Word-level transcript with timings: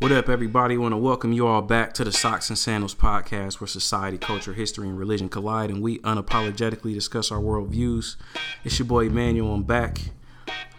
What 0.00 0.12
up, 0.12 0.30
everybody? 0.30 0.78
want 0.78 0.92
to 0.92 0.96
welcome 0.96 1.32
you 1.32 1.46
all 1.46 1.60
back 1.60 1.92
to 1.94 2.04
the 2.04 2.12
Socks 2.12 2.48
and 2.48 2.58
Sandals 2.58 2.94
podcast, 2.94 3.60
where 3.60 3.68
society, 3.68 4.16
culture, 4.16 4.54
history, 4.54 4.88
and 4.88 4.98
religion 4.98 5.28
collide, 5.28 5.68
and 5.68 5.82
we 5.82 5.98
unapologetically 5.98 6.94
discuss 6.94 7.30
our 7.30 7.38
worldviews. 7.38 8.16
It's 8.64 8.78
your 8.78 8.86
boy 8.86 9.06
Emmanuel. 9.08 9.52
I'm 9.52 9.62
back. 9.62 10.00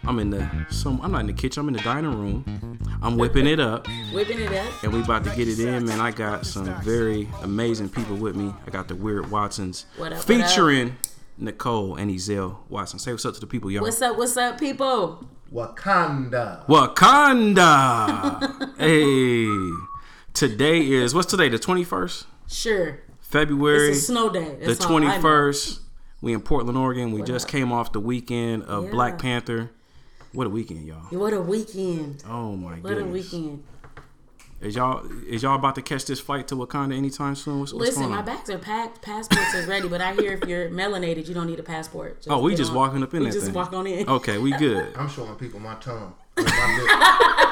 I'm 0.04 0.18
in 0.18 0.30
the 0.30 0.66
some. 0.70 1.00
I'm 1.02 1.12
not 1.12 1.20
in 1.20 1.28
the 1.28 1.32
kitchen. 1.32 1.60
I'm 1.60 1.68
in 1.68 1.74
the 1.74 1.82
dining 1.82 2.18
room. 2.18 2.78
I'm 3.00 3.16
whipping 3.16 3.46
it 3.46 3.60
up, 3.60 3.86
Whipping 4.12 4.40
it 4.40 4.52
up. 4.52 4.82
and 4.82 4.92
we 4.92 5.00
about 5.00 5.22
to 5.24 5.30
get 5.36 5.46
it 5.46 5.60
in, 5.60 5.84
man. 5.86 6.00
I 6.00 6.10
got 6.10 6.44
some 6.44 6.64
very 6.82 7.28
amazing 7.42 7.90
people 7.90 8.16
with 8.16 8.34
me. 8.34 8.52
I 8.66 8.70
got 8.70 8.88
the 8.88 8.96
Weird 8.96 9.30
Watsons 9.30 9.86
What 9.98 10.12
up, 10.12 10.18
what 10.18 10.26
featuring 10.26 10.96
Nicole 11.38 11.96
and 11.96 12.10
Ezell 12.10 12.58
Watson. 12.68 12.98
Say 12.98 13.12
what's 13.12 13.24
up 13.24 13.34
to 13.34 13.40
the 13.40 13.46
people, 13.46 13.70
y'all. 13.70 13.82
What's 13.82 14.00
up? 14.02 14.16
What's 14.16 14.36
up, 14.36 14.58
people? 14.60 15.26
Wakanda. 15.52 16.64
Wakanda. 16.66 18.38
hey, 18.78 19.46
today 20.34 20.90
is 20.90 21.14
what's 21.14 21.30
today? 21.30 21.48
The 21.48 21.58
twenty 21.58 21.84
first 21.84 22.26
Sure. 22.48 23.00
February. 23.20 23.90
It's 23.90 23.98
a 23.98 24.02
snow 24.02 24.28
day. 24.30 24.56
the 24.60 24.66
That's 24.66 24.80
all 24.80 24.86
I 24.86 24.90
twenty 24.90 25.06
know. 25.08 25.20
first. 25.20 25.80
We 26.20 26.32
in 26.34 26.40
Portland, 26.40 26.78
Oregon. 26.78 27.12
We 27.12 27.22
just 27.22 27.46
up? 27.46 27.50
came 27.50 27.72
off 27.72 27.92
the 27.92 28.00
weekend 28.00 28.62
of 28.64 28.84
Yeah. 28.84 28.90
Black 28.90 29.18
Panther. 29.18 29.70
What 30.32 30.46
a 30.46 30.50
weekend, 30.50 30.86
y'all! 30.86 30.96
What 31.10 31.34
a 31.34 31.40
weekend. 31.42 32.22
Oh 32.26 32.56
my 32.56 32.76
god! 32.76 32.84
What 32.84 32.98
a 32.98 33.04
weekend. 33.04 33.64
Is 34.62 34.76
y'all 34.76 35.04
is 35.26 35.42
y'all 35.42 35.56
about 35.56 35.74
to 35.74 35.82
catch 35.82 36.04
this 36.04 36.20
flight 36.20 36.46
to 36.48 36.54
Wakanda 36.54 36.96
anytime 36.96 37.34
soon? 37.34 37.60
What's, 37.60 37.72
what's 37.72 37.86
Listen, 37.88 38.04
going 38.04 38.14
my 38.14 38.22
bags 38.22 38.48
are 38.48 38.58
packed. 38.58 39.02
Passports 39.02 39.54
are 39.56 39.66
ready, 39.66 39.88
but 39.88 40.00
I 40.00 40.14
hear 40.14 40.34
if 40.34 40.48
you're 40.48 40.68
melanated, 40.70 41.26
you 41.26 41.34
don't 41.34 41.48
need 41.48 41.58
a 41.58 41.64
passport. 41.64 42.18
Just 42.18 42.30
Oh, 42.30 42.40
we 42.40 42.54
just 42.54 42.70
on. 42.70 42.76
walking 42.76 43.02
up 43.02 43.12
in 43.12 43.20
we 43.20 43.26
that 43.26 43.32
just 43.32 43.46
thing. 43.46 43.54
walk 43.54 43.72
on 43.72 43.88
in. 43.88 44.08
Okay, 44.08 44.38
we 44.38 44.52
good. 44.52 44.94
I'm 44.96 45.08
showing 45.08 45.34
people 45.34 45.58
my 45.58 45.74
tongue. 45.76 46.14
my 46.36 46.42
lip. 46.44 46.88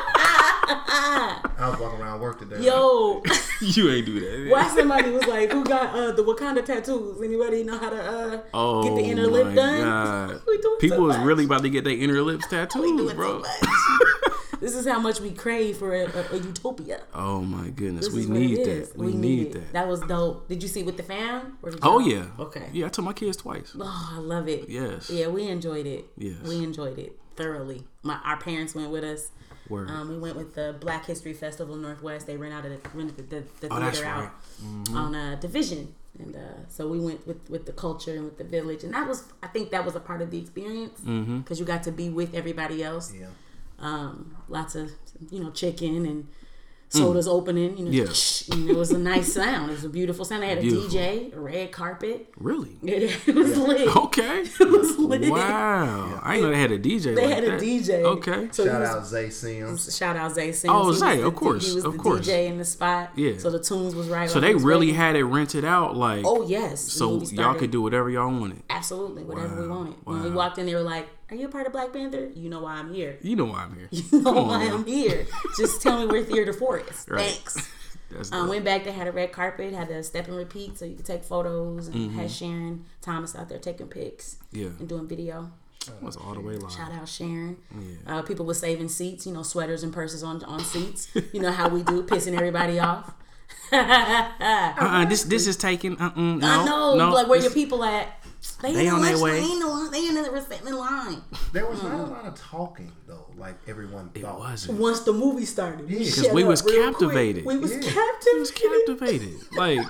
I 0.73 1.69
was 1.69 1.78
walking 1.80 2.00
around 2.00 2.20
work 2.20 2.38
today. 2.38 2.60
Yo, 2.64 3.22
you 3.61 3.91
ain't 3.91 4.06
do 4.06 4.20
that. 4.20 4.50
why 4.50 4.69
somebody 4.69 5.11
was 5.11 5.27
like, 5.27 5.50
"Who 5.53 5.64
got 5.64 5.94
uh, 5.94 6.12
the 6.12 6.22
Wakanda 6.22 6.64
tattoos? 6.64 7.20
Anybody 7.20 7.64
know 7.64 7.77
how 7.77 7.91
to 7.91 8.00
uh, 8.03 8.41
Oh 8.55 8.83
get 8.84 8.94
the 8.94 9.03
inner 9.11 9.27
lip 9.27 9.53
done?" 9.55 10.41
We 10.47 10.58
doing 10.58 10.78
People 10.78 10.98
too 10.98 11.11
is 11.11 11.16
much. 11.19 11.27
really 11.27 11.44
about 11.44 11.62
to 11.62 11.70
get 11.70 11.83
their 11.84 11.92
inner 11.97 12.22
lips 12.22 12.44
We 12.50 12.56
tattooed, 12.56 12.97
doing 12.98 13.16
bro. 13.16 13.42
Too 14.61 14.66
much. 14.66 14.72
this 14.72 14.80
is 14.80 14.86
how 14.86 15.00
much 15.00 15.20
we 15.20 15.30
crave 15.33 15.77
for 15.78 15.94
a, 15.94 16.05
a, 16.06 16.33
a 16.33 16.36
utopia. 16.36 17.00
Oh 17.14 17.41
my 17.42 17.70
goodness, 17.70 18.06
This 18.06 18.14
we 18.14 18.27
need 18.27 18.58
that. 18.58 18.64
that. 18.64 18.70
is. 18.70 18.94
We, 18.94 19.12
need 19.12 19.47
it. 19.48 19.53
that. 19.55 19.72
That 19.72 19.89
was 19.89 20.00
dope. 20.03 20.48
Did 20.48 20.62
you 20.62 20.69
see 20.69 20.83
with 20.83 20.97
the 20.97 21.03
fam? 21.03 21.58
Or 21.62 21.72
Oh 21.83 21.98
y'all- 21.98 22.08
yeah. 22.11 22.27
Okay. 22.39 22.69
Yeah, 22.72 22.86
I 22.86 22.88
took 22.91 23.05
my 23.05 23.12
kids 23.12 23.36
twice. 23.36 23.75
Oh, 23.78 24.11
I 24.16 24.19
love 24.20 24.48
it. 24.48 24.69
Yes. 24.69 25.11
Yeah, 25.11 25.28
we 25.28 25.48
enjoyed 25.48 25.86
it. 25.86 26.06
Yes. 26.16 26.36
We 26.44 26.62
enjoyed 26.62 26.98
it 26.98 27.19
thoroughly. 27.36 27.84
My 28.03 28.19
our 28.25 28.36
parents 28.38 28.75
went 28.75 28.91
with 28.91 29.05
us. 29.05 29.31
Word. 29.69 29.88
Um, 29.88 30.08
we 30.08 30.19
went 30.19 30.34
with 30.36 30.56
the 30.56 30.75
Black 30.81 31.06
History 31.06 31.33
Festival 31.33 31.77
Northwest. 31.77 32.27
They 32.27 32.36
ran 32.36 32.50
out 32.50 32.64
of 32.66 32.72
the 32.83 32.88
rented 32.92 33.31
the, 33.31 33.36
the, 33.61 33.69
the 33.69 33.72
Oh, 33.72 33.78
theater 33.81 34.05
right. 34.05 34.31
Mm-hmm. 34.64 34.97
out 34.97 35.05
on 35.05 35.14
a 35.14 35.36
Division, 35.36 35.94
and 36.19 36.34
uh, 36.34 36.41
so 36.69 36.88
we 36.88 36.98
went 36.98 37.25
with 37.25 37.48
with 37.48 37.66
the 37.66 37.72
culture 37.72 38.14
and 38.16 38.25
with 38.25 38.36
the 38.36 38.42
village, 38.42 38.83
and 38.83 38.92
that 38.94 39.06
was 39.06 39.33
I 39.44 39.47
think 39.47 39.70
that 39.70 39.84
was 39.84 39.94
a 39.94 40.00
part 40.00 40.22
of 40.22 40.33
the 40.33 40.38
experience 40.38 40.98
because 40.98 41.08
Mm-hmm. 41.08 41.55
you 41.55 41.64
got 41.64 41.84
to 41.84 41.92
be 41.92 42.08
with 42.08 42.34
everybody 42.34 42.83
else. 42.83 43.14
Yeah. 43.14 43.27
Um, 43.81 44.36
lots 44.48 44.75
of 44.75 44.91
you 45.31 45.42
know 45.42 45.50
chicken 45.50 46.06
and. 46.06 46.27
Sodas 46.92 47.28
opening, 47.28 47.78
you 47.78 47.84
know, 47.84 47.91
Mm. 47.92 48.48
Yeah. 48.50 48.56
you 48.56 48.64
know, 48.64 48.72
it 48.72 48.77
was 48.77 48.91
a 48.91 48.98
nice 48.98 49.33
sound. 49.34 49.70
It 49.70 49.75
was 49.75 49.84
a 49.84 49.89
beautiful 49.89 50.25
sound. 50.25 50.42
They 50.42 50.48
had 50.48 50.59
a 50.59 50.61
Beautiful. 50.61 50.91
DJ, 50.91 51.33
a 51.33 51.39
red 51.39 51.70
carpet. 51.70 52.27
Really? 52.37 52.70
It 52.83 53.33
was 53.33 53.56
lit. 53.56 53.97
Okay. 53.97 54.41
It 54.61 54.69
was 54.69 54.98
lit. 54.98 55.31
Wow. 55.31 56.19
I 56.20 56.34
didn't 56.34 56.50
know 56.50 56.55
they 56.56 56.61
had 56.61 56.72
a 56.72 56.78
DJ. 56.81 57.14
They 57.14 57.27
like 57.27 57.34
had 57.37 57.45
a. 57.45 57.59
DJ. 57.61 58.03
Okay. 58.03 58.48
So 58.50 58.67
Shout 58.67 58.81
was- 58.81 58.91
out 58.91 59.06
Zay 59.06 59.31
Sims. 59.31 59.97
Shout 59.97 60.17
out 60.17 60.33
Zay 60.34 60.50
Sims. 60.50 60.72
Oh, 60.75 60.81
He 60.83 60.87
was 60.89 60.98
Zay, 60.98 61.19
the- 61.19 61.27
of 61.28 61.37
course, 61.37 61.69
He 61.69 61.75
was 61.77 61.84
of 61.84 61.92
the 61.92 61.98
course. 62.00 62.27
DJ 62.27 62.47
in 62.48 62.59
the 62.59 62.65
spot. 62.65 63.12
Yeah. 63.15 63.39
So 63.39 63.50
the 63.50 63.61
tunes 63.61 63.94
was 63.94 64.09
right. 64.09 64.28
So 64.28 64.41
while 64.41 64.48
they 64.48 64.55
really 64.56 64.87
waiting. 64.87 64.94
had 64.97 65.15
it 65.15 65.22
rented 65.25 65.65
out, 65.65 65.97
like. 65.97 66.25
Oh 66.27 66.42
yes. 66.48 66.81
So 66.81 67.22
y'all 67.22 67.55
could 67.55 67.70
do 67.70 67.83
whatever 67.83 68.11
y'all 68.11 68.33
wanted. 68.37 68.65
absolutely 68.69 69.22
whatever 69.22 69.62
we 69.62 69.69
Wow, 69.69 69.77
wanted. 69.77 69.94
When 70.03 70.22
we 70.25 70.31
walked 70.33 70.59
in, 70.59 70.66
they 70.66 70.75
were 70.75 70.83
like, 70.83 71.09
"Are 71.30 71.36
you 71.36 71.46
a 71.46 71.48
part 71.50 71.66
of 71.66 71.72
Black 71.72 71.92
Panther? 71.92 72.30
You 72.34 72.48
know 72.50 72.60
why 72.62 72.74
I'm 72.74 72.92
here. 72.92 73.18
You 73.22 73.36
know 73.36 73.46
why 73.46 73.64
I'm 73.64 73.74
here. 73.76 73.88
You 73.92 74.20
know 74.22 74.32
Come 74.34 74.48
why 74.48 74.66
now. 74.66 74.74
I'm 74.74 74.84
here. 74.86 75.26
Just 75.58 75.80
tell 75.82 76.00
me 76.00 76.06
where 76.06 76.24
Theater 76.24 76.52
Four 76.52 76.80
is. 76.80 77.06
Right. 77.08 77.26
Thanks." 77.30 77.68
That's 78.10 78.32
Um, 78.32 78.41
dope. 78.41 78.50
went 78.50 78.64
back. 78.64 78.82
They 78.84 78.91
had 78.91 79.06
a 79.06 79.12
red 79.12 79.30
carpet. 79.30 79.72
Had 79.72 79.88
a 79.91 80.02
step 80.02 80.26
and 80.26 80.36
repeat, 80.36 80.76
so 80.78 80.84
you 80.84 80.96
could 80.96 81.06
take 81.06 81.22
photos. 81.22 81.86
And 81.86 81.94
Mm-hmm. 81.96 82.18
had 82.18 82.30
Sharon 82.30 82.84
Thomas 83.00 83.36
out 83.36 83.48
there 83.48 83.58
taking 83.58 83.86
pics 83.86 84.36
yeah. 84.50 84.66
and 84.80 84.88
doing 84.88 85.06
video. 85.06 85.52
That's 86.02 86.16
all 86.16 86.34
the 86.34 86.41
way 86.41 86.56
live. 86.56 86.72
Shout 86.72 86.92
out 86.92 87.08
Sharon. 87.08 87.56
Yeah. 87.72 88.18
Uh, 88.18 88.22
people 88.22 88.44
were 88.44 88.54
saving 88.54 88.88
seats, 88.88 89.26
you 89.26 89.32
know, 89.32 89.42
sweaters 89.44 89.82
and 89.84 89.92
purses 89.92 90.22
on 90.24 90.42
on 90.44 90.60
seats. 90.60 91.08
You 91.32 91.41
know 91.41 91.52
how 91.52 91.68
we 91.68 91.82
do, 91.84 92.02
pissing 92.02 92.34
everybody 92.34 92.78
off. 92.80 93.14
Uh-uh, 93.72 95.04
this 95.06 95.22
this 95.24 95.47
is 95.47 95.56
taken. 95.56 95.97
Uh-uh, 95.97 96.20
no, 96.20 96.47
I 96.47 96.64
know, 96.64 96.94
no, 96.97 97.10
like 97.12 97.28
where 97.28 97.38
this- 97.38 97.44
your 97.44 97.54
people 97.54 97.84
at? 97.84 98.19
They, 98.62 98.72
They 98.72 98.87
in 98.88 98.94
on 98.94 99.00
the 99.00 99.09
their 99.09 99.16
lunch 99.16 99.22
way. 99.22 99.41
line, 99.41 99.48
They 99.48 99.53
in 99.54 99.59
the 99.60 99.66
line. 99.66 99.91
They 99.91 100.09
in 100.09 100.15
the 100.22 100.31
respecting 100.31 100.75
line. 100.75 101.22
There 101.53 101.66
was 101.66 101.82
not 101.82 101.94
a 102.00 102.03
lot 102.04 102.26
of 102.26 102.34
talking 102.34 102.93
though, 103.06 103.26
like 103.37 103.56
everyone 103.66 104.10
It 104.15 104.22
thought. 104.22 104.38
wasn't. 104.38 104.78
Once 104.78 105.00
the 105.00 105.12
movie 105.12 105.44
started, 105.47 105.88
we 105.88 105.98
Because 106.00 106.25
shut 106.25 106.32
we 106.34 106.44
was 106.44 106.62
captivated. 106.62 107.44
We 107.44 107.59
was 107.59 107.72
Yeah. 107.72 107.81
captivated. 107.81 108.41
was 108.41 108.50
captivated. 108.50 109.34
Like 109.56 109.81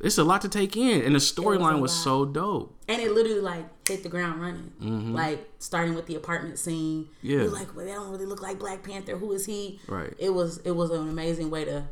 it's 0.00 0.16
a 0.18 0.24
lot 0.24 0.40
to 0.42 0.48
take 0.48 0.76
in, 0.76 1.02
and 1.02 1.14
the 1.14 1.18
storyline 1.18 1.80
was 1.80 1.92
lot. 1.92 2.04
so 2.04 2.24
dope. 2.24 2.74
and 2.88 3.02
it 3.02 3.12
literally 3.12 3.40
like 3.40 3.64
hit 3.88 4.02
the 4.04 4.08
ground 4.08 4.40
running. 4.40 5.12
Like 5.12 5.48
starting 5.58 5.94
with 5.94 6.06
the 6.06 6.14
apartment 6.14 6.58
scene. 6.58 7.04
Mm-hmm. 7.04 7.26
Yeah. 7.30 7.36
we 7.42 7.48
like, 7.48 7.74
well, 7.76 7.84
they 7.84 7.92
don't 7.92 8.10
really 8.10 8.26
look 8.26 8.40
like 8.42 8.58
Black 8.58 8.82
Panther. 8.82 9.16
Who 9.18 9.32
is 9.32 9.44
he? 9.46 9.80
Right. 9.88 10.14
It 10.18 10.30
was 10.30 10.58
it 10.58 10.70
was 10.72 10.90
an 10.90 11.08
amazing 11.08 11.50
way 11.50 11.64
to. 11.64 11.84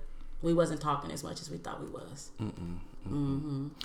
We 0.42 0.52
wasn't 0.54 0.80
talking 0.80 1.10
as 1.10 1.24
much 1.24 1.40
as 1.40 1.50
we 1.50 1.56
thought 1.56 1.82
we 1.82 1.88
was. 1.90 2.30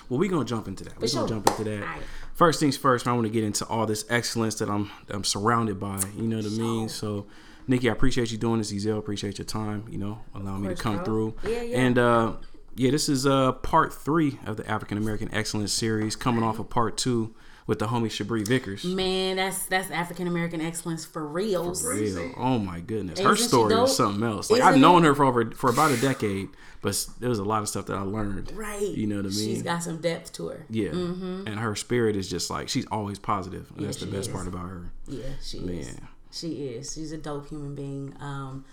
Well, 0.10 0.20
we're 0.20 0.30
gonna 0.30 0.46
jump 0.46 0.68
into 0.68 0.84
that. 0.86 1.00
We're 1.00 1.08
sure. 1.08 1.28
gonna 1.28 1.42
jump 1.42 1.48
into 1.48 1.64
that. 1.66 2.00
First 2.34 2.60
things 2.60 2.78
first, 2.78 3.08
I 3.08 3.14
want 3.14 3.26
to 3.26 3.32
get 3.32 3.44
into 3.44 3.66
all 3.66 3.86
this 3.86 4.06
excellence 4.10 4.56
that 4.56 4.70
I'm 4.70 4.92
I'm 5.10 5.24
surrounded 5.24 5.80
by. 5.80 6.02
You 6.16 6.28
know 6.28 6.38
what 6.38 6.46
I 6.46 6.50
mean? 6.50 6.90
So, 6.90 7.28
Nikki, 7.68 7.90
I 7.90 7.94
appreciate 7.94 8.32
you 8.32 8.38
doing 8.38 8.60
this. 8.60 8.72
Ezel, 8.72 8.98
appreciate 8.98 9.38
your 9.38 9.46
time. 9.46 9.86
You 9.90 9.98
know, 9.98 10.22
allowing 10.34 10.64
me 10.64 10.70
to 10.70 10.76
come 10.76 11.04
through. 11.04 11.36
Yeah, 11.44 11.62
yeah. 11.62 11.78
And 11.78 11.98
uh, 11.98 12.34
yeah, 12.76 12.92
this 12.92 13.10
is 13.10 13.26
uh 13.26 13.54
part 13.54 13.94
three 13.94 14.40
of 14.46 14.58
the 14.58 14.70
African 14.70 14.98
American 14.98 15.34
Excellence 15.34 15.74
series, 15.74 16.16
coming 16.16 16.44
off 16.44 16.60
of 16.60 16.70
part 16.70 16.98
two 16.98 17.34
with 17.72 17.80
the 17.80 17.88
homie 17.88 18.08
Shabri 18.08 18.46
Vickers. 18.46 18.84
Man, 18.84 19.38
that's 19.38 19.66
that's 19.68 19.90
African 19.92 20.28
American 20.28 20.60
excellence 20.60 21.06
for 21.06 21.26
reals. 21.26 21.88
Real. 21.88 22.34
Oh 22.36 22.60
my 22.60 22.82
goodness, 22.82 23.18
her 23.22 23.32
Isn't 23.32 23.38
she 23.38 23.48
story 23.48 23.74
dope? 23.74 23.88
is 23.88 23.96
something 23.96 24.22
else. 24.28 24.52
Like 24.52 24.60
Isn't 24.60 24.74
I've 24.74 24.78
known 24.78 25.06
it? 25.06 25.08
her 25.08 25.16
for 25.16 25.24
over 25.24 25.52
for 25.52 25.70
about 25.70 25.90
a 25.92 25.96
decade, 25.96 26.50
but 26.82 27.08
there 27.22 27.30
was 27.30 27.40
a 27.40 27.46
lot 27.46 27.62
of 27.62 27.70
stuff 27.70 27.86
that 27.86 27.96
I 27.96 28.02
learned. 28.02 28.52
Right. 28.52 28.82
You 28.82 29.08
know 29.08 29.16
what 29.16 29.26
I 29.26 29.30
mean? 29.30 29.38
She's 29.38 29.64
got 29.64 29.84
some 29.84 30.02
depth 30.02 30.34
to 30.34 30.50
her. 30.50 30.66
Yeah, 30.70 30.90
and 30.90 31.58
her 31.62 31.74
spirit 31.78 32.18
is 32.18 32.30
just 32.30 32.50
like 32.50 32.68
she's 32.68 32.86
always 32.88 33.20
positive, 33.20 33.72
and 33.78 33.86
that's 33.86 34.02
the 34.02 34.06
best 34.06 34.28
is. 34.28 34.36
part 34.36 34.48
about 34.48 34.68
her. 34.68 34.92
Yeah, 35.08 35.24
she 35.42 35.60
is. 35.60 35.64
Man. 35.96 36.08
She 36.30 36.48
is. 36.68 36.94
She's 36.94 37.14
a 37.14 37.18
dope 37.18 37.48
human 37.48 37.74
being. 37.74 38.14
Um, 38.20 38.66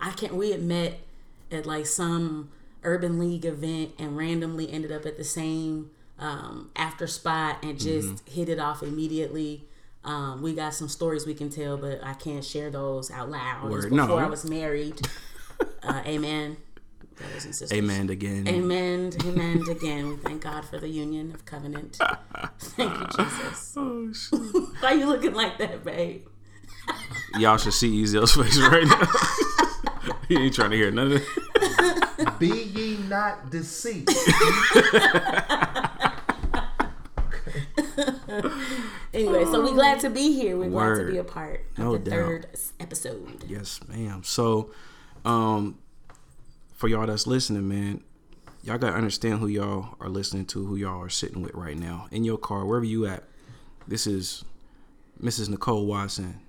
I 0.00 0.12
can't. 0.12 0.34
We 0.34 0.52
had 0.52 0.62
met 0.62 0.98
at 1.52 1.66
like 1.66 1.84
some 1.84 2.48
urban 2.84 3.18
league 3.18 3.44
event 3.44 3.90
and 3.98 4.16
randomly 4.16 4.72
ended 4.72 4.92
up 4.92 5.04
at 5.04 5.18
the 5.18 5.24
same 5.24 5.90
um, 6.18 6.70
after 6.76 7.06
spot 7.06 7.58
and 7.62 7.78
just 7.78 8.08
Mm-hmm. 8.08 8.30
hit 8.30 8.48
it 8.48 8.58
off 8.58 8.82
immediately. 8.82 9.64
Um, 10.04 10.40
we 10.42 10.54
got 10.54 10.72
some 10.74 10.88
stories 10.88 11.26
we 11.26 11.34
can 11.34 11.50
tell, 11.50 11.76
but 11.76 12.02
I 12.04 12.14
can't 12.14 12.44
share 12.44 12.70
those 12.70 13.10
out 13.10 13.28
loud. 13.30 13.68
Word. 13.70 13.90
before 13.90 13.96
No. 14.08 14.16
I 14.18 14.26
was 14.26 14.48
married. 14.48 15.00
uh, 15.82 16.02
amen. 16.06 16.56
Brothers 17.16 17.44
and 17.46 17.54
sisters. 17.54 17.76
Amen 17.76 18.10
again. 18.10 18.46
Amen. 18.46 19.10
Amen. 19.24 19.62
Again, 19.70 20.08
we 20.10 20.16
thank 20.16 20.42
God 20.42 20.64
for 20.66 20.78
the 20.78 20.88
union 20.88 21.32
of 21.32 21.44
covenant. 21.46 21.98
Thank 22.58 22.92
you, 22.98 23.06
Jesus. 23.24 23.74
Oh, 23.78 24.12
shit. 24.12 24.38
Why 24.80 24.92
you 24.92 25.06
looking 25.06 25.32
like 25.34 25.58
that, 25.58 25.82
babe? 25.84 26.26
Y'all 27.38 27.56
should 27.56 27.72
see 27.72 28.02
Ezel's 28.02 28.34
face 28.34 28.58
right 28.58 28.86
now. 28.86 30.14
he 30.28 30.36
ain't 30.36 30.54
trying 30.54 30.70
to 30.70 30.76
hear 30.76 30.90
none 30.90 31.12
of 31.12 31.22
it. 31.22 32.38
Be 32.38 32.48
ye 32.48 32.96
not 33.08 33.50
deceived. 33.50 34.08
Anyway, 39.14 39.44
so 39.46 39.62
we 39.62 39.72
glad 39.72 40.00
to 40.00 40.10
be 40.10 40.32
here. 40.32 40.56
We're 40.56 40.68
glad 40.68 40.96
to 41.06 41.10
be 41.12 41.18
a 41.18 41.24
part 41.24 41.64
of 41.72 41.78
No 41.78 41.92
the 41.92 41.98
doubt. 42.10 42.14
third 42.14 42.46
episode. 42.80 43.44
Yes, 43.46 43.80
ma'am. 43.88 44.22
So, 44.24 44.70
um, 45.24 45.78
for 46.74 46.88
y'all 46.88 47.06
that's 47.06 47.26
listening, 47.26 47.66
man, 47.68 48.02
y'all 48.62 48.78
gotta 48.78 48.96
understand 48.96 49.40
who 49.40 49.46
y'all 49.46 49.96
are 50.00 50.08
listening 50.08 50.44
to, 50.46 50.66
who 50.66 50.76
y'all 50.76 51.00
are 51.02 51.08
sitting 51.08 51.40
with 51.42 51.54
right 51.54 51.78
now 51.78 52.08
in 52.10 52.24
your 52.24 52.38
car, 52.38 52.64
wherever 52.64 52.84
you 52.84 53.06
at. 53.06 53.24
This 53.88 54.06
is 54.06 54.44
Mrs. 55.22 55.48
Nicole 55.48 55.86
Watson, 55.86 56.40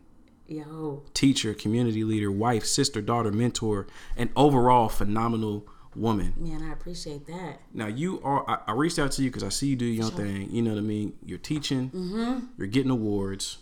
Yo, 0.48 1.04
teacher, 1.14 1.54
community 1.54 2.04
leader, 2.04 2.32
wife, 2.32 2.66
sister, 2.66 3.02
daughter, 3.02 3.32
mentor, 3.32 3.86
and 4.16 4.30
overall 4.36 4.90
phenomenal 4.90 5.68
woman. 5.98 6.34
man, 6.38 6.64
I 6.64 6.72
appreciate 6.72 7.26
that. 7.28 7.60
Now 7.74 7.88
you 7.88 8.22
are. 8.24 8.50
I, 8.50 8.72
I 8.72 8.74
reached 8.74 9.00
out 9.00 9.12
to 9.14 9.24
you 9.24 9.30
because 9.30 9.44
I 9.44 9.50
see 9.50 9.68
you 9.68 9.76
do 9.76 9.86
your 9.86 10.06
own 10.06 10.12
thing. 10.12 10.50
You 10.52 10.62
know 10.62 10.72
what 10.72 10.80
I 10.80 10.84
mean. 10.84 11.14
You're 11.26 11.38
teaching. 11.38 11.90
Mm-hmm. 11.90 12.46
You're 12.58 12.68
getting 12.68 12.92
awards. 12.92 13.58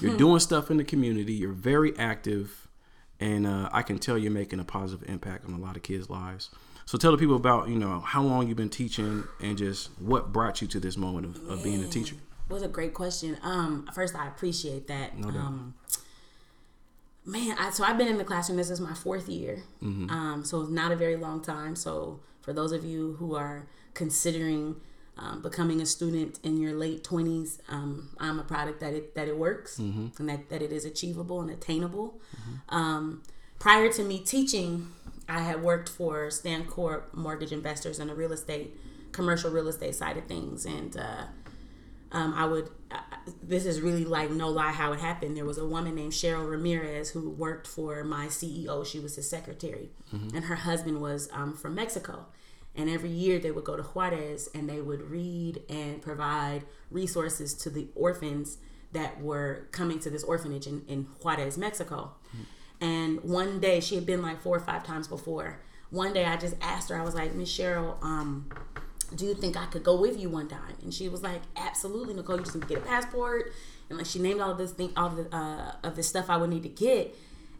You're 0.00 0.16
doing 0.16 0.40
stuff 0.40 0.70
in 0.70 0.76
the 0.76 0.84
community. 0.84 1.34
You're 1.34 1.52
very 1.52 1.96
active, 1.98 2.68
and 3.20 3.46
uh, 3.46 3.68
I 3.72 3.82
can 3.82 3.98
tell 3.98 4.16
you're 4.18 4.32
making 4.32 4.60
a 4.60 4.64
positive 4.64 5.08
impact 5.08 5.44
on 5.44 5.54
a 5.54 5.58
lot 5.58 5.76
of 5.76 5.82
kids' 5.82 6.08
lives. 6.10 6.50
So 6.86 6.98
tell 6.98 7.12
the 7.12 7.18
people 7.18 7.36
about 7.36 7.68
you 7.68 7.78
know 7.78 8.00
how 8.00 8.22
long 8.22 8.48
you've 8.48 8.56
been 8.56 8.68
teaching 8.68 9.24
and 9.40 9.56
just 9.56 9.90
what 9.98 10.32
brought 10.32 10.60
you 10.60 10.68
to 10.68 10.80
this 10.80 10.96
moment 10.96 11.26
of, 11.26 11.48
of 11.48 11.62
being 11.62 11.82
a 11.82 11.88
teacher. 11.88 12.16
What 12.48 12.62
a 12.62 12.68
great 12.68 12.92
question. 12.92 13.38
Um, 13.42 13.88
first, 13.94 14.14
I 14.14 14.28
appreciate 14.28 14.86
that. 14.88 15.16
No 15.18 15.30
doubt. 15.30 15.40
Um, 15.40 15.74
man, 17.24 17.56
I, 17.58 17.70
so 17.70 17.84
I've 17.84 17.98
been 17.98 18.08
in 18.08 18.18
the 18.18 18.24
classroom. 18.24 18.58
This 18.58 18.70
is 18.70 18.80
my 18.80 18.94
fourth 18.94 19.28
year. 19.28 19.62
Mm-hmm. 19.82 20.10
Um, 20.10 20.44
so 20.44 20.60
it's 20.62 20.70
not 20.70 20.92
a 20.92 20.96
very 20.96 21.16
long 21.16 21.42
time. 21.42 21.76
So 21.76 22.20
for 22.42 22.52
those 22.52 22.72
of 22.72 22.84
you 22.84 23.14
who 23.18 23.34
are 23.34 23.66
considering 23.94 24.76
um, 25.16 25.42
becoming 25.42 25.80
a 25.80 25.86
student 25.86 26.40
in 26.42 26.60
your 26.60 26.74
late 26.74 27.04
twenties, 27.04 27.60
um, 27.68 28.10
I'm 28.18 28.38
a 28.40 28.42
product 28.42 28.80
that 28.80 28.92
it 28.94 29.14
that 29.14 29.28
it 29.28 29.36
works 29.38 29.78
Mm-hmm. 29.78 30.06
and 30.18 30.28
that, 30.28 30.48
that 30.50 30.60
it 30.62 30.72
is 30.72 30.84
achievable 30.84 31.40
and 31.40 31.50
attainable. 31.50 32.20
Um, 32.68 33.22
prior 33.58 33.92
to 33.92 34.02
me 34.02 34.18
teaching, 34.18 34.88
I 35.28 35.40
had 35.40 35.62
worked 35.62 35.88
for 35.88 36.26
Stancorp 36.28 37.14
Mortgage 37.14 37.52
Investors 37.52 37.98
in 37.98 38.08
the 38.08 38.14
real 38.14 38.32
estate, 38.32 38.76
commercial 39.12 39.50
real 39.50 39.68
estate 39.68 39.94
side 39.94 40.16
of 40.16 40.26
things, 40.26 40.66
and 40.66 40.96
uh, 40.96 41.24
um, 42.14 42.32
I 42.34 42.46
would. 42.46 42.70
Uh, 42.90 42.98
this 43.42 43.64
is 43.66 43.80
really 43.80 44.04
like 44.04 44.30
no 44.30 44.48
lie 44.48 44.72
how 44.72 44.92
it 44.92 45.00
happened. 45.00 45.36
There 45.36 45.44
was 45.44 45.58
a 45.58 45.66
woman 45.66 45.94
named 45.94 46.12
Cheryl 46.12 46.48
Ramirez 46.48 47.10
who 47.10 47.30
worked 47.30 47.66
for 47.66 48.04
my 48.04 48.26
CEO. 48.26 48.86
She 48.86 49.00
was 49.00 49.16
his 49.16 49.28
secretary, 49.28 49.90
and 50.34 50.44
her 50.44 50.54
husband 50.54 51.00
was 51.00 51.28
um, 51.32 51.54
from 51.56 51.74
Mexico. 51.74 52.26
And 52.76 52.90
every 52.90 53.10
year 53.10 53.38
they 53.38 53.52
would 53.52 53.64
go 53.64 53.76
to 53.76 53.84
Juarez 53.84 54.48
and 54.52 54.68
they 54.68 54.80
would 54.80 55.02
read 55.08 55.62
and 55.68 56.02
provide 56.02 56.64
resources 56.90 57.54
to 57.54 57.70
the 57.70 57.86
orphans 57.94 58.58
that 58.92 59.20
were 59.20 59.68
coming 59.70 60.00
to 60.00 60.10
this 60.10 60.24
orphanage 60.24 60.66
in, 60.66 60.82
in 60.88 61.04
Juarez, 61.22 61.56
Mexico. 61.56 62.12
And 62.80 63.22
one 63.22 63.60
day 63.60 63.78
she 63.80 63.94
had 63.94 64.06
been 64.06 64.22
like 64.22 64.40
four 64.42 64.56
or 64.56 64.60
five 64.60 64.82
times 64.84 65.06
before. 65.06 65.60
One 65.90 66.12
day 66.12 66.24
I 66.24 66.36
just 66.36 66.56
asked 66.60 66.88
her, 66.90 66.98
I 67.00 67.04
was 67.04 67.14
like, 67.14 67.32
Miss 67.34 67.48
Cheryl, 67.48 68.02
um, 68.02 68.50
do 69.04 69.24
you 69.26 69.34
think 69.34 69.56
I 69.56 69.66
could 69.66 69.82
go 69.84 70.00
with 70.00 70.18
you 70.18 70.28
one 70.30 70.48
time? 70.48 70.74
And 70.82 70.92
she 70.92 71.08
was 71.08 71.22
like, 71.22 71.42
absolutely, 71.56 72.14
Nicole. 72.14 72.36
You 72.38 72.42
just 72.44 72.54
need 72.54 72.62
to 72.62 72.68
get 72.68 72.78
a 72.78 72.80
passport. 72.86 73.52
And 73.88 73.98
like 73.98 74.06
she 74.06 74.18
named 74.18 74.40
all 74.40 74.50
of 74.52 74.58
this 74.58 74.72
thing, 74.72 74.92
all 74.96 75.06
of 75.08 75.16
the 75.16 75.36
uh, 75.36 75.72
of 75.82 75.96
the 75.96 76.02
stuff 76.02 76.30
I 76.30 76.36
would 76.36 76.50
need 76.50 76.62
to 76.64 76.68
get. 76.68 77.14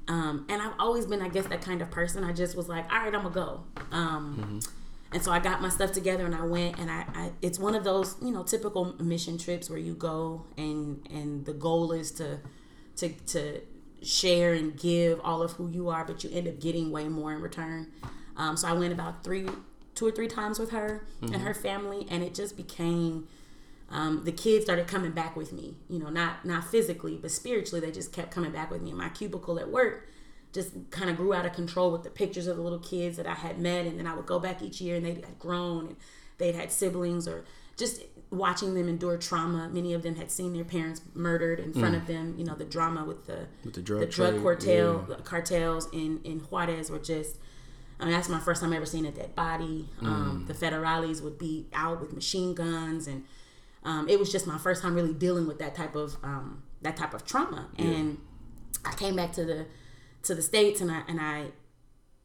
Um, 0.08 0.46
and 0.48 0.60
I've 0.60 0.74
always 0.78 1.06
been, 1.06 1.22
I 1.22 1.28
guess, 1.28 1.46
that 1.46 1.62
kind 1.62 1.80
of 1.80 1.90
person. 1.90 2.24
I 2.24 2.32
just 2.32 2.56
was 2.56 2.68
like, 2.68 2.84
all 2.92 2.98
right, 2.98 3.14
I'm 3.14 3.22
gonna 3.22 3.30
go. 3.30 3.64
Um, 3.92 4.60
And 5.12 5.22
so 5.22 5.30
I 5.30 5.38
got 5.38 5.62
my 5.62 5.68
stuff 5.68 5.92
together 5.92 6.26
and 6.26 6.34
I 6.34 6.42
went. 6.44 6.78
And 6.78 6.90
I, 6.90 7.04
I, 7.14 7.30
it's 7.40 7.58
one 7.58 7.74
of 7.76 7.84
those, 7.84 8.16
you 8.20 8.32
know, 8.32 8.42
typical 8.42 8.96
mission 9.02 9.38
trips 9.38 9.70
where 9.70 9.78
you 9.78 9.94
go 9.94 10.44
and 10.56 11.06
and 11.10 11.44
the 11.46 11.52
goal 11.52 11.92
is 11.92 12.10
to 12.12 12.40
to 12.96 13.08
to 13.26 13.60
share 14.02 14.52
and 14.54 14.76
give 14.78 15.20
all 15.22 15.40
of 15.42 15.52
who 15.52 15.68
you 15.70 15.88
are, 15.88 16.04
but 16.04 16.22
you 16.24 16.30
end 16.32 16.48
up 16.48 16.58
getting 16.60 16.90
way 16.90 17.08
more 17.08 17.32
in 17.32 17.40
return. 17.40 17.86
Um, 18.36 18.56
so 18.56 18.68
I 18.68 18.72
went 18.72 18.92
about 18.92 19.22
three, 19.24 19.46
two 19.94 20.06
or 20.06 20.10
three 20.10 20.28
times 20.28 20.58
with 20.58 20.70
her 20.70 21.06
and 21.22 21.36
her 21.36 21.54
family, 21.54 22.06
and 22.10 22.22
it 22.22 22.34
just 22.34 22.56
became. 22.56 23.28
Um, 23.90 24.24
the 24.24 24.32
kids 24.32 24.64
started 24.64 24.88
coming 24.88 25.12
back 25.12 25.36
with 25.36 25.52
me, 25.52 25.76
you 25.88 25.98
know, 25.98 26.08
not 26.08 26.44
not 26.44 26.64
physically, 26.64 27.18
but 27.20 27.30
spiritually. 27.30 27.80
They 27.84 27.92
just 27.92 28.12
kept 28.12 28.30
coming 28.32 28.50
back 28.50 28.70
with 28.70 28.82
me. 28.82 28.90
And 28.90 28.98
my 28.98 29.10
cubicle 29.10 29.58
at 29.60 29.70
work 29.70 30.08
just 30.52 30.72
kind 30.90 31.10
of 31.10 31.16
grew 31.16 31.34
out 31.34 31.44
of 31.44 31.52
control 31.52 31.92
with 31.92 32.02
the 32.02 32.10
pictures 32.10 32.46
of 32.46 32.56
the 32.56 32.62
little 32.62 32.78
kids 32.78 33.16
that 33.18 33.26
I 33.26 33.34
had 33.34 33.58
met, 33.58 33.86
and 33.86 33.98
then 33.98 34.06
I 34.06 34.14
would 34.16 34.26
go 34.26 34.38
back 34.38 34.62
each 34.62 34.80
year, 34.80 34.96
and 34.96 35.04
they 35.04 35.14
had 35.14 35.38
grown, 35.38 35.88
and 35.88 35.96
they'd 36.38 36.54
had 36.54 36.72
siblings, 36.72 37.28
or 37.28 37.44
just 37.76 38.02
watching 38.30 38.74
them 38.74 38.88
endure 38.88 39.18
trauma. 39.18 39.68
Many 39.68 39.92
of 39.94 40.02
them 40.02 40.16
had 40.16 40.30
seen 40.30 40.54
their 40.54 40.64
parents 40.64 41.02
murdered 41.14 41.60
in 41.60 41.72
front 41.72 41.94
of 41.94 42.06
them. 42.06 42.34
You 42.38 42.44
know, 42.44 42.54
the 42.54 42.64
drama 42.64 43.04
with 43.04 43.26
the 43.26 43.46
With 43.64 43.74
the 43.74 43.82
drug 43.82 44.00
the 44.00 44.06
drug 44.06 44.42
cartel 44.42 45.06
yeah. 45.08 45.16
cartels 45.24 45.88
in 45.92 46.20
in 46.24 46.40
Juarez 46.40 46.90
were 46.90 46.98
just. 46.98 47.36
I 48.04 48.06
mean, 48.06 48.16
that's 48.16 48.28
my 48.28 48.38
first 48.38 48.60
time 48.60 48.74
ever 48.74 48.84
seeing 48.84 49.06
a 49.06 49.10
dead 49.10 49.34
body. 49.34 49.88
Um, 50.02 50.44
the 50.46 50.52
federales 50.52 51.22
would 51.22 51.38
be 51.38 51.68
out 51.72 52.02
with 52.02 52.12
machine 52.12 52.54
guns, 52.54 53.06
and 53.06 53.24
um, 53.82 54.10
it 54.10 54.18
was 54.18 54.30
just 54.30 54.46
my 54.46 54.58
first 54.58 54.82
time 54.82 54.94
really 54.94 55.14
dealing 55.14 55.46
with 55.46 55.58
that 55.60 55.74
type 55.74 55.94
of 55.94 56.18
um, 56.22 56.62
that 56.82 56.98
type 56.98 57.14
of 57.14 57.24
trauma. 57.24 57.70
And 57.78 58.18
I 58.84 58.92
came 58.92 59.16
back 59.16 59.32
to 59.32 59.46
the 59.46 59.64
to 60.24 60.34
the 60.34 60.42
states, 60.42 60.82
and 60.82 60.90
I 60.90 61.00
and 61.08 61.18
I 61.18 61.46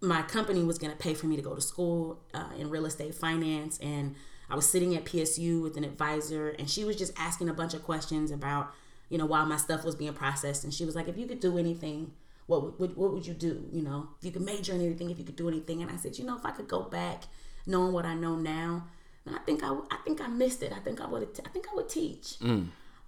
my 0.01 0.21
company 0.23 0.65
was 0.65 0.77
going 0.77 0.91
to 0.91 0.97
pay 0.97 1.13
for 1.13 1.27
me 1.27 1.37
to 1.37 1.41
go 1.41 1.55
to 1.55 1.61
school 1.61 2.19
uh, 2.33 2.49
in 2.57 2.69
real 2.69 2.85
estate 2.85 3.13
finance 3.13 3.77
and 3.79 4.15
i 4.49 4.55
was 4.55 4.65
sitting 4.65 4.95
at 4.95 5.03
psu 5.03 5.61
with 5.61 5.75
an 5.75 5.83
advisor 5.83 6.55
and 6.57 6.69
she 6.69 6.85
was 6.85 6.95
just 6.95 7.11
asking 7.19 7.49
a 7.49 7.53
bunch 7.53 7.73
of 7.73 7.83
questions 7.83 8.31
about 8.31 8.71
you 9.09 9.17
know 9.17 9.25
while 9.25 9.45
my 9.45 9.57
stuff 9.57 9.83
was 9.83 9.95
being 9.95 10.13
processed 10.13 10.63
and 10.63 10.73
she 10.73 10.85
was 10.85 10.95
like 10.95 11.09
if 11.09 11.17
you 11.17 11.25
could 11.27 11.41
do 11.41 11.57
anything 11.57 12.13
what 12.49 12.79
would 12.79 12.95
what, 12.97 13.13
would 13.13 13.25
you 13.25 13.33
do 13.33 13.63
you 13.71 13.81
know 13.81 14.07
if 14.17 14.25
you 14.25 14.31
could 14.31 14.41
major 14.41 14.73
in 14.73 14.81
anything 14.81 15.09
if 15.09 15.19
you 15.19 15.23
could 15.23 15.35
do 15.35 15.47
anything 15.47 15.81
and 15.81 15.91
i 15.91 15.95
said 15.95 16.17
you 16.17 16.25
know 16.25 16.35
if 16.35 16.45
i 16.45 16.51
could 16.51 16.67
go 16.67 16.81
back 16.81 17.23
knowing 17.65 17.93
what 17.93 18.05
i 18.05 18.15
know 18.15 18.35
now 18.35 18.83
then 19.23 19.35
i 19.35 19.39
think 19.39 19.63
i, 19.63 19.69
I 19.91 19.97
think 20.03 20.19
i 20.19 20.27
missed 20.27 20.63
it 20.63 20.73
i 20.73 20.79
think 20.79 20.99
i 20.99 21.05
would 21.05 21.27
i 21.45 21.49
think 21.49 21.65
i 21.71 21.75
would 21.75 21.89
teach 21.89 22.35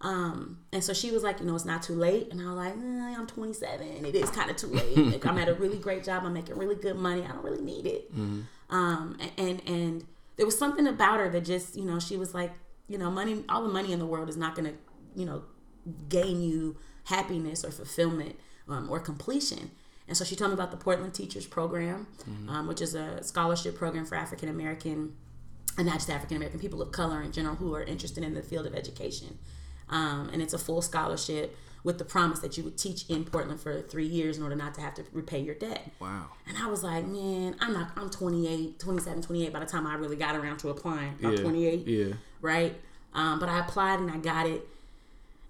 um, 0.04 0.58
and 0.74 0.84
so 0.84 0.94
she 0.94 1.12
was 1.12 1.22
like, 1.22 1.40
you 1.40 1.46
know, 1.46 1.54
it's 1.54 1.64
not 1.64 1.84
too 1.84 1.94
late. 1.94 2.32
And 2.32 2.42
I 2.42 2.46
was 2.46 2.56
like, 2.56 2.74
eh, 2.74 3.16
I'm 3.20 3.28
27. 3.28 4.06
It 4.06 4.16
is 4.16 4.32
kind 4.32 4.50
of 4.50 4.58
too 4.58 4.68
late. 4.68 4.98
Like, 5.12 5.26
I'm 5.28 5.38
at 5.38 5.48
a 5.48 5.54
really 5.54 5.78
great 5.78 6.04
job. 6.04 6.24
I'm 6.26 6.34
making 6.34 6.58
really 6.58 6.74
good 6.74 6.96
money. 6.96 7.22
I 7.24 7.28
don't 7.28 7.44
really 7.44 7.62
need 7.62 7.86
it. 7.86 8.12
Um, 8.72 9.18
and 9.38 9.62
and 9.68 10.04
there 10.38 10.46
was 10.48 10.58
something 10.58 10.88
about 10.88 11.20
her 11.20 11.30
that 11.30 11.42
just, 11.42 11.76
you 11.76 11.86
know, 11.86 12.00
she 12.00 12.18
was 12.18 12.34
like, 12.34 12.52
you 12.88 12.98
know, 12.98 13.12
money, 13.12 13.44
all 13.48 13.62
the 13.62 13.70
money 13.70 13.94
in 13.94 14.00
the 14.00 14.06
world 14.08 14.28
is 14.28 14.38
not 14.38 14.56
going 14.56 14.72
to, 14.72 14.78
you 15.16 15.26
know, 15.26 15.44
gain 16.10 16.42
you 16.42 16.78
happiness 17.04 17.64
or 17.64 17.70
fulfillment 17.70 18.36
um, 18.72 18.90
or 18.90 19.00
completion. 19.00 19.72
And 20.08 20.18
so 20.18 20.24
she 20.26 20.36
told 20.36 20.52
me 20.52 20.56
about 20.56 20.72
the 20.72 20.78
Portland 20.78 21.14
Teachers 21.14 21.46
Program, 21.46 22.08
um, 22.50 22.68
which 22.68 22.82
is 22.82 22.96
a 22.96 23.24
scholarship 23.24 23.76
program 23.76 24.06
for 24.06 24.16
African 24.16 24.50
American 24.50 25.16
and 25.78 25.88
not 25.88 25.96
just 25.96 26.10
African 26.10 26.36
American 26.38 26.60
people 26.60 26.82
of 26.82 26.92
color 26.92 27.22
in 27.22 27.32
general 27.32 27.56
who 27.56 27.74
are 27.76 27.84
interested 27.84 28.24
in 28.24 28.34
the 28.34 28.42
field 28.42 28.66
of 28.66 28.76
education. 28.76 29.38
Um, 29.90 30.30
and 30.34 30.42
it's 30.42 30.54
a 30.54 30.58
full 30.58 30.82
scholarship 30.82 31.56
with 31.84 31.98
the 31.98 32.06
promise 32.06 32.40
that 32.40 32.58
you 32.58 32.64
would 32.64 32.78
teach 32.78 33.10
in 33.10 33.24
Portland 33.26 33.60
for 33.60 33.82
three 33.82 34.06
years 34.06 34.38
in 34.38 34.44
order 34.44 34.56
not 34.56 34.74
to 34.76 34.82
have 34.82 34.94
to 34.96 35.04
repay 35.14 35.40
your 35.40 35.56
debt. 35.56 35.90
Wow. 36.00 36.26
And 36.48 36.58
I 36.58 36.68
was 36.68 36.84
like, 36.84 37.06
man, 37.08 37.56
I'm 37.60 37.74
not, 37.74 37.92
I'm 37.96 38.10
28, 38.10 38.80
27, 38.80 39.22
28 39.24 39.52
by 39.54 39.60
the 39.62 39.66
time 39.66 39.88
I 39.88 39.96
really 39.96 40.16
got 40.18 40.36
around 40.36 40.58
to 40.60 40.70
applying. 40.70 41.16
I'm 41.24 41.32
Yeah. 41.34 41.42
28 41.42 41.88
Yeah. 41.88 42.14
right? 42.42 42.76
Um, 43.14 43.40
but 43.40 43.50
I 43.50 43.60
applied 43.60 44.00
and 44.00 44.12
I 44.12 44.18
got 44.18 44.46
it, 44.46 44.68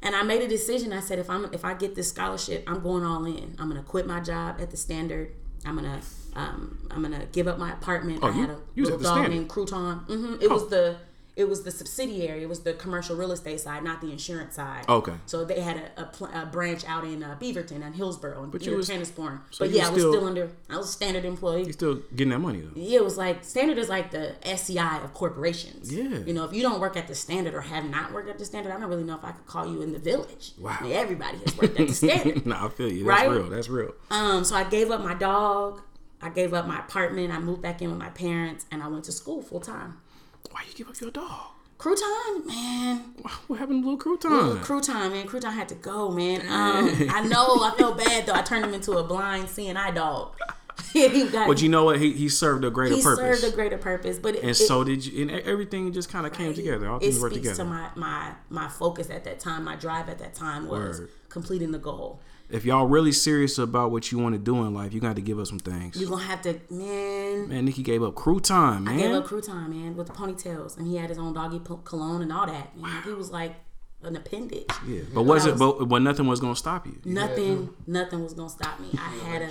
and 0.02 0.16
I 0.16 0.24
made 0.24 0.42
a 0.42 0.48
decision. 0.48 0.94
I 0.94 1.00
said, 1.00 1.20
if 1.20 1.30
I'm 1.30 1.54
if 1.54 1.64
I 1.66 1.74
get 1.74 1.96
this 1.96 2.10
scholarship, 2.10 2.64
I'm 2.68 2.82
going 2.82 3.04
all 3.04 3.26
in. 3.26 3.56
I'm 3.60 3.68
gonna 3.70 3.84
quit 3.84 4.08
my 4.08 4.20
job 4.20 4.60
at 4.60 4.72
the 4.72 4.78
Standard. 4.78 5.32
I'm 5.66 5.76
gonna 5.76 6.02
um, 6.36 6.88
I'm 6.90 7.02
gonna 7.02 7.26
give 7.32 7.48
up 7.48 7.58
my 7.60 7.72
apartment. 7.74 8.24
I 8.24 8.28
Oh, 8.28 8.32
you- 8.32 8.42
had 8.42 8.50
a 8.52 8.58
you 8.76 8.84
was 8.84 8.90
little 8.90 8.94
at 8.94 9.00
the 9.00 9.04
dog 9.04 9.18
Standard? 9.18 9.36
named 9.36 9.50
Crouton. 9.50 10.06
hmm 10.08 10.36
It 10.42 10.50
was 10.50 10.70
the 10.70 10.96
it 11.36 11.48
was 11.48 11.64
the 11.64 11.72
subsidiary. 11.72 12.44
It 12.44 12.50
was 12.50 12.60
the 12.62 12.74
commercial 12.74 13.16
real 13.16 13.32
estate 13.32 13.60
side, 13.62 13.84
not 13.84 14.02
the 14.02 14.12
insurance 14.12 14.56
side. 14.56 14.84
Okay. 14.90 15.14
So 15.26 15.46
they 15.46 15.62
had 15.62 15.78
a, 15.78 16.02
a, 16.02 16.06
pl- 16.06 16.30
a 16.34 16.46
branch 16.46 16.84
out 16.86 17.06
in 17.06 17.24
uh, 17.24 17.38
Beaverton 17.40 17.84
and 17.86 17.96
Hillsboro 17.96 18.44
and 18.44 18.52
But 18.52 18.64
you 18.66 18.76
was- 18.76 18.90
Tanasbourne. 18.90 19.40
so 19.50 19.66
but 19.66 19.70
yeah, 19.72 19.88
I 19.88 19.90
was 19.92 20.00
still- 20.02 20.14
still 20.14 20.26
under. 20.28 20.52
I 20.70 20.78
was 20.78 20.90
standard 20.92 21.24
employee. 21.24 21.64
You 21.66 21.74
still 21.74 22.02
getting 22.16 22.32
that 22.32 22.40
money 22.40 22.60
though. 22.60 22.72
Yeah, 22.76 22.98
it 23.00 23.04
was 23.04 23.18
like 23.18 23.44
standard 23.46 23.78
is 23.78 23.88
like 23.88 24.12
the 24.12 24.36
SCI 24.46 24.98
of 25.04 25.14
corporations. 25.14 25.92
Yeah. 25.94 26.20
You 26.20 26.34
know, 26.34 26.44
if 26.44 26.54
you 26.54 26.62
don't 26.62 26.80
work 26.82 26.98
at 26.98 27.08
the 27.08 27.16
standard 27.16 27.54
or 27.54 27.62
have 27.62 27.86
not 27.90 28.12
worked 28.12 28.30
at 28.30 28.38
the 28.38 28.46
standard, 28.46 28.74
I 28.74 28.80
don't 28.80 28.90
really 28.90 29.04
know 29.04 29.16
if 29.16 29.24
I 29.24 29.32
could 29.32 29.46
call 29.48 29.66
you 29.72 29.82
in 29.82 29.94
the 29.94 30.00
village. 30.00 30.52
Wow. 30.60 30.78
I 30.80 30.84
mean, 30.84 30.92
everybody 30.94 31.38
has 31.40 31.58
worked 31.58 31.80
at 31.80 31.88
the 31.88 31.94
standard. 31.94 32.46
nah, 32.46 32.66
I 32.66 32.70
feel 32.70 32.92
you. 32.92 33.06
That's 33.06 33.22
Right? 33.22 33.30
real. 33.32 33.50
That's 33.50 33.70
real. 33.70 33.94
Um, 34.12 34.44
so 34.44 34.56
I 34.56 34.66
gave 34.66 34.92
up 34.92 35.02
my 35.02 35.14
dog. 35.14 35.82
I 36.22 36.30
gave 36.30 36.54
up 36.54 36.68
my 36.68 36.80
apartment. 36.80 37.32
I 37.34 37.40
moved 37.40 37.62
back 37.64 37.82
in 37.82 37.90
with 37.90 37.98
my 37.98 38.10
parents, 38.10 38.66
and 38.70 38.84
I 38.84 38.88
went 38.88 39.06
to 39.06 39.12
school 39.12 39.42
full 39.42 39.60
time. 39.62 39.98
Why 40.50 40.62
you 40.68 40.74
give 40.76 40.90
up 40.90 41.00
your 41.00 41.12
dog? 41.12 41.48
Crouton, 41.78 42.46
man. 42.46 43.00
What 43.48 43.58
happened 43.60 43.84
to 43.84 43.90
little 43.90 44.16
Little 44.30 44.58
crouton? 44.58 44.62
Crouton, 44.64 45.12
man. 45.12 45.28
Crouton 45.28 45.52
had 45.54 45.68
to 45.70 45.76
go, 45.76 46.12
man. 46.12 46.42
Um, 46.42 47.10
I 47.10 47.24
know. 47.28 47.58
I 47.64 47.74
felt 47.78 47.98
bad 47.98 48.26
though. 48.28 48.34
I 48.34 48.42
turned 48.44 48.66
him 48.66 48.74
into 48.74 48.94
a 48.94 49.04
blind 49.04 49.50
seeing 49.50 49.76
eye 49.78 49.92
dog. 49.92 50.36
got, 51.32 51.48
But 51.48 51.62
you 51.62 51.70
know 51.70 51.84
what? 51.86 52.00
He, 52.00 52.12
he 52.14 52.28
served 52.30 52.64
a 52.66 52.70
greater 52.70 52.96
he 52.96 53.02
purpose. 53.02 53.42
served 53.42 53.54
a 53.54 53.56
greater 53.56 53.78
purpose, 53.78 54.20
but 54.20 54.36
it, 54.36 54.42
and 54.42 54.52
it- 54.52 54.56
so 54.56 54.84
did 54.84 55.06
you. 55.06 55.22
And 55.22 55.32
everything 55.42 55.92
just 55.94 56.10
kind 56.10 56.26
of 56.26 56.34
came 56.34 56.54
together. 56.54 56.88
All 56.90 56.98
it 56.98 57.02
things 57.02 57.16
speaks 57.16 57.22
worked 57.24 57.36
together. 57.36 57.56
to 57.58 57.66
my, 57.66 57.90
my 57.96 58.32
my 58.50 58.68
focus 58.68 59.10
at 59.10 59.24
that 59.26 59.40
time 59.40 59.64
my 59.64 59.76
drive 59.76 60.08
at 60.10 60.20
that 60.20 60.34
time 60.36 60.68
was 60.68 61.00
Word. 61.00 61.10
completing 61.30 61.72
the 61.72 61.80
goal 61.80 62.20
if 62.52 62.66
y'all 62.66 62.86
really 62.86 63.12
serious 63.12 63.58
about 63.58 63.92
what 63.92 64.12
you 64.12 64.18
want 64.20 64.34
to 64.36 64.40
do 64.40 64.58
in 64.66 64.74
life, 64.74 64.94
you 64.94 65.00
got 65.00 65.16
to 65.16 65.22
give 65.22 65.40
up 65.40 65.48
some 65.48 65.60
things. 65.60 66.00
you're 66.00 66.10
gonna 66.10 66.24
have 66.24 66.42
to 66.44 66.60
man 66.70 67.48
Man, 67.48 67.66
Nikki 67.66 67.84
gave 67.84 68.04
up 68.04 68.16
crouton, 68.16 68.84
man. 68.84 68.96
I 68.96 69.02
gave 69.02 69.12
up 69.16 69.26
crouton 69.26 69.70
man 69.70 69.96
with 69.96 70.08
the 70.08 70.14
ponytails 70.14 70.78
and 70.78 70.86
he 70.88 70.98
had 70.98 71.10
his 71.10 71.18
own 71.18 71.34
doggy 71.34 71.62
cologne 71.84 72.22
and 72.22 72.32
all 72.32 72.46
that 72.46 72.74
and 72.76 73.04
he 73.06 73.12
was 73.14 73.32
like 73.32 73.56
an 74.04 74.16
appendage 74.16 74.66
yeah, 74.88 75.02
but 75.14 75.24
was 75.24 75.46
I 75.46 75.52
it? 75.52 75.58
But, 75.60 75.86
but 75.86 76.02
nothing 76.02 76.26
was 76.28 76.40
gonna 76.40 76.56
stop 76.56 76.88
you. 76.88 76.98
nothing 77.06 77.70
nothing 77.86 78.24
was 78.24 78.34
gonna 78.34 78.50
stop 78.50 78.80
me 78.80 78.88
I 78.98 79.10
had 79.30 79.42
a 79.44 79.50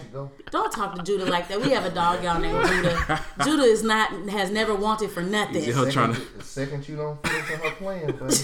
don't 0.51 0.73
talk 0.73 0.97
to 0.97 1.03
Judah 1.05 1.27
like 1.27 1.47
that 1.49 1.61
we 1.61 1.71
have 1.71 1.85
a 1.85 1.91
dog 1.91 2.25
y'all 2.25 2.41
named 2.41 2.67
Judah 2.67 3.25
Judah 3.45 3.63
is 3.63 3.83
not 3.85 4.11
has 4.31 4.51
never 4.51 4.75
wanted 4.75 5.11
for 5.11 5.23
nothing 5.23 5.63
He's 5.63 5.75
trying 5.95 6.15
to. 6.15 6.21
The 6.39 6.45
second 6.45 6.89
you 6.89 6.97
don't 6.97 7.25
fit 7.25 7.37
into 7.39 7.57
her 7.65 7.71
plan, 7.77 8.17
buddy. 8.19 8.37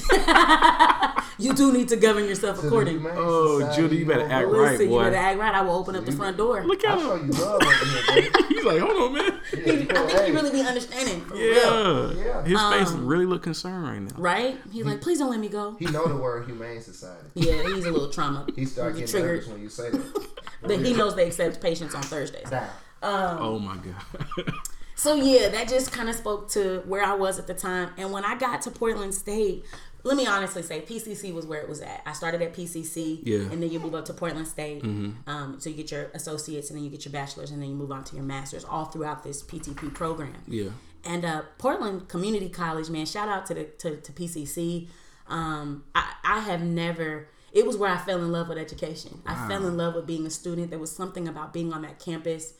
you 1.38 1.52
do 1.54 1.72
need 1.72 1.88
to 1.88 1.96
govern 1.96 2.24
yourself 2.24 2.56
To 2.56 2.62
the 2.62 2.68
accordingly. 2.68 3.10
Oh, 3.14 3.60
Society, 3.60 3.82
Judy, 3.82 3.96
you 3.96 4.06
better 4.06 4.22
act 4.22 4.46
right, 4.48 4.72
Listen, 4.72 4.90
you 4.92 4.98
better 4.98 5.16
act 5.16 5.38
right. 5.38 5.54
I 5.54 5.62
will 5.62 5.72
open 5.76 5.96
up 5.96 6.04
the 6.04 6.12
front 6.12 6.36
door. 6.36 6.64
Look 6.64 6.84
at 6.84 6.98
him. 6.98 7.26
you 7.26 7.32
love 7.32 7.62
over 7.62 7.84
here, 8.20 8.30
bro. 8.30 8.42
He's 8.48 8.64
like, 8.64 8.80
hold 8.80 8.96
on, 9.02 9.12
man. 9.14 9.40
Yeah, 9.52 9.72
He- 9.72 9.90
I 9.90 9.94
think 9.94 10.10
hey, 10.10 10.26
he 10.26 10.32
really 10.32 10.50
be 10.50 10.60
understanding 10.62 11.20
for 11.24 11.34
real, 11.34 12.14
Yeah. 12.14 12.24
Yeah. 12.24 12.42
His 12.44 12.60
face 12.86 12.94
Um, 12.94 13.06
really 13.06 13.26
look 13.26 13.42
concerned 13.42 13.82
right 13.84 14.00
now. 14.00 14.12
right? 14.16 14.58
He's 14.72 14.84
like, 14.84 15.00
please 15.00 15.18
don't 15.18 15.30
let 15.30 15.40
me 15.40 15.48
go. 15.48 15.76
He 16.02 16.08
know 16.08 16.14
the 16.14 16.20
word 16.22 16.46
Humane 16.46 16.80
Society. 16.80 17.28
Yeah, 17.34 17.62
he's 17.62 17.84
a 17.86 17.90
little 17.90 18.10
trauma. 18.10 18.46
He 18.54 18.64
starts 18.66 18.98
getting 18.98 19.10
triggered. 19.12 19.46
when 19.48 19.60
you 19.62 19.68
say 19.68 19.90
that. 19.90 20.26
But 20.62 20.80
he 20.84 20.94
knows 20.94 21.14
they 21.14 21.26
accept 21.26 21.60
patients 21.60 21.94
on 21.94 22.02
Thursdays. 22.02 22.48
Down. 22.50 22.68
Oh 23.02 23.58
my 23.58 23.76
god. 23.76 24.52
So 24.98 25.14
yeah, 25.14 25.50
that 25.50 25.68
just 25.68 25.92
kind 25.92 26.08
of 26.08 26.14
spoke 26.14 26.48
to 26.52 26.82
where 26.86 27.04
I 27.04 27.12
was 27.14 27.38
at 27.38 27.46
the 27.46 27.52
time. 27.52 27.90
And 27.98 28.12
when 28.12 28.24
I 28.24 28.34
got 28.34 28.62
to 28.62 28.70
Portland 28.70 29.14
State, 29.14 29.66
let 30.04 30.16
me 30.16 30.26
honestly 30.26 30.62
say, 30.62 30.80
PCC 30.80 31.34
was 31.34 31.44
where 31.44 31.60
it 31.60 31.68
was 31.68 31.82
at. 31.82 32.00
I 32.06 32.14
started 32.14 32.40
at 32.40 32.54
PCC, 32.54 33.20
Yeah. 33.22 33.38
Mm-hmm. 33.40 33.52
and 33.52 33.62
then 33.62 33.70
you 33.70 33.78
move 33.78 33.94
up 33.94 34.06
to 34.06 34.14
Portland 34.14 34.48
State. 34.48 34.82
Um, 34.82 35.56
so 35.58 35.68
you 35.68 35.76
get 35.76 35.90
your 35.90 36.04
associates, 36.14 36.70
and 36.70 36.78
then 36.78 36.84
you 36.84 36.90
get 36.90 37.04
your 37.04 37.12
bachelor's, 37.12 37.50
and 37.50 37.60
then 37.60 37.68
you 37.68 37.74
move 37.74 37.92
on 37.92 38.04
to 38.04 38.16
your 38.16 38.24
master's, 38.24 38.64
all 38.64 38.86
throughout 38.86 39.22
this 39.22 39.42
PTP 39.42 39.92
program. 39.92 40.42
yeah. 40.48 40.70
And 41.04 41.24
uh, 41.26 41.42
Portland 41.58 42.08
Community 42.08 42.48
College, 42.48 42.88
man, 42.88 43.04
shout 43.04 43.28
out 43.28 43.44
to 43.46 43.54
the 43.54 43.64
to, 43.64 43.96
to 43.98 44.12
PCC. 44.12 44.88
Um, 45.28 45.84
I, 45.94 46.12
I 46.24 46.40
have 46.40 46.62
never. 46.62 47.28
It 47.52 47.66
was 47.66 47.76
where 47.76 47.90
I 47.90 47.96
fell 47.96 48.18
in 48.18 48.30
love 48.32 48.48
with 48.48 48.58
education. 48.58 49.22
I 49.24 49.48
fell 49.48 49.66
in 49.66 49.76
love 49.76 49.94
with 49.94 50.06
being 50.06 50.26
a 50.26 50.30
student. 50.30 50.70
There 50.70 50.78
was 50.78 50.92
something 50.92 51.26
about 51.26 51.52
being 51.52 51.72
on 51.72 51.82
that 51.82 51.98
campus. 51.98 52.52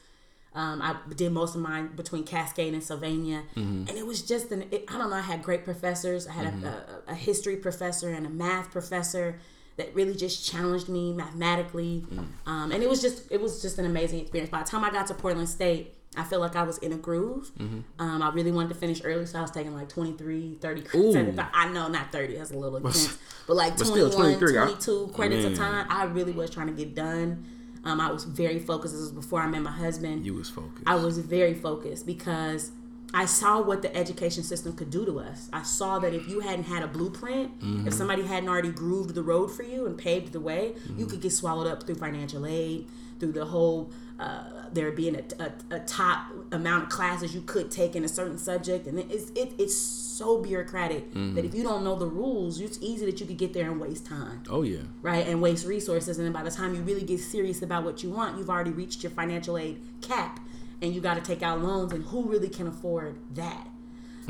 Um, 0.54 0.80
I 0.80 0.96
did 1.14 1.32
most 1.32 1.54
of 1.54 1.60
mine 1.60 1.90
between 1.96 2.24
Cascade 2.24 2.72
and 2.72 2.82
Sylvania, 2.82 3.42
and 3.54 3.90
it 3.90 4.06
was 4.06 4.22
just 4.22 4.50
an. 4.52 4.64
It, 4.70 4.84
I 4.88 4.96
don't 4.96 5.10
know. 5.10 5.16
I 5.16 5.20
had 5.20 5.42
great 5.42 5.64
professors. 5.64 6.26
I 6.26 6.32
had 6.32 6.46
a, 6.46 6.66
a, 7.08 7.12
a 7.12 7.14
history 7.14 7.56
professor 7.56 8.08
and 8.10 8.24
a 8.26 8.30
math 8.30 8.70
professor 8.70 9.38
that 9.76 9.94
really 9.94 10.14
just 10.14 10.50
challenged 10.50 10.88
me 10.88 11.12
mathematically, 11.12 12.06
um, 12.46 12.72
and 12.72 12.82
it 12.82 12.88
was 12.88 13.02
just 13.02 13.30
it 13.30 13.38
was 13.38 13.60
just 13.60 13.78
an 13.78 13.84
amazing 13.84 14.20
experience. 14.20 14.50
By 14.50 14.62
the 14.62 14.68
time 14.70 14.82
I 14.82 14.90
got 14.90 15.06
to 15.08 15.14
Portland 15.14 15.50
State, 15.50 15.92
I 16.16 16.24
feel 16.24 16.40
like 16.40 16.56
I 16.56 16.62
was 16.62 16.78
in 16.78 16.92
a 16.92 16.96
groove. 16.96 17.50
Um, 17.98 18.22
I 18.22 18.30
really 18.32 18.52
wanted 18.52 18.70
to 18.70 18.74
finish 18.74 19.00
early, 19.04 19.26
so 19.26 19.38
I 19.38 19.42
was 19.42 19.50
taking 19.50 19.74
like 19.74 19.88
23, 19.88 20.58
30 20.60 20.82
credits. 20.82 21.16
at 21.16 21.24
a 21.26 21.28
Ooh. 21.30 21.36
time. 21.36 21.48
I 21.52 21.68
know 21.68 21.88
not 21.88 22.12
30, 22.12 22.36
that's 22.36 22.50
a 22.50 22.56
little 22.58 22.76
intense, 22.78 23.18
but 23.46 23.56
like 23.56 23.76
but 23.76 23.86
still, 23.86 24.10
21, 24.10 24.38
23, 24.38 24.58
I- 24.58 24.64
22 24.64 25.10
credits 25.14 25.44
a 25.44 25.54
time. 25.56 25.86
I 25.90 26.04
really 26.04 26.32
was 26.32 26.50
trying 26.50 26.68
to 26.68 26.72
get 26.72 26.94
done. 26.94 27.44
Um, 27.84 28.00
I 28.00 28.10
was 28.10 28.24
very 28.24 28.58
focused. 28.58 28.94
This 28.94 29.02
was 29.02 29.12
before 29.12 29.40
I 29.42 29.46
met 29.46 29.62
my 29.62 29.70
husband. 29.70 30.26
You 30.26 30.34
was 30.34 30.50
focused. 30.50 30.82
I 30.86 30.96
was 30.96 31.18
very 31.18 31.54
focused 31.54 32.04
because 32.04 32.72
I 33.14 33.26
saw 33.26 33.62
what 33.62 33.82
the 33.82 33.94
education 33.96 34.42
system 34.42 34.72
could 34.74 34.90
do 34.90 35.04
to 35.06 35.20
us. 35.20 35.48
I 35.52 35.62
saw 35.62 36.00
that 36.00 36.12
if 36.12 36.26
you 36.28 36.40
hadn't 36.40 36.64
had 36.64 36.82
a 36.82 36.88
blueprint, 36.88 37.52
if 37.86 37.94
somebody 37.94 38.22
hadn't 38.24 38.48
already 38.48 38.70
grooved 38.72 39.14
the 39.14 39.22
road 39.22 39.48
for 39.52 39.62
you 39.62 39.86
and 39.86 39.96
paved 39.96 40.32
the 40.32 40.40
way, 40.40 40.74
you 40.96 41.06
could 41.06 41.20
get 41.20 41.30
swallowed 41.32 41.68
up 41.68 41.84
through 41.84 41.94
financial 41.94 42.44
aid, 42.44 42.88
through 43.20 43.32
the 43.32 43.44
whole 43.44 43.92
uh, 44.18 44.55
there 44.76 44.92
being 44.92 45.16
a, 45.16 45.42
a, 45.42 45.76
a 45.76 45.80
top 45.80 46.28
amount 46.52 46.84
of 46.84 46.88
classes 46.88 47.34
you 47.34 47.40
could 47.40 47.72
take 47.72 47.96
in 47.96 48.04
a 48.04 48.08
certain 48.08 48.38
subject, 48.38 48.86
and 48.86 49.00
it's 49.00 49.30
it, 49.30 49.52
it's 49.58 49.76
so 50.16 50.38
bureaucratic 50.38 51.12
that 51.12 51.44
if 51.44 51.54
you 51.54 51.62
don't 51.62 51.84
know 51.84 51.94
the 51.94 52.06
rules, 52.06 52.60
it's 52.60 52.78
easy 52.80 53.04
that 53.04 53.20
you 53.20 53.26
could 53.26 53.36
get 53.36 53.52
there 53.52 53.70
and 53.70 53.80
waste 53.80 54.06
time 54.06 54.42
oh 54.48 54.62
yeah. 54.62 54.78
right? 55.02 55.26
And 55.26 55.42
waste 55.42 55.66
resources. 55.66 56.18
And 56.18 56.26
then 56.26 56.32
by 56.32 56.42
the 56.42 56.50
time 56.50 56.74
you 56.74 56.80
really 56.82 57.02
get 57.02 57.20
serious 57.20 57.60
about 57.60 57.84
what 57.84 58.02
you 58.02 58.10
want, 58.10 58.38
you've 58.38 58.48
already 58.48 58.70
reached 58.70 59.02
your 59.02 59.10
financial 59.10 59.58
aid 59.58 59.80
cap 60.00 60.40
and 60.80 60.94
you 60.94 61.00
got 61.00 61.14
to 61.14 61.20
take 61.20 61.42
out 61.42 61.60
loans. 61.60 61.92
And 61.92 62.04
who 62.04 62.22
really 62.22 62.48
can 62.48 62.66
afford 62.66 63.18
that? 63.34 63.68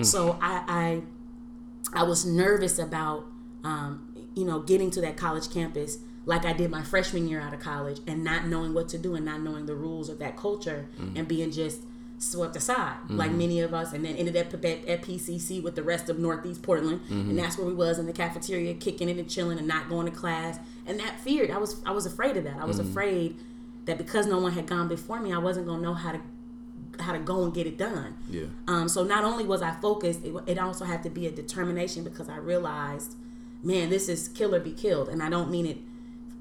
So 0.03 0.39
I, 0.43 1.03
I, 1.95 2.01
I 2.01 2.03
was 2.03 2.27
nervous 2.27 2.79
about, 2.79 3.25
um, 3.65 4.29
you 4.35 4.45
know, 4.45 4.61
getting 4.61 4.91
to 4.91 5.01
that 5.01 5.17
college 5.17 5.51
campus 5.51 5.99
like 6.27 6.45
I 6.45 6.53
did 6.53 6.71
my 6.71 6.83
freshman 6.83 7.29
year 7.29 7.41
out 7.41 7.55
of 7.55 7.61
college 7.61 8.01
and 8.07 8.23
not 8.23 8.47
knowing 8.47 8.75
what 8.75 8.89
to 8.91 8.99
do 8.99 9.15
and 9.15 9.25
not 9.25 9.41
knowing 9.41 9.67
the 9.67 9.75
rules 9.75 10.11
of 10.11 10.19
that 10.19 10.37
culture 10.37 10.87
mm. 11.01 11.17
and 11.17 11.27
being 11.27 11.51
just 11.51 11.81
swept 12.19 12.57
aside 12.57 12.97
mm-hmm. 13.05 13.17
like 13.17 13.31
many 13.31 13.61
of 13.61 13.75
us 13.75 13.93
and 13.93 14.05
then 14.05 14.17
ended 14.17 14.37
up 14.37 14.53
at, 14.53 14.65
at 14.65 15.03
PCC 15.03 15.63
with 15.63 15.75
the 15.75 15.83
rest 15.83 16.09
of 16.09 16.19
Northeast 16.19 16.63
Portland 16.63 17.01
and 17.09 17.27
mm-hmm. 17.27 17.37
that's 17.37 17.59
where 17.59 17.67
we 17.67 17.75
was 17.75 17.99
in 17.99 18.07
the 18.07 18.13
cafeteria 18.13 18.75
kicking 18.75 19.09
it 19.09 19.19
and 19.19 19.29
chilling 19.29 19.59
and 19.59 19.69
not 19.69 19.89
going 19.89 20.07
to 20.07 20.13
class 20.13 20.59
and 20.87 20.99
that 20.99 21.21
feared 21.21 21.51
I 21.51 21.59
was 21.59 21.83
I 21.85 21.93
was 21.93 22.07
afraid 22.07 22.37
of 22.37 22.45
that 22.45 22.57
I 22.59 22.65
was 22.65 22.79
mm-hmm. 22.79 22.91
afraid 22.91 23.37
that 23.85 23.99
because 23.99 24.27
no 24.27 24.39
one 24.39 24.53
had 24.53 24.67
gone 24.67 24.89
before 24.89 25.21
me 25.21 25.33
I 25.33 25.39
wasn't 25.39 25.67
gonna 25.67 25.83
know 25.83 25.95
how 25.95 26.13
to 26.13 26.21
how 27.01 27.13
to 27.13 27.19
go 27.19 27.45
and 27.45 27.55
get 27.55 27.67
it 27.67 27.77
done. 27.79 28.17
Yeah. 28.29 28.45
um, 28.69 28.89
so 28.89 29.05
not 29.05 29.25
only 29.25 29.45
was 29.45 29.63
I 29.63 29.73
focused, 29.73 30.25
it, 30.25 30.35
it 30.47 30.59
also 30.59 30.85
had 30.85 31.03
to 31.05 31.11
be 31.11 31.27
a 31.27 31.31
determination 31.31 32.05
because 32.05 32.29
I 32.29 32.37
realized, 32.37 33.15
man, 33.63 33.91
this 33.91 34.09
is 34.09 34.29
kill 34.29 34.55
or 34.55 34.61
be 34.61 34.73
killed, 34.73 35.09
and 35.09 35.23
I 35.23 35.31
don't 35.31 35.51
mean 35.51 35.67
it, 35.67 35.79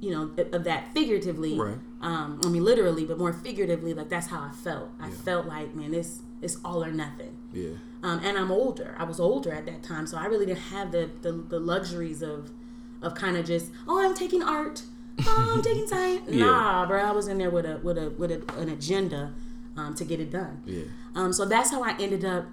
you 0.06 0.12
know, 0.12 0.30
of 0.54 0.64
that 0.66 0.94
figuratively. 0.94 1.58
Right. 1.58 1.78
Um, 2.02 2.40
I 2.46 2.50
mean 2.50 2.64
literally, 2.64 3.06
but 3.06 3.18
more 3.18 3.34
figuratively. 3.34 3.96
Like 3.96 4.10
that's 4.10 4.28
how 4.28 4.42
I 4.42 4.52
felt. 4.52 4.90
I 5.00 5.10
felt 5.10 5.48
like, 5.48 5.74
man, 5.76 5.92
this 5.92 6.20
it's 6.44 6.58
all 6.64 6.84
or 6.84 6.92
nothing. 6.92 7.36
Yeah. 7.52 7.72
Um, 8.04 8.22
and 8.24 8.38
I'm 8.38 8.52
older. 8.52 8.96
I 9.00 9.04
was 9.04 9.20
older 9.20 9.52
at 9.52 9.66
that 9.66 9.82
time, 9.82 10.06
so 10.06 10.18
I 10.18 10.26
really 10.26 10.46
didn't 10.46 10.60
have 10.60 10.92
the 10.92 11.10
the, 11.24 11.32
the 11.32 11.60
luxuries 11.60 12.22
of 12.22 12.52
of 13.02 13.16
kind 13.16 13.36
of 13.36 13.46
just, 13.46 13.72
oh, 13.88 14.04
I'm 14.04 14.14
taking 14.16 14.44
art. 14.44 14.84
Oh, 15.26 15.54
I'm 15.56 15.62
taking 15.64 15.88
science. 15.88 16.22
Yeah. 16.28 16.46
Nah, 16.46 16.86
bro, 16.86 17.04
I 17.04 17.12
was 17.12 17.28
in 17.28 17.40
there 17.40 17.50
with 17.50 17.66
a 17.66 17.78
with 17.78 17.98
a 17.98 18.12
with 18.12 18.32
a, 18.32 18.44
an 18.60 18.70
agenda 18.70 19.34
um, 19.76 19.96
to 19.96 20.06
get 20.06 20.20
it 20.20 20.30
done. 20.30 20.62
Yeah. 20.66 20.84
Um, 21.16 21.34
so 21.34 21.46
that's 21.46 21.72
how 21.72 21.84
I 21.84 21.96
ended 22.00 22.24
up 22.24 22.46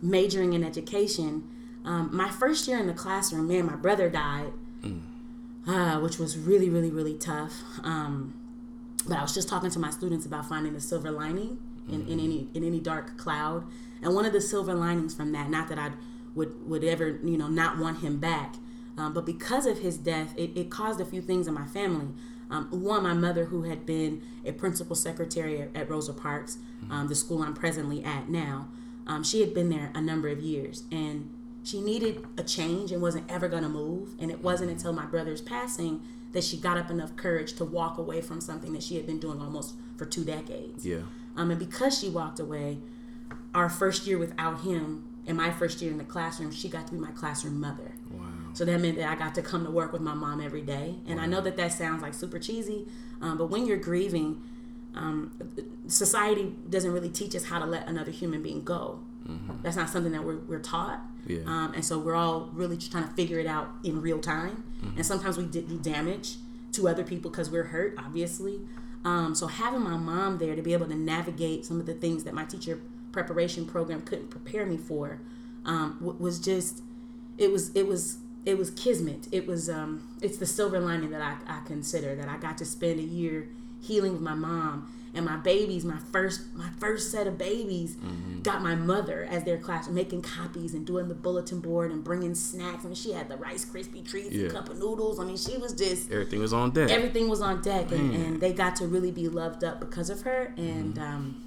majoring 0.00 0.54
in 0.54 0.64
education. 0.64 1.48
Um, 1.84 2.08
my 2.12 2.30
first 2.30 2.66
year 2.66 2.78
in 2.78 2.86
the 2.86 2.94
classroom, 2.94 3.48
man, 3.48 3.66
my 3.66 3.76
brother 3.76 4.08
died, 4.08 4.52
uh, 5.66 5.98
which 6.00 6.18
was 6.18 6.36
really, 6.36 6.68
really, 6.68 6.90
really 6.90 7.14
tough. 7.14 7.62
Um, 7.82 8.34
but 9.06 9.18
I 9.18 9.22
was 9.22 9.34
just 9.34 9.48
talking 9.48 9.70
to 9.70 9.78
my 9.78 9.90
students 9.90 10.26
about 10.26 10.48
finding 10.48 10.72
the 10.72 10.80
silver 10.80 11.10
lining 11.10 11.58
in, 11.88 12.06
in 12.06 12.18
any 12.18 12.48
in 12.54 12.64
any 12.64 12.80
dark 12.80 13.18
cloud, 13.18 13.64
and 14.02 14.14
one 14.14 14.24
of 14.24 14.32
the 14.32 14.40
silver 14.40 14.74
linings 14.74 15.14
from 15.14 15.32
that, 15.32 15.50
not 15.50 15.68
that 15.68 15.78
I 15.78 15.92
would 16.34 16.68
would 16.68 16.84
ever 16.84 17.18
you 17.22 17.36
know 17.36 17.48
not 17.48 17.78
want 17.78 18.00
him 18.00 18.18
back, 18.18 18.56
um, 18.96 19.12
but 19.12 19.26
because 19.26 19.66
of 19.66 19.78
his 19.78 19.98
death, 19.98 20.34
it, 20.36 20.56
it 20.56 20.70
caused 20.70 21.00
a 21.00 21.04
few 21.04 21.20
things 21.20 21.46
in 21.46 21.54
my 21.54 21.66
family. 21.66 22.08
Um, 22.50 22.68
one, 22.70 23.02
my 23.02 23.14
mother, 23.14 23.46
who 23.46 23.62
had 23.62 23.86
been 23.86 24.22
a 24.44 24.52
principal 24.52 24.94
secretary 24.94 25.60
at, 25.62 25.74
at 25.74 25.90
Rosa 25.90 26.12
Parks, 26.12 26.58
um, 26.90 27.08
the 27.08 27.14
school 27.14 27.42
I'm 27.42 27.54
presently 27.54 28.04
at 28.04 28.28
now, 28.28 28.68
um, 29.06 29.24
she 29.24 29.40
had 29.40 29.54
been 29.54 29.70
there 29.70 29.90
a 29.94 30.00
number 30.00 30.28
of 30.28 30.40
years, 30.40 30.84
and 30.92 31.33
she 31.64 31.80
needed 31.80 32.24
a 32.36 32.42
change 32.42 32.92
and 32.92 33.02
wasn't 33.02 33.30
ever 33.30 33.48
going 33.48 33.62
to 33.62 33.68
move. 33.68 34.10
And 34.20 34.30
it 34.30 34.42
wasn't 34.42 34.70
until 34.70 34.92
my 34.92 35.06
brother's 35.06 35.40
passing 35.40 36.02
that 36.32 36.44
she 36.44 36.56
got 36.56 36.76
up 36.76 36.90
enough 36.90 37.16
courage 37.16 37.54
to 37.54 37.64
walk 37.64 37.96
away 37.96 38.20
from 38.20 38.40
something 38.40 38.72
that 38.74 38.82
she 38.82 38.96
had 38.96 39.06
been 39.06 39.18
doing 39.18 39.40
almost 39.40 39.74
for 39.96 40.04
two 40.04 40.24
decades. 40.24 40.84
Yeah. 40.84 41.02
Um, 41.36 41.50
and 41.50 41.58
because 41.58 41.98
she 41.98 42.08
walked 42.08 42.38
away, 42.38 42.78
our 43.54 43.68
first 43.68 44.06
year 44.06 44.18
without 44.18 44.60
him, 44.60 45.04
and 45.26 45.36
my 45.38 45.50
first 45.50 45.80
year 45.80 45.90
in 45.90 45.96
the 45.96 46.04
classroom, 46.04 46.52
she 46.52 46.68
got 46.68 46.86
to 46.88 46.92
be 46.92 46.98
my 46.98 47.12
classroom 47.12 47.60
mother. 47.60 47.92
Wow. 48.10 48.26
So 48.52 48.64
that 48.64 48.80
meant 48.80 48.98
that 48.98 49.08
I 49.08 49.14
got 49.14 49.34
to 49.36 49.42
come 49.42 49.64
to 49.64 49.70
work 49.70 49.92
with 49.92 50.02
my 50.02 50.12
mom 50.12 50.40
every 50.40 50.60
day. 50.60 50.96
And 51.06 51.18
I 51.20 51.26
know 51.26 51.40
that 51.40 51.56
that 51.56 51.72
sounds 51.72 52.02
like 52.02 52.14
super 52.14 52.38
cheesy, 52.38 52.86
um, 53.22 53.38
but 53.38 53.46
when 53.46 53.66
you're 53.66 53.78
grieving, 53.78 54.42
um, 54.94 55.32
society 55.86 56.54
doesn't 56.68 56.92
really 56.92 57.08
teach 57.08 57.34
us 57.34 57.46
how 57.46 57.58
to 57.58 57.64
let 57.64 57.88
another 57.88 58.10
human 58.10 58.42
being 58.42 58.62
go. 58.62 59.00
That's 59.62 59.76
not 59.76 59.88
something 59.88 60.12
that 60.12 60.24
we're, 60.24 60.38
we're 60.38 60.60
taught. 60.60 61.00
Yeah. 61.26 61.40
Um, 61.46 61.72
and 61.74 61.84
so 61.84 61.98
we're 61.98 62.14
all 62.14 62.50
really 62.52 62.76
just 62.76 62.92
trying 62.92 63.08
to 63.08 63.14
figure 63.14 63.38
it 63.38 63.46
out 63.46 63.70
in 63.82 64.00
real 64.00 64.20
time. 64.20 64.64
And 64.96 65.06
sometimes 65.06 65.38
we 65.38 65.46
did 65.46 65.68
do 65.68 65.78
damage 65.78 66.36
to 66.72 66.88
other 66.88 67.04
people 67.04 67.30
because 67.30 67.50
we're 67.50 67.64
hurt, 67.64 67.94
obviously. 67.98 68.60
Um, 69.04 69.34
so 69.34 69.46
having 69.46 69.82
my 69.82 69.96
mom 69.96 70.38
there 70.38 70.56
to 70.56 70.62
be 70.62 70.72
able 70.72 70.86
to 70.86 70.94
navigate 70.94 71.64
some 71.64 71.80
of 71.80 71.86
the 71.86 71.94
things 71.94 72.24
that 72.24 72.34
my 72.34 72.44
teacher 72.44 72.80
preparation 73.12 73.64
program 73.64 74.02
couldn't 74.02 74.28
prepare 74.28 74.66
me 74.66 74.76
for 74.76 75.20
um, 75.64 75.96
was 76.00 76.40
just 76.40 76.82
it 77.38 77.50
was 77.50 77.74
it 77.74 77.86
was 77.86 78.18
it 78.44 78.58
was 78.58 78.70
kismet. 78.70 79.28
It 79.32 79.46
was 79.46 79.70
um, 79.70 80.16
it's 80.20 80.36
the 80.36 80.46
silver 80.46 80.80
lining 80.80 81.10
that 81.10 81.22
I, 81.22 81.36
I 81.46 81.60
consider 81.64 82.14
that 82.14 82.28
I 82.28 82.36
got 82.36 82.58
to 82.58 82.64
spend 82.64 82.98
a 83.00 83.02
year 83.02 83.48
healing 83.80 84.12
with 84.12 84.22
my 84.22 84.34
mom 84.34 84.92
and 85.14 85.24
my 85.24 85.36
babies. 85.36 85.84
My 85.84 85.98
first 86.12 86.54
my 86.54 86.68
first 86.78 87.10
set 87.10 87.26
of 87.26 87.38
babies 87.38 87.96
got 88.42 88.62
my 88.62 88.74
mother 88.74 89.26
as 89.30 89.44
their 89.44 89.56
class 89.58 89.88
making 89.88 90.22
copies 90.22 90.74
and 90.74 90.86
doing 90.86 91.08
the 91.08 91.14
bulletin 91.14 91.60
board 91.60 91.90
and 91.90 92.02
bringing 92.04 92.34
snacks. 92.34 92.84
I 92.84 92.88
mean, 92.88 92.94
she 92.94 93.12
had 93.12 93.28
the 93.28 93.36
Rice 93.36 93.64
Krispie 93.64 94.04
treats 94.08 94.32
Yeah. 94.32 94.44
and 94.44 94.52
cup 94.52 94.68
of 94.68 94.78
noodles. 94.78 95.18
I 95.20 95.24
mean, 95.24 95.36
she 95.36 95.56
was 95.56 95.72
just 95.72 96.10
Everything 96.10 96.40
was 96.40 96.52
on 96.52 96.70
deck. 96.72 96.90
everything 96.90 97.28
was 97.28 97.40
on 97.40 97.62
deck 97.62 97.90
and, 97.92 98.14
and 98.14 98.40
they 98.40 98.52
got 98.52 98.76
to 98.76 98.86
really 98.86 99.10
be 99.12 99.28
loved 99.28 99.64
up 99.64 99.80
because 99.80 100.10
of 100.10 100.22
her 100.22 100.52
and 100.56 100.98
um, 100.98 101.40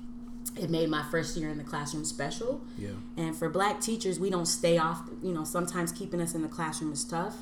it 0.56 0.70
made 0.70 0.90
my 0.90 1.04
first 1.12 1.38
year 1.38 1.50
in 1.50 1.58
the 1.58 1.64
classroom 1.64 2.04
special 2.06 2.62
yeah. 2.78 2.90
and 3.18 3.36
for 3.36 3.48
black 3.50 3.80
teachers 3.80 4.20
we 4.20 4.30
don't 4.30 4.48
stay 4.48 4.78
off 4.78 5.08
you 5.22 5.32
know 5.34 5.44
sometimes 5.44 5.92
keeping 5.92 6.20
us 6.22 6.34
in 6.34 6.42
the 6.42 6.48
classroom 6.48 6.92
is 6.92 7.04
tough 7.04 7.36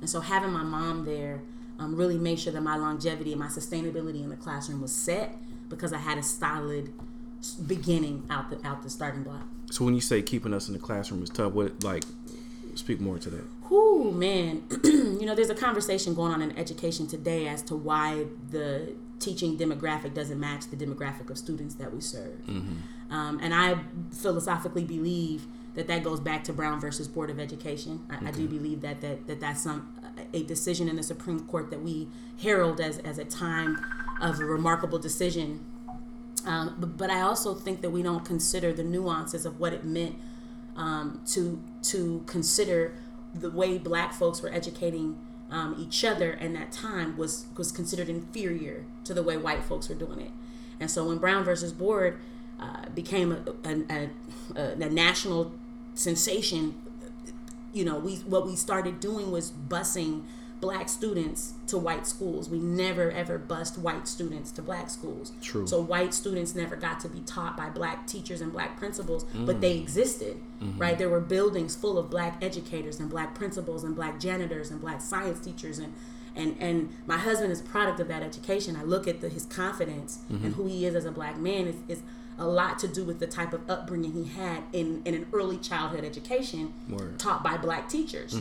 and 0.00 0.10
so 0.10 0.20
having 0.20 0.50
my 0.50 0.62
mom 0.62 1.04
there 1.04 1.40
um, 1.78 1.94
really 1.96 2.18
made 2.18 2.38
sure 2.38 2.52
that 2.52 2.60
my 2.60 2.76
longevity 2.76 3.32
and 3.32 3.40
my 3.40 3.46
sustainability 3.46 4.22
in 4.22 4.28
the 4.28 4.36
classroom 4.36 4.80
was 4.82 4.92
set 4.92 5.36
because 5.68 5.92
i 5.92 5.98
had 5.98 6.18
a 6.18 6.22
solid 6.22 6.92
beginning 7.66 8.24
out 8.30 8.50
the 8.50 8.66
out 8.66 8.82
the 8.82 8.90
starting 8.90 9.22
block 9.22 9.46
So 9.70 9.84
when 9.84 9.94
you 9.94 10.00
say 10.00 10.22
keeping 10.22 10.52
us 10.52 10.66
in 10.68 10.72
the 10.74 10.80
classroom 10.80 11.22
is 11.22 11.30
tough, 11.30 11.52
what 11.52 11.84
like 11.84 12.02
Speak 12.78 13.00
more 13.00 13.18
to 13.18 13.30
that. 13.30 13.44
Whoo, 13.68 14.12
man. 14.12 14.62
you 14.84 15.26
know, 15.26 15.34
there's 15.34 15.50
a 15.50 15.54
conversation 15.54 16.14
going 16.14 16.32
on 16.32 16.40
in 16.40 16.56
education 16.56 17.08
today 17.08 17.48
as 17.48 17.60
to 17.62 17.74
why 17.74 18.26
the 18.50 18.94
teaching 19.18 19.58
demographic 19.58 20.14
doesn't 20.14 20.38
match 20.38 20.68
the 20.68 20.76
demographic 20.76 21.28
of 21.28 21.36
students 21.36 21.74
that 21.74 21.92
we 21.92 22.00
serve. 22.00 22.38
Mm-hmm. 22.46 23.12
Um, 23.12 23.40
and 23.42 23.52
I 23.52 23.80
philosophically 24.12 24.84
believe 24.84 25.46
that 25.74 25.88
that 25.88 26.04
goes 26.04 26.20
back 26.20 26.44
to 26.44 26.52
Brown 26.52 26.80
versus 26.80 27.08
Board 27.08 27.30
of 27.30 27.40
Education. 27.40 28.06
I, 28.08 28.28
I 28.28 28.30
do 28.30 28.46
believe 28.46 28.80
that, 28.82 29.00
that 29.00 29.26
that 29.26 29.40
that's 29.40 29.62
some 29.62 29.92
a 30.32 30.42
decision 30.42 30.88
in 30.88 30.96
the 30.96 31.02
Supreme 31.02 31.40
Court 31.40 31.70
that 31.70 31.82
we 31.82 32.08
herald 32.40 32.80
as, 32.80 32.98
as 32.98 33.18
a 33.18 33.24
time 33.24 33.84
of 34.20 34.40
a 34.40 34.44
remarkable 34.44 34.98
decision. 34.98 35.64
Um, 36.44 36.76
but, 36.78 36.96
but 36.96 37.10
I 37.10 37.20
also 37.20 37.54
think 37.54 37.82
that 37.82 37.90
we 37.90 38.02
don't 38.02 38.24
consider 38.24 38.72
the 38.72 38.84
nuances 38.84 39.44
of 39.44 39.60
what 39.60 39.72
it 39.72 39.84
meant 39.84 40.16
um, 40.76 41.20
to 41.26 41.60
to 41.82 42.22
consider 42.26 42.94
the 43.34 43.50
way 43.50 43.78
black 43.78 44.12
folks 44.12 44.40
were 44.40 44.52
educating 44.52 45.18
um, 45.50 45.74
each 45.78 46.04
other 46.04 46.32
in 46.32 46.52
that 46.54 46.72
time 46.72 47.16
was 47.16 47.46
was 47.56 47.72
considered 47.72 48.08
inferior 48.08 48.84
to 49.04 49.12
the 49.12 49.22
way 49.22 49.36
white 49.36 49.64
folks 49.64 49.88
were 49.88 49.94
doing 49.94 50.20
it. 50.20 50.30
And 50.80 50.90
so 50.90 51.08
when 51.08 51.18
Brown 51.18 51.44
versus 51.44 51.72
Board 51.72 52.18
uh, 52.60 52.88
became 52.94 53.32
a, 53.32 53.68
a, 53.68 54.10
a, 54.56 54.72
a 54.72 54.88
national 54.88 55.52
sensation, 55.94 56.74
you 57.72 57.84
know, 57.84 57.98
we 57.98 58.16
what 58.16 58.46
we 58.46 58.56
started 58.56 59.00
doing 59.00 59.30
was 59.30 59.50
busing 59.50 60.24
black 60.60 60.88
students 60.88 61.54
to 61.68 61.78
white 61.78 62.06
schools. 62.06 62.48
We 62.48 62.58
never 62.58 63.10
ever 63.10 63.38
bust 63.38 63.78
white 63.78 64.08
students 64.08 64.50
to 64.52 64.62
black 64.62 64.90
schools. 64.90 65.32
True. 65.40 65.66
So 65.66 65.80
white 65.80 66.12
students 66.12 66.54
never 66.54 66.76
got 66.76 67.00
to 67.00 67.08
be 67.08 67.20
taught 67.20 67.56
by 67.56 67.70
black 67.70 68.06
teachers 68.06 68.40
and 68.40 68.52
black 68.52 68.76
principals, 68.76 69.24
but 69.34 69.56
mm. 69.56 69.60
they 69.60 69.78
existed, 69.78 70.40
mm-hmm. 70.60 70.78
right? 70.78 70.98
There 70.98 71.08
were 71.08 71.20
buildings 71.20 71.76
full 71.76 71.98
of 71.98 72.10
black 72.10 72.42
educators 72.42 72.98
and 72.98 73.08
black 73.08 73.34
principals 73.34 73.84
and 73.84 73.94
black 73.94 74.18
janitors 74.18 74.70
and 74.70 74.80
black 74.80 75.00
science 75.00 75.40
teachers 75.40 75.78
and 75.78 75.94
and 76.34 76.56
and 76.60 76.94
my 77.06 77.18
husband 77.18 77.52
is 77.52 77.60
a 77.60 77.64
product 77.64 78.00
of 78.00 78.08
that 78.08 78.22
education. 78.22 78.76
I 78.76 78.82
look 78.82 79.06
at 79.06 79.20
the, 79.20 79.28
his 79.28 79.44
confidence 79.46 80.20
and 80.28 80.40
mm-hmm. 80.40 80.50
who 80.52 80.66
he 80.66 80.86
is 80.86 80.94
as 80.94 81.04
a 81.04 81.12
black 81.12 81.38
man 81.38 81.66
is, 81.68 81.76
is 81.88 82.02
a 82.38 82.46
lot 82.46 82.78
to 82.80 82.88
do 82.88 83.04
with 83.04 83.18
the 83.18 83.26
type 83.26 83.52
of 83.52 83.68
upbringing 83.68 84.12
he 84.12 84.24
had 84.24 84.62
in, 84.72 85.02
in 85.04 85.14
an 85.14 85.26
early 85.32 85.58
childhood 85.58 86.04
education 86.04 86.72
Word. 86.88 87.18
taught 87.18 87.42
by 87.42 87.56
black 87.56 87.88
teachers. 87.88 88.40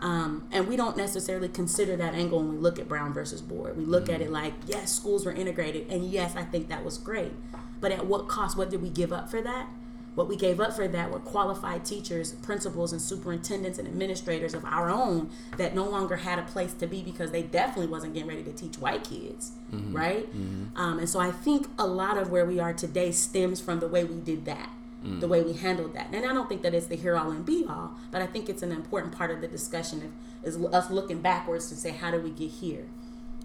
Um, 0.00 0.48
and 0.52 0.66
we 0.68 0.76
don't 0.76 0.96
necessarily 0.96 1.48
consider 1.48 1.96
that 1.96 2.14
angle 2.14 2.40
when 2.40 2.50
we 2.50 2.58
look 2.58 2.78
at 2.78 2.88
Brown 2.88 3.12
versus 3.14 3.40
Board. 3.40 3.76
We 3.76 3.84
look 3.84 4.08
at 4.08 4.20
it 4.20 4.30
like, 4.30 4.52
yes, 4.66 4.92
schools 4.94 5.24
were 5.24 5.32
integrated, 5.32 5.90
and 5.90 6.04
yes, 6.04 6.34
I 6.36 6.42
think 6.42 6.68
that 6.68 6.84
was 6.84 6.98
great. 6.98 7.32
But 7.80 7.92
at 7.92 8.06
what 8.06 8.28
cost? 8.28 8.56
What 8.56 8.70
did 8.70 8.82
we 8.82 8.90
give 8.90 9.12
up 9.12 9.30
for 9.30 9.40
that? 9.40 9.68
What 10.14 10.28
we 10.28 10.36
gave 10.36 10.60
up 10.60 10.74
for 10.74 10.86
that 10.86 11.10
were 11.10 11.18
qualified 11.18 11.84
teachers, 11.84 12.32
principals, 12.32 12.92
and 12.92 13.02
superintendents 13.02 13.78
and 13.78 13.88
administrators 13.88 14.54
of 14.54 14.64
our 14.64 14.88
own 14.88 15.30
that 15.56 15.74
no 15.74 15.84
longer 15.84 16.16
had 16.16 16.38
a 16.38 16.42
place 16.42 16.72
to 16.74 16.86
be 16.86 17.02
because 17.02 17.32
they 17.32 17.42
definitely 17.42 17.88
wasn't 17.88 18.14
getting 18.14 18.28
ready 18.28 18.44
to 18.44 18.52
teach 18.52 18.78
white 18.78 19.04
kids, 19.04 19.52
mm-hmm. 19.72 19.94
right? 19.94 20.32
Mm-hmm. 20.32 20.76
Um, 20.76 20.98
and 20.98 21.08
so 21.08 21.18
I 21.18 21.32
think 21.32 21.66
a 21.78 21.86
lot 21.86 22.16
of 22.16 22.30
where 22.30 22.44
we 22.44 22.60
are 22.60 22.72
today 22.72 23.10
stems 23.10 23.60
from 23.60 23.80
the 23.80 23.88
way 23.88 24.04
we 24.04 24.20
did 24.20 24.44
that 24.44 24.70
mm. 25.04 25.20
the 25.20 25.28
way 25.28 25.42
we 25.42 25.52
handled 25.52 25.94
that. 25.94 26.08
And 26.12 26.24
I 26.24 26.32
don't 26.32 26.48
think 26.48 26.62
that 26.62 26.74
it's 26.74 26.86
the 26.86 26.96
here 26.96 27.16
all 27.16 27.30
and 27.30 27.44
be 27.44 27.64
all, 27.68 27.92
but 28.10 28.22
I 28.22 28.26
think 28.26 28.48
it's 28.48 28.62
an 28.62 28.72
important 28.72 29.16
part 29.16 29.30
of 29.30 29.40
the 29.40 29.48
discussion 29.48 30.02
of 30.02 30.10
is 30.46 30.56
us 30.56 30.90
looking 30.90 31.20
backwards 31.20 31.68
to 31.70 31.74
say 31.74 31.90
how 31.90 32.10
do 32.10 32.20
we 32.20 32.30
get 32.30 32.50
here. 32.50 32.86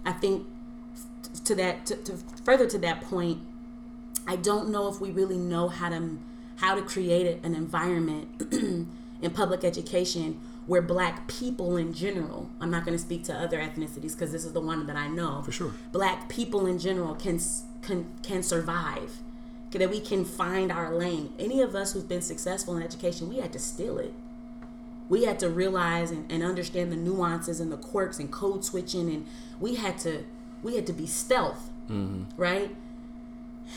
I 0.04 0.12
think 0.12 0.46
to 1.44 1.54
that 1.54 1.86
to, 1.86 1.96
to 1.96 2.18
further 2.44 2.66
to 2.66 2.78
that 2.78 3.00
point, 3.02 3.40
I 4.26 4.36
don't 4.36 4.68
know 4.68 4.88
if 4.88 5.00
we 5.00 5.10
really 5.10 5.38
know 5.38 5.68
how 5.68 5.88
to 5.88 6.18
how 6.60 6.74
to 6.74 6.82
create 6.82 7.42
an 7.42 7.54
environment 7.54 8.28
in 9.22 9.30
public 9.32 9.64
education 9.64 10.38
where 10.66 10.82
black 10.82 11.26
people 11.26 11.76
in 11.76 11.92
general 11.92 12.50
i'm 12.60 12.70
not 12.70 12.84
going 12.84 12.96
to 12.96 13.02
speak 13.02 13.24
to 13.24 13.34
other 13.34 13.58
ethnicities 13.58 14.12
because 14.12 14.30
this 14.30 14.44
is 14.44 14.52
the 14.52 14.60
one 14.60 14.86
that 14.86 14.96
i 14.96 15.08
know. 15.08 15.42
For 15.42 15.52
sure. 15.52 15.72
black 15.90 16.28
people 16.28 16.66
in 16.66 16.78
general 16.78 17.14
can 17.14 17.40
can 17.82 18.06
can 18.22 18.42
survive. 18.42 19.18
That 19.72 19.88
we 19.88 20.00
can 20.00 20.24
find 20.24 20.72
our 20.72 20.92
lane. 20.92 21.32
Any 21.38 21.62
of 21.62 21.76
us 21.76 21.92
who've 21.92 22.08
been 22.08 22.22
successful 22.22 22.76
in 22.76 22.82
education 22.82 23.28
we 23.28 23.38
had 23.38 23.52
to 23.52 23.58
steal 23.58 23.98
it. 23.98 24.12
We 25.08 25.24
had 25.24 25.38
to 25.40 25.48
realize 25.48 26.10
and, 26.10 26.30
and 26.30 26.42
understand 26.42 26.90
the 26.90 26.96
nuances 26.96 27.60
and 27.60 27.70
the 27.70 27.76
quirks 27.76 28.18
and 28.18 28.30
code 28.30 28.64
switching 28.64 29.08
and 29.08 29.26
we 29.60 29.76
had 29.76 29.98
to 29.98 30.24
we 30.62 30.74
had 30.76 30.86
to 30.88 30.92
be 30.92 31.06
stealth 31.06 31.70
mm-hmm. 31.88 32.24
right 32.36 32.74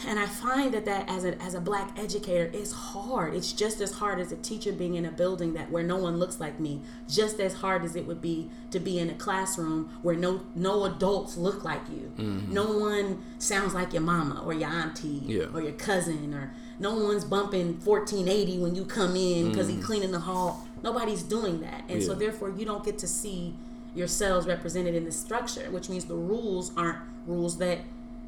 and 0.08 0.20
I 0.20 0.26
find 0.26 0.74
that 0.74 0.86
that 0.86 1.10
as 1.10 1.26
a 1.26 1.42
as 1.42 1.54
a 1.54 1.62
black 1.62 1.98
educator 1.98 2.46
is 2.46 2.72
hard. 2.72 3.34
It's 3.36 3.54
just 3.54 3.82
as 3.82 3.94
hard 3.94 4.20
as 4.20 4.32
a 4.32 4.36
teacher 4.38 4.72
being 4.72 4.96
in 4.96 5.06
a 5.06 5.12
building 5.12 5.54
that 5.54 5.72
where 5.72 5.84
no 5.84 5.98
one 5.98 6.18
looks 6.18 6.40
like 6.40 6.60
me. 6.60 6.82
Just 7.08 7.40
as 7.40 7.54
hard 7.54 7.84
as 7.84 7.96
it 7.96 8.06
would 8.06 8.22
be 8.22 8.50
to 8.72 8.80
be 8.80 9.00
in 9.00 9.10
a 9.10 9.14
classroom 9.14 9.98
where 10.02 10.16
no 10.16 10.42
no 10.56 10.86
adults 10.86 11.38
look 11.38 11.64
like 11.64 11.82
you. 11.90 12.12
Mm-hmm. 12.18 12.54
No 12.54 12.78
one 12.78 13.24
sounds 13.38 13.74
like 13.74 13.94
your 13.94 14.02
mama 14.02 14.44
or 14.46 14.54
your 14.54 14.70
auntie 14.70 15.22
Yeah. 15.26 15.46
or 15.54 15.62
your 15.62 15.74
cousin 15.74 16.34
or 16.34 16.54
no 16.80 16.96
one's 16.96 17.24
bumping 17.24 17.80
1480 17.84 18.60
when 18.60 18.76
you 18.76 18.86
come 18.86 19.16
in 19.16 19.50
because 19.50 19.68
he's 19.68 19.78
mm-hmm. 19.78 19.86
cleaning 19.86 20.12
the 20.12 20.20
hall. 20.20 20.68
Nobody's 20.82 21.24
doing 21.24 21.62
that. 21.62 21.84
And 21.88 22.04
so 22.04 22.14
therefore 22.14 22.50
you 22.50 22.66
don't 22.66 22.84
get 22.84 22.98
to 23.00 23.08
see 23.08 23.56
yourselves 23.96 24.48
represented 24.48 24.96
in 24.96 25.06
the 25.06 25.12
structure, 25.12 25.70
which 25.72 25.88
means 25.88 26.06
the 26.06 26.16
rules 26.16 26.72
aren't 26.76 26.98
rules 27.26 27.58
that 27.60 27.80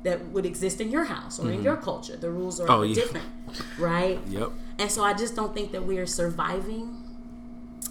that 0.05 0.25
would 0.31 0.45
exist 0.45 0.79
in 0.79 0.89
your 0.91 1.03
house 1.05 1.39
or 1.39 1.51
in 1.51 1.61
your 1.63 1.75
culture. 1.75 2.15
The 2.15 2.29
rules 2.31 2.59
are 2.59 2.71
Oh, 2.71 2.81
yeah. 2.83 2.95
different, 2.95 3.27
right? 3.77 4.19
Yep. 4.27 4.51
And 4.79 4.89
so 4.91 5.03
I 5.03 5.13
just 5.13 5.35
don't 5.35 5.53
think 5.53 5.71
that 5.73 5.85
we 5.85 5.97
are 5.99 6.05
surviving 6.05 6.95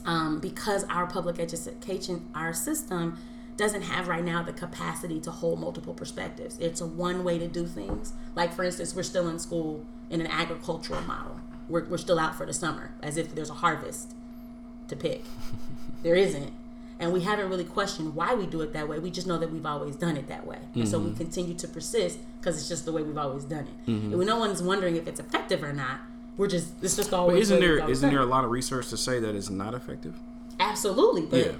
um, 0.06 0.38
because 0.40 0.84
our 0.84 1.06
public 1.06 1.38
education, 1.38 2.26
our 2.34 2.52
system, 2.52 3.18
doesn't 3.56 3.82
have 3.82 4.08
right 4.08 4.24
now 4.24 4.42
the 4.42 4.52
capacity 4.52 5.20
to 5.20 5.30
hold 5.30 5.60
multiple 5.60 5.94
perspectives. 5.94 6.58
It's 6.58 6.80
a 6.80 6.86
one 6.86 7.22
way 7.24 7.38
to 7.38 7.46
do 7.46 7.66
things. 7.66 8.12
Like, 8.34 8.52
for 8.52 8.64
instance, 8.64 8.94
we're 8.96 9.02
still 9.04 9.28
in 9.28 9.38
school 9.38 9.84
in 10.10 10.20
an 10.20 10.26
agricultural 10.26 11.00
model. 11.02 11.40
We're, 11.68 11.84
we're 11.84 11.96
still 11.98 12.18
out 12.18 12.34
for 12.36 12.44
the 12.46 12.52
summer 12.52 12.92
as 13.02 13.16
if 13.16 13.34
there's 13.34 13.50
a 13.50 13.54
harvest 13.54 14.14
to 14.88 14.96
pick. 14.96 15.24
there 16.02 16.16
isn't. 16.16 16.52
And 17.00 17.12
we 17.12 17.22
haven't 17.22 17.48
really 17.50 17.64
questioned 17.64 18.14
why 18.14 18.34
we 18.34 18.46
do 18.46 18.60
it 18.60 18.72
that 18.72 18.88
way. 18.88 18.98
We 19.00 19.10
just 19.10 19.26
know 19.26 19.36
that 19.38 19.50
we've 19.50 19.66
always 19.66 19.96
done 19.96 20.16
it 20.16 20.28
that 20.28 20.46
way. 20.46 20.58
And 20.74 20.88
so 20.88 20.98
we 20.98 21.06
Mm-hmm. 21.08 21.16
continue 21.16 21.54
to 21.54 21.66
persist 21.68 22.18
because 22.40 22.56
it's 22.56 22.68
just 22.68 22.84
the 22.84 22.92
way 22.92 23.02
we've 23.02 23.18
always 23.18 23.44
done 23.44 23.66
it. 23.66 23.88
And 23.90 24.16
when 24.16 24.26
no 24.28 24.38
one's 24.38 24.62
wondering 24.62 24.94
if 24.96 25.08
it's 25.08 25.18
effective 25.18 25.62
or 25.64 25.72
not, 25.72 26.00
we're 26.36 26.46
just, 26.48 26.72
it's 26.82 26.96
just 26.96 27.12
always 27.12 27.34
But 27.34 27.42
isn't 27.42 27.56
the 27.60 27.66
way 27.66 27.68
we've 27.72 27.80
there 27.80 27.90
isn't 27.90 28.10
there 28.10 28.20
a 28.20 28.26
lot 28.26 28.44
of 28.44 28.50
research 28.50 28.88
to 28.90 28.96
say 28.96 29.18
that 29.20 29.34
it's 29.34 29.50
not 29.50 29.74
effective? 29.74 30.14
Absolutely. 30.60 31.22
But 31.22 31.46
yeah. 31.46 31.52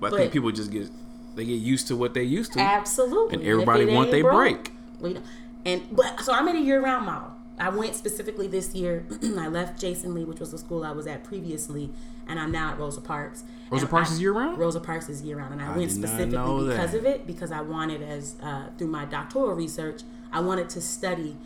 But, 0.00 0.14
I 0.14 0.16
think 0.18 0.32
people 0.32 0.50
just 0.52 0.70
get 0.70 0.88
they 1.34 1.44
get 1.44 1.54
used 1.54 1.88
to 1.88 1.96
what 1.96 2.14
they 2.14 2.22
used 2.22 2.52
to. 2.54 2.60
Absolutely. 2.60 3.38
And 3.38 3.46
everybody 3.46 3.84
it 3.84 3.92
want 3.94 4.10
they 4.10 4.22
break. 4.22 4.72
we 5.00 5.14
don't- 5.14 5.24
and 5.64 5.82
but 5.90 6.20
so 6.20 6.32
I'm 6.32 6.46
in 6.48 6.56
a 6.56 6.60
year 6.60 6.80
round 6.80 7.06
model. 7.06 7.32
I 7.58 7.70
went 7.70 7.94
specifically 7.94 8.46
this 8.46 8.74
year. 8.74 9.04
I 9.38 9.48
left 9.48 9.80
Jason 9.80 10.14
Lee, 10.14 10.24
which 10.24 10.38
was 10.40 10.52
the 10.52 10.58
school 10.58 10.84
I 10.84 10.92
was 10.92 11.06
at 11.06 11.24
previously, 11.24 11.90
and 12.28 12.38
I'm 12.38 12.50
now 12.52 12.70
at 12.72 12.78
Rosa 12.78 13.00
Parks. 13.00 13.44
Rosa 13.70 13.86
Parks 13.86 14.10
I- 14.10 14.14
is 14.14 14.20
year 14.20 14.32
round? 14.32 14.58
Rosa 14.58 14.80
Parks 14.80 15.08
is 15.08 15.22
year 15.22 15.36
round, 15.36 15.52
and 15.52 15.62
I, 15.62 15.72
I 15.72 15.76
went 15.76 15.90
specifically 15.90 16.68
because 16.68 16.94
of 16.94 17.04
it 17.04 17.26
because 17.26 17.50
I 17.52 17.60
wanted 17.60 18.02
as 18.02 18.36
uh, 18.42 18.68
through 18.78 18.88
my 18.88 19.04
doctoral 19.04 19.52
research, 19.54 20.02
I 20.32 20.40
wanted 20.40 20.68
to 20.70 20.80
study 20.80 21.36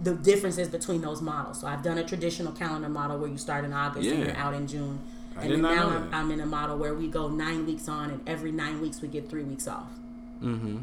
the 0.00 0.14
differences 0.14 0.68
between 0.68 1.00
those 1.00 1.22
models. 1.22 1.60
So 1.60 1.66
I've 1.66 1.82
done 1.82 1.98
a 1.98 2.04
traditional 2.04 2.52
calendar 2.52 2.88
model 2.88 3.18
where 3.18 3.30
you 3.30 3.38
start 3.38 3.64
in 3.64 3.72
August 3.72 4.08
and 4.08 4.18
you're 4.26 4.36
out 4.36 4.52
in 4.54 4.66
June. 4.66 4.98
I 5.36 5.42
and 5.42 5.52
then 5.52 5.62
now 5.62 5.88
I'm. 5.88 6.14
I'm 6.14 6.30
in 6.30 6.40
a 6.40 6.46
model 6.46 6.76
where 6.76 6.94
we 6.94 7.08
go 7.08 7.28
nine 7.28 7.66
weeks 7.66 7.88
on, 7.88 8.10
and 8.10 8.20
every 8.26 8.52
nine 8.52 8.80
weeks 8.80 9.00
we 9.02 9.08
get 9.08 9.28
three 9.28 9.42
weeks 9.44 9.66
off. 9.68 9.86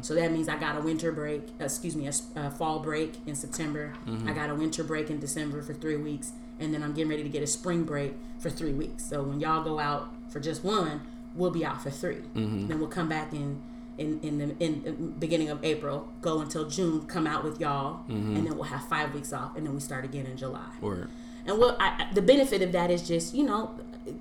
So 0.02 0.14
that 0.16 0.32
means 0.32 0.48
I 0.48 0.56
got 0.58 0.76
a 0.76 0.80
winter 0.80 1.12
break, 1.12 1.42
excuse 1.60 1.94
me, 1.94 2.08
a 2.34 2.50
fall 2.50 2.80
break 2.80 3.18
in 3.26 3.36
September. 3.36 3.92
I 4.26 4.32
got 4.32 4.50
a 4.50 4.54
winter 4.56 4.82
break 4.82 5.08
in 5.08 5.20
December 5.20 5.62
for 5.62 5.72
three 5.72 5.96
weeks, 5.96 6.32
and 6.60 6.72
then 6.72 6.82
I'm 6.82 6.92
getting 6.92 7.10
ready 7.10 7.22
to 7.22 7.28
get 7.28 7.42
a 7.42 7.46
spring 7.46 7.84
break 7.84 8.14
for 8.38 8.50
three 8.50 8.72
weeks. 8.72 9.04
So 9.04 9.22
when 9.22 9.40
y'all 9.40 9.62
go 9.62 9.78
out 9.78 10.12
for 10.28 10.40
just 10.40 10.64
one, 10.64 11.02
we'll 11.34 11.50
be 11.50 11.64
out 11.64 11.82
for 11.82 11.90
3 11.90 12.16
mm-hmm. 12.16 12.66
Then 12.66 12.78
we'll 12.78 12.88
come 12.88 13.08
back 13.08 13.32
in 13.32 13.60
in 13.98 14.20
in 14.20 14.38
the 14.38 14.44
in, 14.64 14.82
in 14.84 15.14
beginning 15.18 15.50
of 15.50 15.64
April, 15.64 16.08
go 16.20 16.40
until 16.40 16.68
June, 16.68 17.06
come 17.06 17.26
out 17.26 17.44
with 17.44 17.60
y'all, 17.60 18.00
mm-hmm. 18.08 18.36
and 18.36 18.46
then 18.46 18.54
we'll 18.54 18.64
have 18.64 18.86
five 18.88 19.12
weeks 19.14 19.32
off, 19.32 19.56
and 19.56 19.66
then 19.66 19.74
we 19.74 19.80
start 19.80 20.04
again 20.04 20.26
in 20.26 20.36
July. 20.36 20.70
Or 20.80 21.08
And 21.46 21.62
I, 21.62 21.74
I- 21.78 22.08
the 22.12 22.22
benefit 22.22 22.62
of 22.62 22.72
that 22.72 22.90
is 22.90 23.06
just 23.06 23.34
you 23.34 23.44
know 23.44 23.70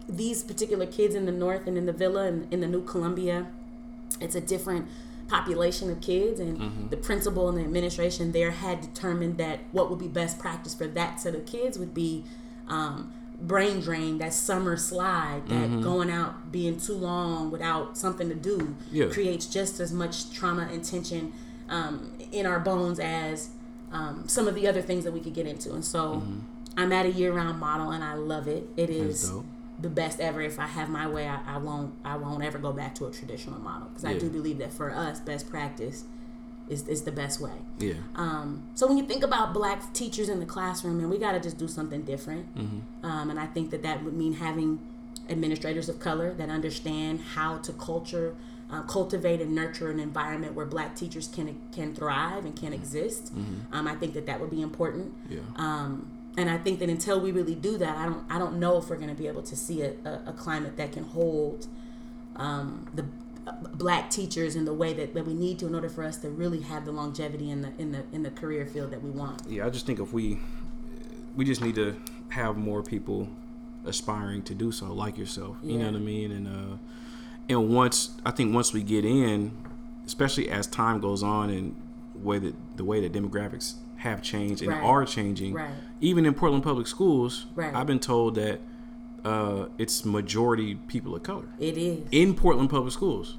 these 0.08 0.44
particular 0.44 0.86
kids 0.86 1.16
in 1.16 1.26
the 1.26 1.32
north 1.32 1.68
and 1.68 1.78
in 1.78 1.86
the 1.86 1.94
villa 1.94 2.28
and 2.28 2.52
in 2.54 2.60
the 2.60 2.68
New 2.68 2.84
Columbia, 2.84 3.48
it's 4.20 4.36
a 4.36 4.42
different 4.42 4.88
population 5.32 5.90
of 5.90 6.02
kids 6.02 6.40
and 6.42 6.90
the 6.90 6.98
principal 6.98 7.48
and 7.48 7.58
the 7.58 7.62
administration 7.64 8.34
there 8.34 8.52
had 8.52 8.82
determined 8.82 9.38
that 9.38 9.62
what 9.72 9.90
would 9.90 9.98
be 10.00 10.08
best 10.10 10.38
practice 10.38 10.74
for 10.76 10.88
that 10.88 11.22
set 11.22 11.34
of 11.34 11.46
kids 11.46 11.80
would 11.80 11.94
be 11.94 12.26
um, 12.68 13.14
brain 13.40 13.80
drain 13.80 14.18
that 14.18 14.34
summer 14.34 14.76
slide 14.76 15.42
that 15.48 15.82
going 15.82 16.12
out 16.12 16.52
being 16.52 16.78
too 16.78 16.94
long 16.94 17.50
without 17.50 17.98
something 17.98 18.28
to 18.28 18.36
do 18.36 18.76
Yeah. 18.92 19.06
creates 19.08 19.46
just 19.46 19.80
as 19.80 19.92
much 19.94 20.32
trauma 20.34 20.68
and 20.70 20.84
tension 20.84 21.32
um, 21.70 22.12
in 22.34 22.46
our 22.46 22.60
bones 22.60 23.00
as 23.00 23.52
um, 23.94 24.28
some 24.28 24.48
of 24.50 24.54
the 24.56 24.68
other 24.68 24.82
things 24.82 25.06
that 25.06 25.14
we 25.14 25.22
could 25.22 25.34
get 25.34 25.48
into. 25.48 25.74
And 25.74 25.84
so 25.86 26.22
i'm 26.78 26.92
at 26.92 27.06
a 27.06 27.12
year-round 27.12 27.58
model 27.60 27.92
and 27.92 28.04
i 28.04 28.14
love 28.16 28.48
it. 28.48 28.64
It 28.78 28.90
is. 28.90 29.32
The 29.82 29.90
best 29.90 30.20
ever. 30.20 30.42
If 30.42 30.60
I 30.60 30.68
have 30.68 30.90
my 30.90 31.08
way, 31.08 31.28
I, 31.28 31.40
I 31.46 31.58
won't 31.58 31.94
I 32.06 32.16
won't 32.18 32.44
ever 32.44 32.60
go 32.60 32.72
back 32.72 32.96
to 32.96 33.06
a 33.06 33.12
traditional 33.12 33.60
model 33.60 33.90
because 33.90 34.06
I 34.06 34.18
do 34.18 34.30
believe 34.30 34.60
that 34.60 34.72
for 34.72 34.92
us, 34.92 35.20
best 35.20 35.50
practice 35.50 36.06
is 36.70 36.88
is 36.88 37.04
the 37.04 37.12
best 37.12 37.42
way. 37.42 37.52
Yeah. 37.80 37.96
Um, 38.16 38.64
so 38.76 38.88
when 38.88 38.98
you 38.98 39.06
think 39.06 39.24
about 39.24 39.54
black 39.54 39.94
teachers 39.94 40.30
in 40.30 40.40
the 40.40 40.46
classroom, 40.46 41.00
and 41.00 41.10
we 41.10 41.18
got 41.18 41.34
to 41.34 41.40
just 41.40 41.58
do 41.58 41.68
something 41.68 42.04
different. 42.04 42.56
Mm-hmm. 42.56 43.06
Um, 43.06 43.30
and 43.30 43.40
I 43.40 43.48
think 43.48 43.72
that 43.72 43.84
that 43.84 44.04
would 44.04 44.14
mean 44.14 44.34
having 44.34 44.80
administrators 45.30 45.90
of 45.90 46.00
color 46.00 46.34
that 46.36 46.50
understand 46.50 47.22
how 47.36 47.58
to 47.60 47.74
culture, 47.74 48.36
uh, 48.70 48.82
cultivate, 48.84 49.42
and 49.42 49.54
nurture 49.54 49.90
an 49.90 50.00
environment 50.00 50.54
where 50.54 50.66
black 50.66 50.96
teachers 50.96 51.28
can 51.28 51.60
can 51.72 51.94
thrive 51.94 52.46
and 52.46 52.56
can 52.56 52.74
exist. 52.74 53.32
Um, 53.72 53.88
I 53.88 53.96
think 53.96 54.14
that 54.14 54.26
that 54.28 54.40
would 54.40 54.52
be 54.52 54.62
important. 54.62 55.14
Yeah. 55.30 55.40
Um, 55.56 56.12
and 56.38 56.50
I 56.50 56.58
think 56.58 56.80
that 56.80 56.90
until 56.90 57.20
we 57.20 57.32
really 57.32 57.56
do 57.56 57.78
that, 57.78 57.98
I 57.98 58.06
don't 58.06 58.24
I 58.30 58.40
don't 58.40 58.60
know 58.60 58.78
if 58.78 58.90
we're 58.90 58.96
going 58.98 59.10
to 59.10 59.22
be 59.22 59.28
able 59.28 59.44
to 59.44 59.56
see 59.56 59.82
a, 59.82 59.94
a, 60.06 60.22
a 60.28 60.34
climate 60.34 60.78
that 60.78 60.92
can 60.92 61.04
hold 61.04 61.68
um, 62.36 62.88
the 62.94 63.06
uh, 63.48 63.52
black 63.74 64.10
teachers 64.10 64.56
in 64.56 64.66
the 64.66 64.74
way 64.74 64.94
that, 64.94 65.14
that 65.14 65.26
we 65.26 65.34
need 65.34 65.60
to 65.60 65.68
in 65.68 65.76
order 65.76 65.90
for 65.90 66.04
us 66.04 66.18
to 66.18 66.30
really 66.30 66.62
have 66.62 66.86
the 66.86 66.92
longevity 66.92 67.50
in 67.50 67.62
the 67.62 67.72
in 67.78 67.92
the 67.92 68.04
in 68.12 68.24
the 68.24 68.32
career 68.32 68.66
field 68.66 68.92
that 68.92 69.02
we 69.04 69.10
want. 69.10 69.42
yeah, 69.48 69.66
I 69.66 69.70
just 69.70 69.86
think 69.86 70.00
if 70.00 70.14
we 70.14 70.40
we 71.36 71.46
just 71.46 71.62
need 71.62 71.76
to 71.76 71.96
have 72.30 72.56
more 72.58 72.82
people 72.84 73.28
aspiring 73.86 74.44
to 74.44 74.54
do 74.54 74.72
so, 74.72 74.94
like 74.94 75.18
yourself. 75.18 75.58
Yeah. 75.64 75.74
You 75.74 75.80
know 75.80 75.86
what 75.88 75.96
I 75.96 76.00
mean? 76.00 76.32
And 76.32 76.48
uh, 76.48 76.78
and 77.50 77.70
once 77.76 78.12
I 78.26 78.32
think 78.32 78.54
once 78.54 78.72
we 78.74 78.84
get 78.84 79.04
in, 79.06 79.52
especially 80.06 80.50
as 80.50 80.68
time 80.68 81.00
goes 81.02 81.24
on 81.24 81.50
and 81.50 81.76
way 82.16 82.38
that 82.40 82.54
the 82.78 82.86
way 82.86 83.02
that 83.02 83.12
demographics 83.12 83.76
have 83.98 84.22
changed 84.22 84.62
and 84.62 84.72
Right. 84.72 84.84
are 84.84 85.06
changing, 85.06 85.54
Right. 85.54 85.74
Even 86.02 86.26
in 86.26 86.34
Portland 86.34 86.64
public 86.64 86.88
schools, 86.88 87.46
Right. 87.56 87.74
I've 87.74 87.88
been 87.88 88.00
told 88.00 88.36
that 88.36 88.60
uh, 89.24 89.66
it's 89.78 90.04
majority 90.04 90.76
people 90.88 91.16
of 91.16 91.22
color 91.24 91.46
It 91.60 91.78
is 91.78 92.00
in 92.12 92.34
Portland 92.34 92.70
public 92.72 92.92
schools, 92.92 93.38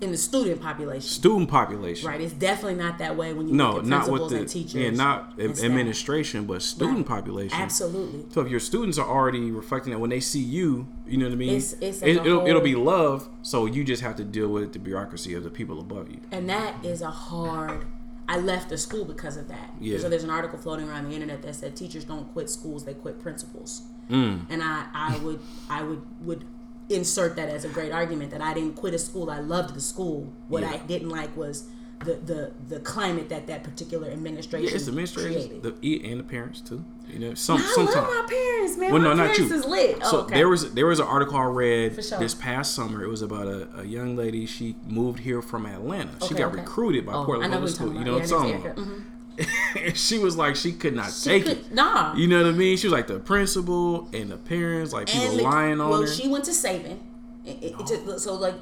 in 0.00 0.10
the 0.10 0.16
student 0.16 0.60
population. 0.60 1.02
student 1.08 1.48
population. 1.48 2.08
Right. 2.08 2.20
It's 2.20 2.32
definitely 2.32 2.74
not 2.82 2.98
that 2.98 3.16
way 3.16 3.32
when 3.32 3.46
you 3.46 3.54
No, 3.54 3.74
look 3.74 3.82
at 3.84 3.88
not 3.88 4.10
with 4.10 4.28
the 4.30 4.38
and 4.38 4.48
teachers. 4.48 4.74
yeah, 4.74 4.90
not 4.90 5.34
administration, 5.38 6.46
but 6.46 6.62
student 6.62 6.96
Right. 6.98 7.06
population. 7.06 7.56
Absolutely. 7.56 8.24
So 8.30 8.40
if 8.40 8.48
your 8.50 8.58
students 8.58 8.98
are 8.98 9.06
already 9.08 9.52
reflecting 9.52 9.92
that 9.92 10.00
when 10.00 10.10
they 10.10 10.18
see 10.18 10.40
you, 10.40 10.88
you 11.06 11.16
know 11.18 11.26
what 11.26 11.32
I 11.32 11.36
mean. 11.36 11.50
It's- 11.50 11.76
it's 11.80 12.02
it, 12.02 12.24
will 12.24 12.44
it'll 12.48 12.60
be 12.60 12.74
love. 12.74 13.28
So 13.42 13.66
you 13.66 13.84
just 13.84 14.02
have 14.02 14.16
to 14.16 14.24
deal 14.24 14.48
with 14.48 14.72
the 14.72 14.80
bureaucracy 14.80 15.34
of 15.34 15.44
the 15.44 15.50
people 15.50 15.78
above 15.78 16.10
you. 16.10 16.18
And 16.32 16.48
that 16.48 16.84
is 16.84 17.00
a 17.02 17.10
hard. 17.12 17.84
I 18.30 18.38
left 18.38 18.68
the 18.68 18.78
school 18.78 19.04
because 19.04 19.36
of 19.36 19.48
that. 19.48 19.70
Yeah. 19.80 19.98
So 19.98 20.08
there's 20.08 20.22
an 20.22 20.30
article 20.30 20.56
floating 20.56 20.88
around 20.88 21.08
the 21.08 21.14
internet 21.14 21.42
that 21.42 21.56
said 21.56 21.74
teachers 21.74 22.04
don't 22.04 22.32
quit 22.32 22.48
schools; 22.48 22.84
they 22.84 22.94
quit 22.94 23.18
principals. 23.20 23.82
Mm. 24.08 24.46
And 24.48 24.62
I, 24.62 24.86
I 24.94 25.18
would, 25.18 25.40
I 25.68 25.82
would, 25.82 26.02
would 26.20 26.44
insert 26.88 27.34
that 27.34 27.48
as 27.48 27.64
a 27.64 27.68
great 27.68 27.90
argument 27.90 28.30
that 28.30 28.40
I 28.40 28.54
didn't 28.54 28.74
quit 28.74 28.94
a 28.94 28.98
school. 29.00 29.30
I 29.30 29.40
loved 29.40 29.74
the 29.74 29.80
school. 29.80 30.32
What 30.46 30.62
Yeah. 30.62 30.70
I 30.70 30.76
didn't 30.78 31.08
like 31.08 31.36
was 31.36 31.68
the 32.04 32.14
the 32.14 32.52
the 32.68 32.80
climate 32.80 33.28
that 33.28 33.46
that 33.46 33.62
particular 33.62 34.08
administration 34.08 34.68
Yeah, 34.68 34.74
it's 35.02 35.12
created. 35.12 35.62
the 35.62 36.10
and 36.10 36.20
the 36.20 36.24
parents 36.24 36.60
too. 36.60 36.82
You 37.08 37.18
know, 37.18 37.34
some 37.34 37.58
I 37.58 37.72
sometimes. 37.74 37.96
love 37.96 38.06
my 38.08 38.26
parents, 38.28 38.76
man. 38.78 38.92
Well, 38.92 39.02
my 39.02 39.08
no, 39.08 39.14
not 39.26 39.36
you. 39.38 39.52
is 39.52 39.64
lit. 39.66 39.98
Oh, 40.02 40.10
So 40.10 40.18
okay. 40.20 40.34
there 40.36 40.48
was 40.48 40.72
there 40.72 40.86
was 40.86 40.98
an 40.98 41.06
article 41.06 41.36
I 41.36 41.44
read 41.44 42.02
sure. 42.02 42.18
this 42.18 42.34
past 42.34 42.74
summer. 42.74 43.04
It 43.04 43.08
was 43.08 43.20
about 43.20 43.46
a, 43.46 43.68
a 43.80 43.84
young 43.84 44.16
lady. 44.16 44.46
She 44.46 44.76
moved 44.86 45.20
here 45.20 45.42
from 45.42 45.66
Atlanta. 45.66 46.12
she 46.26 46.34
got 46.34 46.52
okay. 46.52 46.60
recruited 46.60 47.04
by 47.04 47.12
Oh, 47.12 47.24
Portland 47.26 47.52
Public 47.52 47.72
School. 47.72 47.92
you're 47.92 48.04
know 48.04 48.14
what 48.14 48.22
I'm 48.22 48.28
talking 48.28 48.54
about. 48.54 48.78
about? 48.78 48.78
Yeah, 48.78 48.84
Erica. 48.84 49.50
And 49.78 49.84
mm-hmm. 49.84 49.90
she 49.94 50.18
was 50.18 50.36
like, 50.36 50.56
she 50.56 50.72
could 50.72 50.94
not 50.94 51.12
She 51.12 51.28
take 51.30 51.44
could- 51.44 51.52
it. 51.58 51.74
Nah. 51.74 52.14
You 52.14 52.28
know 52.28 52.42
what 52.42 52.46
I 52.54 52.56
mean? 52.56 52.76
She 52.78 52.86
was 52.86 52.92
like 52.92 53.08
the 53.08 53.18
principal 53.18 54.08
and 54.14 54.30
the 54.30 54.36
parents, 54.38 54.92
like 54.94 55.06
people 55.08 55.26
and 55.28 55.36
like, 55.36 55.44
lying 55.52 55.80
on 55.80 55.90
well, 55.90 56.00
her. 56.02 56.06
she 56.06 56.28
went 56.28 56.44
to 56.44 56.50
Saban. 56.52 56.98
It, 57.44 57.58
it, 57.62 57.74
it 57.80 57.86
just, 57.86 58.20
so 58.20 58.34
like 58.34 58.54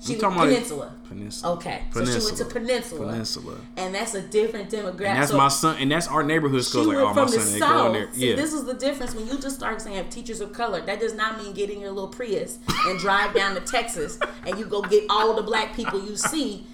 she 0.00 0.16
talking 0.16 0.38
Peninsula. 0.38 0.94
Peninsula. 1.08 1.54
Okay, 1.54 1.82
so 1.92 2.04
she 2.04 2.24
went 2.24 2.36
to 2.36 2.44
Peninsula, 2.44 3.10
Peninsula. 3.10 3.56
and 3.76 3.94
that's 3.94 4.14
a 4.14 4.22
different 4.22 4.70
demographic. 4.70 5.06
And 5.06 5.18
that's 5.22 5.30
so 5.32 5.36
my 5.36 5.48
son, 5.48 5.76
and 5.80 5.90
that's 5.90 6.06
our 6.08 6.22
neighborhood 6.22 6.64
school. 6.64 6.84
Like, 6.84 6.96
went 6.98 7.08
oh, 7.08 7.14
my 7.14 7.26
son 7.26 7.40
ain't 7.40 7.60
going 7.60 7.60
south. 7.60 7.92
there. 7.92 8.12
See, 8.12 8.32
this 8.34 8.52
is 8.52 8.64
the 8.64 8.74
difference 8.74 9.14
when 9.14 9.26
you 9.26 9.38
just 9.38 9.56
start 9.56 9.80
saying 9.80 10.08
teachers 10.10 10.40
of 10.40 10.52
color. 10.52 10.80
That 10.80 11.00
does 11.00 11.14
not 11.14 11.42
mean 11.42 11.52
getting 11.52 11.80
your 11.80 11.90
little 11.90 12.08
Prius 12.08 12.58
and 12.86 12.98
drive 12.98 13.34
down 13.34 13.54
to 13.56 13.60
Texas 13.60 14.18
and 14.46 14.58
you 14.58 14.66
go 14.66 14.82
get 14.82 15.04
all 15.10 15.34
the 15.34 15.42
black 15.42 15.74
people 15.74 16.00
you 16.04 16.16
see. 16.16 16.64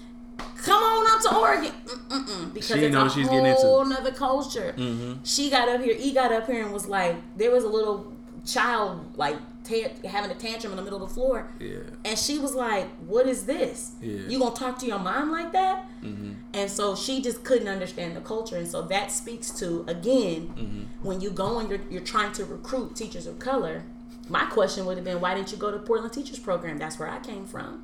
Come 0.57 0.81
on 0.83 1.15
up 1.15 1.21
to 1.21 1.37
Oregon, 1.37 1.71
Mm-mm-mm, 2.09 2.53
because 2.53 2.67
She 2.79 2.85
it's 2.85 2.95
a 2.95 3.09
she's 3.09 3.27
getting 3.29 3.45
into. 3.45 3.61
whole 3.61 3.85
nother 3.85 4.11
culture. 4.11 4.73
Mm-hmm. 4.77 5.23
She 5.23 5.49
got 5.49 5.69
up 5.69 5.81
here. 5.81 5.95
E 5.97 6.11
got 6.11 6.31
up 6.31 6.47
here 6.47 6.63
and 6.63 6.73
was 6.73 6.87
like, 6.87 7.15
there 7.37 7.51
was 7.51 7.63
a 7.63 7.69
little 7.69 8.11
child 8.45 9.15
like 9.15 9.37
ta- 9.65 10.07
having 10.07 10.31
a 10.31 10.35
tantrum 10.35 10.71
in 10.73 10.77
the 10.77 10.83
middle 10.83 11.01
of 11.03 11.09
the 11.09 11.13
floor. 11.13 11.51
yeah. 11.59 11.79
And 12.05 12.17
she 12.17 12.37
was 12.39 12.53
like, 12.55 12.87
"What 12.99 13.27
is 13.27 13.45
this? 13.45 13.93
Yeah. 14.01 14.19
You 14.27 14.39
gonna 14.39 14.55
talk 14.55 14.77
to 14.79 14.85
your 14.85 14.99
mom 14.99 15.31
like 15.31 15.51
that?" 15.53 15.85
Mm-hmm. 16.03 16.33
And 16.53 16.69
so 16.71 16.95
she 16.95 17.21
just 17.21 17.43
couldn't 17.43 17.67
understand 17.67 18.15
the 18.15 18.21
culture, 18.21 18.57
and 18.57 18.67
so 18.67 18.81
that 18.83 19.11
speaks 19.11 19.49
to 19.59 19.83
again 19.87 20.53
Mm-hmm. 20.55 20.83
when 21.07 21.21
you 21.21 21.29
go 21.31 21.59
and 21.59 21.69
you're, 21.69 21.81
you're 21.89 22.01
trying 22.03 22.31
to 22.33 22.45
recruit 22.45 22.95
teachers 22.95 23.25
of 23.27 23.39
color. 23.39 23.83
My 24.29 24.45
question 24.45 24.85
would 24.85 24.97
have 24.97 25.05
been, 25.05 25.21
why 25.21 25.35
didn't 25.35 25.51
you 25.51 25.57
go 25.57 25.69
to 25.71 25.77
Portland 25.77 26.11
Teachers 26.13 26.39
Program? 26.39 26.79
That's 26.79 26.97
where 26.97 27.07
I 27.09 27.19
came 27.19 27.45
from. 27.45 27.83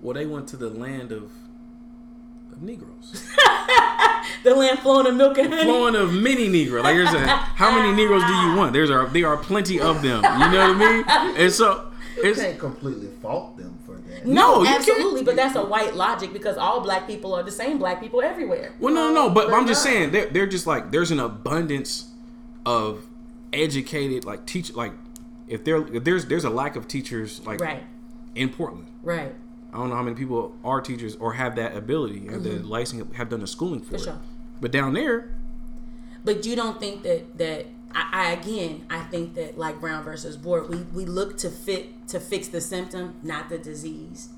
Well, 0.00 0.14
they 0.14 0.26
went 0.26 0.48
to 0.48 0.56
the 0.56 0.68
land 0.70 1.12
of 1.12 1.22
of 1.22 1.30
Negroes, 2.62 3.28
The 4.44 4.54
land 4.54 4.78
flowing 4.80 5.06
of 5.06 5.14
milk 5.14 5.38
and 5.38 5.52
honey. 5.52 5.64
flowing 5.64 5.94
of 5.94 6.12
many 6.12 6.48
Negroes. 6.48 6.82
Like, 6.84 6.94
there's 6.96 7.12
a 7.12 7.26
how 7.26 7.70
many 7.76 7.92
Negroes 8.00 8.22
do 8.24 8.32
you 8.32 8.54
want? 8.56 8.72
There's 8.72 8.90
a 8.90 9.08
there 9.12 9.28
are 9.28 9.36
plenty 9.36 9.80
of 9.80 10.02
them. 10.02 10.22
You 10.22 10.50
know 10.50 10.72
what 10.72 10.82
I 10.82 11.26
mean? 11.26 11.36
And 11.36 11.52
so 11.52 11.90
You 12.16 12.22
it's 12.30 12.40
can't 12.40 12.58
completely 12.58 13.08
fault 13.20 13.56
them 13.56 13.78
for 13.86 13.96
that. 13.96 14.26
No, 14.26 14.62
No, 14.62 14.62
you 14.62 14.68
absolutely, 14.76 15.22
but 15.22 15.36
that's 15.36 15.54
a 15.56 15.64
white 15.64 15.94
logic 15.94 16.32
because 16.32 16.56
all 16.56 16.80
black 16.80 17.06
people 17.06 17.34
are 17.34 17.42
the 17.42 17.50
same 17.52 17.78
black 17.78 18.00
people 18.00 18.20
everywhere. 18.22 18.74
Well, 18.80 18.94
no, 18.94 19.12
no, 19.12 19.30
but, 19.30 19.48
but 19.48 19.54
I'm 19.54 19.66
just 19.66 19.84
not. 19.84 19.92
saying 19.92 20.10
they're, 20.12 20.26
they're 20.30 20.46
just 20.46 20.66
like 20.66 20.90
there's 20.90 21.10
an 21.10 21.20
abundance 21.20 22.10
of 22.66 23.06
educated 23.52 24.24
like 24.24 24.46
teach 24.46 24.72
like 24.74 24.92
if 25.46 25.64
there 25.64 25.86
if 25.94 26.04
there's 26.04 26.26
there's 26.26 26.44
a 26.44 26.50
lack 26.50 26.74
of 26.76 26.88
teachers 26.88 27.44
like 27.46 27.60
Right, 27.60 27.82
in 28.34 28.48
Portland. 28.48 28.86
right, 29.02 29.34
I 29.72 29.78
don't 29.78 29.88
know 29.88 29.96
how 29.96 30.02
many 30.02 30.16
people 30.16 30.54
are 30.64 30.80
teachers 30.80 31.16
or 31.16 31.32
have 31.34 31.56
that 31.56 31.76
ability, 31.76 32.26
have 32.28 32.42
the 32.42 32.50
mm-hmm. 32.50 32.68
license, 32.68 33.16
have 33.16 33.30
done 33.30 33.40
the 33.40 33.46
schooling 33.46 33.80
for, 33.80 33.96
Mm-hmm. 33.96 34.04
For 34.04 34.10
it. 34.10 34.12
sure. 34.12 34.20
But 34.60 34.70
down 34.70 34.92
there, 34.94 35.30
But 36.24 36.46
you 36.46 36.54
don't 36.54 36.78
think 36.78 37.02
that 37.02 37.36
that 37.38 37.66
I, 37.94 38.08
I 38.12 38.32
again 38.32 38.86
I 38.90 39.00
think 39.00 39.34
that 39.34 39.58
like 39.58 39.80
Brown 39.80 40.04
versus 40.04 40.36
Board, 40.36 40.68
we 40.68 40.78
we 40.94 41.04
look 41.04 41.36
to 41.38 41.50
fit 41.50 42.06
to 42.08 42.20
fix 42.20 42.48
the 42.48 42.60
symptom, 42.60 43.14
not 43.22 43.48
the 43.48 43.58
disease. 43.58 44.28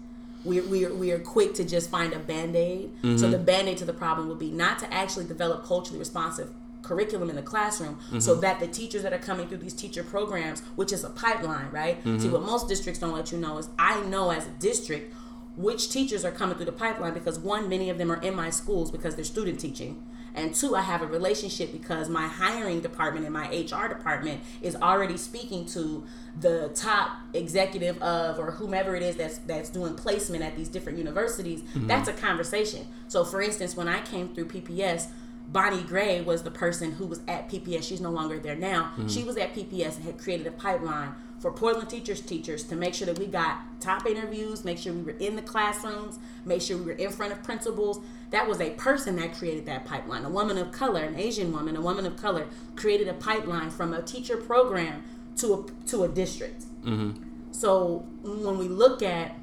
We 0.45 0.61
we 0.61 0.85
are, 0.85 0.95
we 0.95 1.11
are 1.11 1.19
quick 1.19 1.55
to 1.55 1.65
just 1.65 1.91
find 1.91 2.13
a 2.13 2.19
band 2.19 2.55
aid. 2.57 2.91
So 3.03 3.09
the 3.09 3.37
mm-hmm. 3.37 3.45
band 3.45 3.69
aid 3.69 3.79
to 3.79 3.85
the 3.85 3.93
problem 3.93 4.29
would 4.29 4.39
be 4.39 4.51
not 4.51 4.79
to 4.79 4.95
actually 4.95 5.27
develop 5.27 5.65
culturally 5.65 5.99
responsive 5.99 6.51
curriculum 6.85 7.31
in 7.31 7.37
the 7.37 7.43
classroom 7.43 7.99
so 8.21 8.33
mm-hmm. 8.33 8.41
that 8.43 8.61
the 8.61 8.67
teachers 8.67 9.03
that 9.03 9.13
are 9.13 9.19
coming 9.19 9.49
through 9.49 9.57
these 9.57 9.73
teacher 9.73 10.05
programs 10.05 10.61
which 10.77 10.93
is 10.93 11.03
a 11.03 11.09
pipeline 11.09 11.67
right 11.73 11.97
see 12.05 12.29
what 12.29 12.43
most 12.43 12.69
districts 12.69 13.01
don't 13.01 13.15
let 13.15 13.33
you 13.33 13.39
know 13.39 13.57
is 13.57 13.71
i 13.79 14.01
know 14.03 14.31
as 14.31 14.47
a 14.47 14.51
district 14.61 15.13
which 15.57 15.91
teachers 15.91 16.25
are 16.25 16.31
coming 16.31 16.57
through 16.57 16.67
the 16.67 16.73
pipeline 16.73 17.15
because 17.15 17.39
one 17.39 17.69
many 17.69 17.91
of 17.91 17.99
them 17.99 18.11
are 18.11 18.21
in 18.21 18.35
my 18.35 18.51
schools 18.51 18.91
because 18.91 19.15
they're 19.15 19.25
student 19.25 19.61
teaching. 19.61 20.05
And 20.37 20.53
two 20.53 20.75
i 20.75 20.81
have 20.81 21.01
a 21.01 21.07
relationship 21.07 21.71
because 21.71 22.09
my 22.09 22.27
hiring 22.27 22.81
department 22.81 23.25
and 23.25 23.33
my 23.33 23.47
hr 23.47 23.87
department 23.87 24.43
is 24.63 24.75
already 24.75 25.17
speaking 25.17 25.65
to 25.67 26.05
the 26.41 26.71
top 26.75 27.19
executive 27.35 28.03
of 28.03 28.41
or 28.41 28.51
whomever 28.51 28.97
it 28.97 29.03
is 29.03 29.15
that's 29.15 29.39
that's 29.39 29.71
doing 29.71 29.95
placement 29.95 30.43
at 30.43 30.57
these 30.57 30.69
different 30.69 30.99
universities. 30.99 31.63
Mm-hmm. 31.63 31.87
That's 31.87 32.09
a 32.09 32.13
conversation. 32.13 32.89
So 33.07 33.25
for 33.25 33.41
instance 33.41 33.77
when 33.77 33.87
i 33.87 34.01
came 34.01 34.35
through 34.35 34.47
pps 34.47 35.07
Bonnie 35.49 35.83
Gray 35.83 36.21
was 36.21 36.43
the 36.43 36.51
person 36.51 36.93
who 36.93 37.07
was 37.07 37.21
at 37.29 37.49
PPS. 37.49 37.85
She's 37.85 38.01
no 38.01 38.11
longer 38.11 38.39
there 38.39 38.57
now. 38.57 38.85
Mm-hmm. 38.85 39.09
She 39.09 39.23
was 39.23 39.37
at 39.37 39.55
PPS 39.55 39.97
and 39.97 40.05
had 40.05 40.19
created 40.19 40.47
a 40.47 40.51
pipeline 40.51 41.15
for 41.39 41.53
Portland 41.53 41.91
teachers 41.91 42.21
teachers 42.21 42.63
to 42.65 42.75
make 42.75 42.95
sure 42.95 43.07
that 43.07 43.19
we 43.19 43.27
got 43.27 43.59
top 43.81 44.07
interviews, 44.07 44.65
make 44.65 44.79
sure 44.79 44.95
we 44.95 45.03
were 45.03 45.19
in 45.19 45.37
the 45.37 45.43
classrooms, 45.43 46.19
make 46.45 46.63
sure 46.63 46.79
we 46.79 46.85
were 46.85 46.93
in 46.93 47.11
front 47.11 47.33
of 47.33 47.43
principals. 47.43 48.01
That 48.31 48.49
was 48.49 48.61
a 48.61 48.71
person 48.71 49.17
that 49.17 49.35
created 49.35 49.67
that 49.67 49.85
pipeline. 49.85 50.25
A 50.25 50.31
woman 50.31 50.57
of 50.57 50.73
color, 50.73 51.03
an 51.03 51.17
Asian 51.17 51.53
woman, 51.53 51.77
a 51.77 51.83
woman 51.83 52.07
of 52.07 52.17
color 52.17 52.47
created 52.77 53.09
a 53.09 53.15
pipeline 53.15 53.71
from 53.71 53.93
a 53.93 54.01
teacher 54.01 54.39
program 54.39 55.05
to 55.37 55.53
a 55.55 55.87
to 55.89 56.05
a 56.05 56.09
district. 56.09 56.65
Mm-hmm. 56.83 57.23
So 57.53 58.07
when 58.23 58.57
we 58.59 58.69
look 58.69 59.03
at 59.03 59.37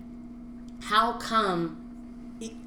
how 0.82 1.14
come 1.14 1.81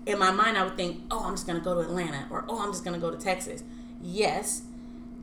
in 0.07 0.19
my 0.19 0.31
mind 0.31 0.57
I 0.57 0.65
would 0.65 0.77
think, 0.77 1.03
oh, 1.11 1.25
I'm 1.25 1.35
just 1.35 1.47
gonna 1.47 1.61
go 1.61 1.75
to 1.75 1.81
Atlanta 1.81 2.27
or 2.31 2.45
oh, 2.49 2.63
I'm 2.63 2.73
just 2.73 2.85
gonna 2.85 2.99
go 2.99 3.11
to 3.11 3.17
Texas. 3.17 3.65
Yes, 4.03 4.63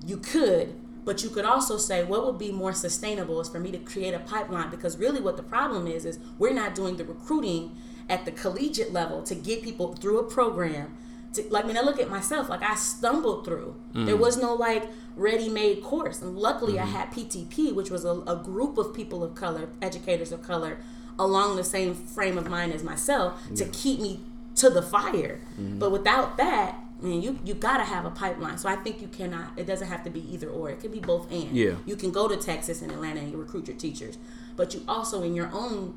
you 0.06 0.18
could, 0.18 0.76
but 1.06 1.24
you 1.24 1.30
could 1.30 1.46
also 1.46 1.78
say 1.78 2.04
what 2.04 2.26
would 2.26 2.38
be 2.38 2.52
more 2.52 2.74
sustainable 2.74 3.40
is 3.42 3.50
for 3.50 3.60
me 3.60 3.72
to 3.72 3.78
create 3.78 4.14
a 4.14 4.20
pipeline 4.20 4.70
because 4.70 4.98
really 4.98 5.22
what 5.22 5.38
the 5.38 5.44
problem 5.44 5.88
is 5.88 6.06
is 6.06 6.20
we're 6.38 6.54
not 6.54 6.76
doing 6.76 6.98
the 6.98 7.06
recruiting 7.06 7.76
at 8.10 8.26
the 8.26 8.32
collegiate 8.32 8.92
level 8.92 9.24
to 9.24 9.36
get 9.36 9.64
people 9.64 9.94
through 9.94 10.20
a 10.20 10.24
program 10.24 10.98
to, 11.34 11.44
like 11.50 11.66
when 11.66 11.78
I 11.78 11.82
look 11.82 12.00
at 12.00 12.10
myself, 12.10 12.50
like 12.50 12.62
I 12.62 12.76
stumbled 12.76 13.46
through. 13.46 13.76
Mm-hmm. 13.90 14.06
There 14.06 14.18
was 14.18 14.38
no 14.38 14.54
like 14.54 14.90
ready-made 15.16 15.82
course, 15.82 16.22
and 16.22 16.38
luckily 16.38 16.78
I 16.78 16.84
mm-hmm. 16.84 16.92
had 16.92 17.12
PTP, 17.12 17.74
which 17.74 17.90
was 17.90 18.04
a, 18.04 18.22
a 18.28 18.36
group 18.36 18.78
of 18.78 18.94
people 18.94 19.24
of 19.24 19.36
color, 19.36 19.70
educators 19.82 20.32
of 20.32 20.42
color, 20.42 20.80
along 21.18 21.56
the 21.56 21.64
same 21.64 21.94
frame 21.94 22.38
of 22.38 22.50
mind 22.50 22.74
as 22.74 22.84
myself 22.84 23.42
to 23.56 23.66
keep 23.66 24.00
me 24.00 24.20
to 24.56 24.70
the 24.70 24.82
fire. 24.82 25.40
But 25.58 25.92
without 25.92 26.38
that, 26.38 26.76
I 27.02 27.06
mean, 27.06 27.22
you 27.22 27.40
you 27.44 27.54
gotta 27.56 27.84
have 27.84 28.06
a 28.06 28.12
pipeline. 28.12 28.58
So 28.58 28.70
I 28.70 28.76
think 28.76 29.02
you 29.02 29.08
cannot. 29.08 29.54
It 29.58 29.66
doesn't 29.66 29.88
have 29.88 30.04
to 30.04 30.10
be 30.10 30.22
either 30.34 30.48
or. 30.48 30.70
It 30.70 30.80
could 30.80 30.92
be 30.92 31.00
both 31.00 31.32
and. 31.32 31.52
Yeah. 31.52 31.76
You 31.86 31.96
can 31.96 32.12
go 32.12 32.28
to 32.28 32.38
Texas 32.38 32.82
and 32.82 32.92
Atlanta 32.92 33.22
and 33.22 33.32
you 33.32 33.38
recruit 33.38 33.68
your 33.68 33.78
teachers, 33.78 34.18
but 34.56 34.74
you 34.74 34.84
also 34.88 35.24
in 35.24 35.34
your 35.34 35.50
own 35.52 35.96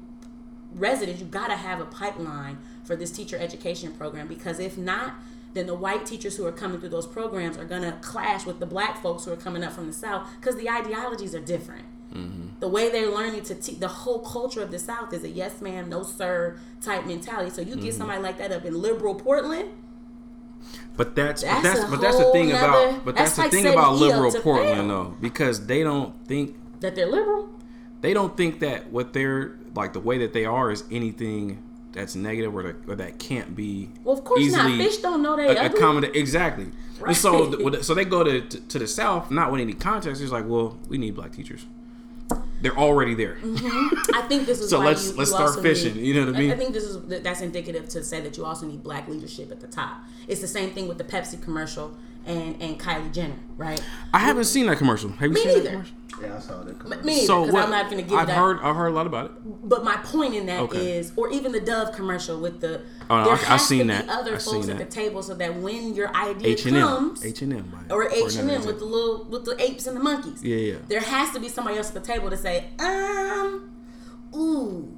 residents, 0.74 1.20
you 1.20 1.26
gotta 1.26 1.56
have 1.56 1.80
a 1.80 1.84
pipeline 1.84 2.58
for 2.84 2.96
this 2.96 3.10
teacher 3.10 3.36
education 3.38 3.92
program 3.92 4.26
because 4.26 4.58
if 4.58 4.76
not, 4.76 5.14
then 5.52 5.66
the 5.66 5.74
white 5.74 6.04
teachers 6.04 6.36
who 6.36 6.44
are 6.46 6.52
coming 6.52 6.80
through 6.80 6.88
those 6.88 7.06
programs 7.06 7.56
are 7.56 7.64
gonna 7.64 7.98
clash 8.00 8.44
with 8.44 8.58
the 8.58 8.66
black 8.66 9.00
folks 9.00 9.24
who 9.24 9.32
are 9.32 9.36
coming 9.36 9.62
up 9.62 9.72
from 9.72 9.86
the 9.86 9.92
south 9.92 10.28
because 10.40 10.56
the 10.56 10.68
ideologies 10.68 11.34
are 11.34 11.40
different. 11.40 11.84
Mm-hmm. 12.14 12.46
The 12.60 12.68
way 12.68 12.90
they're 12.90 13.10
learning 13.10 13.42
to 13.44 13.54
teach, 13.54 13.80
the 13.80 13.88
whole 13.88 14.20
culture 14.20 14.62
of 14.62 14.70
the 14.70 14.78
South 14.78 15.12
is 15.12 15.24
a 15.24 15.28
yes 15.28 15.60
ma'am, 15.60 15.88
no 15.88 16.02
sir 16.02 16.56
type 16.80 17.06
mentality. 17.06 17.50
So 17.50 17.60
you 17.60 17.74
get 17.74 17.78
mm-hmm. 17.78 17.90
somebody 17.98 18.22
like 18.22 18.38
that 18.38 18.52
up 18.52 18.64
in 18.64 18.80
liberal 18.80 19.14
Portland, 19.16 19.70
But 20.96 21.14
that's 21.16 21.42
but 21.42 21.62
That's 21.62 21.80
that's 21.80 21.90
but 21.90 22.00
that's 22.00 22.16
the 22.18 22.30
thing 22.32 22.48
nother- 22.50 22.90
about 22.90 23.04
but 23.04 23.16
that's, 23.16 23.36
that's 23.36 23.36
the 23.36 23.42
like 23.42 23.50
thing 23.50 23.66
about 23.72 23.94
liberal 23.96 24.32
Portland 24.32 24.76
fail. 24.78 24.88
though 24.88 25.16
because 25.20 25.66
they 25.66 25.82
don't 25.82 26.14
think 26.26 26.56
that 26.80 26.94
they're 26.94 27.10
liberal. 27.10 27.48
they 28.00 28.14
don't 28.14 28.36
think 28.36 28.60
that 28.60 28.90
what 28.92 29.12
they're 29.12 29.56
like 29.74 29.92
the 29.92 30.00
way 30.00 30.18
that 30.18 30.32
they 30.32 30.44
are 30.44 30.70
is 30.70 30.84
anything 30.90 31.62
that's 31.92 32.14
negative 32.16 32.54
or, 32.54 32.62
that 32.62 32.76
or 32.88 32.94
that 32.96 33.18
can't 33.18 33.54
be 33.56 33.88
Well, 34.04 34.16
of 34.16 34.24
course 34.24 34.52
not. 34.52 34.70
Fish 34.78 34.98
don't 34.98 35.22
know 35.22 35.36
they 35.36 35.48
ugly. 35.56 35.78
accommodate 35.78 36.14
exactly. 36.16 36.68
And 37.06 37.16
so 37.16 37.80
so 37.82 37.92
they 37.94 38.04
go 38.04 38.22
to, 38.24 38.40
to 38.40 38.60
to 38.60 38.78
the 38.78 38.86
south 38.86 39.30
not 39.32 39.50
with 39.52 39.60
any 39.60 39.74
context. 39.74 40.22
It's 40.22 40.32
like, 40.32 40.46
well, 40.46 40.78
we 40.88 40.96
need 40.98 41.14
black 41.16 41.32
teachers. 41.32 41.66
They're 42.62 42.76
already 42.78 43.14
there. 43.14 43.36
Mm-hmm. 43.42 44.14
I 44.14 44.22
think 44.22 44.46
this 44.46 44.60
is 44.60 44.70
So 44.74 44.78
why 44.78 44.86
let's- 44.86 45.10
you, 45.10 45.16
let's 45.16 45.30
you 45.30 45.36
start 45.36 45.60
fishing, 45.62 45.94
Need, 45.96 46.06
you 46.06 46.14
know 46.14 46.26
what 46.26 46.36
I 46.36 46.38
mean? 46.38 46.50
I 46.50 46.56
think 46.56 46.72
this 46.72 46.84
is 46.84 47.22
that's 47.22 47.40
indicative 47.40 47.88
to 47.90 48.02
say 48.02 48.20
that 48.20 48.36
you 48.36 48.44
also 48.44 48.66
need 48.66 48.82
black 48.82 49.06
leadership 49.08 49.50
at 49.50 49.60
the 49.60 49.66
top. 49.66 49.98
It's 50.28 50.40
the 50.40 50.48
same 50.48 50.70
thing 50.70 50.88
with 50.88 50.98
the 50.98 51.04
Pepsi 51.04 51.42
commercial 51.42 51.94
and 52.26 52.60
and 52.62 52.78
Kylie 52.80 53.12
Jenner, 53.12 53.36
right? 53.56 53.82
I 54.12 54.18
haven't 54.18 54.44
seen 54.44 54.66
that 54.66 54.78
commercial. 54.78 55.10
Have 55.10 55.22
you 55.22 55.34
Me 55.34 55.40
seen 55.40 55.48
that 55.48 55.54
neither. 55.58 55.70
commercial? 55.70 55.96
Yeah, 56.22 56.36
I 56.36 56.38
saw 56.38 56.62
that. 56.62 56.88
Me 56.88 56.96
neither, 57.14 57.26
So 57.26 57.40
because 57.42 57.54
what? 57.54 57.64
I'm 57.64 57.70
not 57.70 57.90
going 57.90 58.02
to 58.04 58.08
give 58.08 58.16
I've 58.18 58.28
that. 58.28 58.36
heard 58.36 58.60
I've 58.62 58.76
heard 58.76 58.86
a 58.86 58.90
lot 58.94 59.06
about 59.08 59.26
it. 59.26 59.32
But 59.68 59.82
my 59.84 59.96
point 59.96 60.34
in 60.34 60.46
that 60.46 60.72
is, 60.72 61.10
Okay. 61.10 61.20
or 61.20 61.30
even 61.32 61.50
the 61.52 61.60
Dove 61.60 61.92
commercial 61.92 62.38
with 62.40 62.60
the 62.60 62.82
Oh, 63.10 63.18
no, 63.18 63.24
there 63.24 63.34
I- 63.48 63.54
I've 63.54 63.60
seen 63.60 63.88
to 63.88 63.94
that. 63.94 64.04
be 64.06 64.10
other 64.10 64.34
I've 64.36 64.42
folks 64.42 64.66
seen 64.66 64.70
at 64.70 64.78
that. 64.78 64.90
the 64.90 64.94
table 64.94 65.22
so 65.24 65.34
that 65.34 65.56
when 65.56 65.94
your 65.94 66.14
idea 66.14 66.48
H 66.52 66.66
and 66.66 66.76
M, 66.76 66.86
comes, 66.86 67.24
H 67.24 67.42
and 67.42 67.52
M, 67.52 67.72
or 67.90 68.08
H 68.08 68.36
and 68.36 68.48
M 68.50 68.64
with 68.64 68.78
the 68.78 68.84
little 68.84 69.24
with 69.24 69.44
the 69.44 69.60
apes 69.60 69.86
and 69.88 69.96
the 69.96 70.00
monkeys. 70.02 70.42
Yeah, 70.42 70.56
yeah. 70.56 70.76
There 70.88 71.00
has 71.00 71.32
to 71.32 71.40
be 71.40 71.48
somebody 71.48 71.78
else 71.78 71.88
at 71.88 71.94
the 71.94 72.12
table 72.12 72.30
to 72.30 72.36
say, 72.36 72.66
um, 72.78 73.70
ooh. 74.34 74.96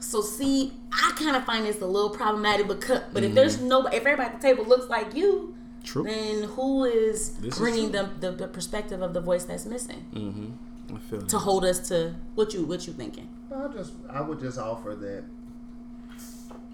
So 0.00 0.22
see, 0.22 0.72
I 0.92 1.12
kind 1.16 1.36
of 1.36 1.44
find 1.44 1.66
this 1.66 1.80
a 1.82 1.86
little 1.86 2.10
problematic, 2.10 2.66
because 2.66 3.02
but 3.12 3.22
if 3.22 3.34
there's 3.34 3.56
Mm-hmm. 3.58 3.68
no, 3.68 3.86
if 3.86 3.94
everybody 4.06 4.30
at 4.34 4.40
the 4.40 4.46
table 4.48 4.64
looks 4.64 4.88
like 4.88 5.14
you, 5.14 5.54
True. 5.84 6.02
then 6.04 6.42
who 6.44 6.84
is 6.84 7.30
This 7.38 7.56
bringing 7.58 7.90
true. 7.92 8.08
the, 8.20 8.30
the 8.30 8.36
the 8.36 8.48
perspective 8.48 9.00
of 9.02 9.14
the 9.14 9.20
voice 9.20 9.44
that's 9.44 9.64
missing 9.66 10.58
I 10.94 10.98
feel 10.98 11.22
to 11.22 11.38
hold 11.38 11.64
us 11.64 11.88
to 11.88 12.14
what 12.34 12.52
you 12.54 12.64
what 12.64 12.86
you 12.86 12.92
thinking? 12.92 13.28
I 13.54 13.68
just 13.68 13.92
I 14.10 14.20
would 14.20 14.40
just 14.40 14.58
offer 14.58 14.94
that 14.96 15.24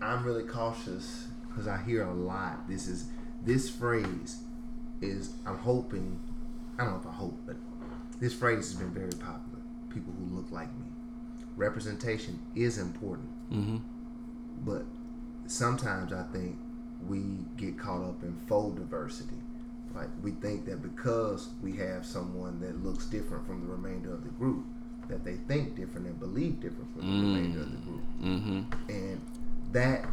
I'm 0.01 0.25
really 0.25 0.43
cautious 0.45 1.29
because 1.49 1.67
I 1.69 1.81
hear 1.83 2.03
a 2.07 2.13
lot. 2.15 2.69
This 2.69 2.87
is 2.89 3.07
this 3.43 3.69
phrase 3.71 4.39
is 5.01 5.33
I'm 5.47 5.59
hoping 5.59 6.19
I 6.79 6.85
don't 6.85 6.95
know 6.95 7.01
if 7.01 7.07
I 7.07 7.13
hope, 7.13 7.39
but 7.47 7.57
this 8.21 8.35
phrase 8.35 8.59
has 8.71 8.75
been 8.75 8.91
very 8.93 9.11
popular. 9.13 9.61
People 9.91 10.13
who 10.19 10.35
look 10.35 10.51
like 10.51 10.69
me. 10.81 10.87
Representation 11.57 12.41
is 12.57 12.79
important, 12.79 13.29
Mm-hmm. 13.53 13.77
but 14.65 14.85
sometimes 15.47 16.13
I 16.13 16.23
think 16.33 16.59
we 17.09 17.21
get 17.57 17.79
caught 17.79 18.03
up 18.03 18.23
in 18.23 18.37
faux 18.47 18.77
diversity. 18.79 19.37
Like 19.95 20.09
we 20.23 20.33
think 20.33 20.67
that 20.67 20.83
because 20.83 21.49
we 21.63 21.77
have 21.77 22.05
someone 22.05 22.61
that 22.61 22.83
looks 22.85 23.07
different 23.07 23.47
from 23.47 23.61
the 23.67 23.73
remainder 23.73 24.13
of 24.13 24.25
the 24.25 24.31
group, 24.31 24.65
that 25.09 25.25
they 25.25 25.35
think 25.49 25.77
different 25.77 26.07
and 26.07 26.19
believe 26.19 26.61
different 26.61 26.93
from 26.93 27.03
the 27.03 27.27
remainder 27.37 27.61
of 27.61 27.71
the 27.71 27.79
group, 27.79 28.03
Mm-hmm. 28.23 28.63
and 28.91 29.21
that 29.73 30.07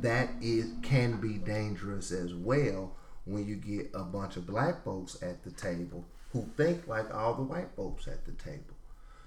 that 0.00 0.30
is 0.40 0.72
can 0.82 1.20
be 1.20 1.34
dangerous 1.38 2.10
as 2.10 2.34
well 2.34 2.92
when 3.24 3.46
you 3.46 3.54
get 3.56 3.90
a 3.94 4.02
bunch 4.02 4.36
of 4.36 4.46
black 4.46 4.82
folks 4.84 5.22
at 5.22 5.42
the 5.44 5.50
table 5.50 6.04
who 6.32 6.44
think 6.56 6.86
like 6.88 7.14
all 7.14 7.34
the 7.34 7.42
white 7.42 7.68
folks 7.76 8.08
at 8.08 8.24
the 8.24 8.32
table. 8.32 8.74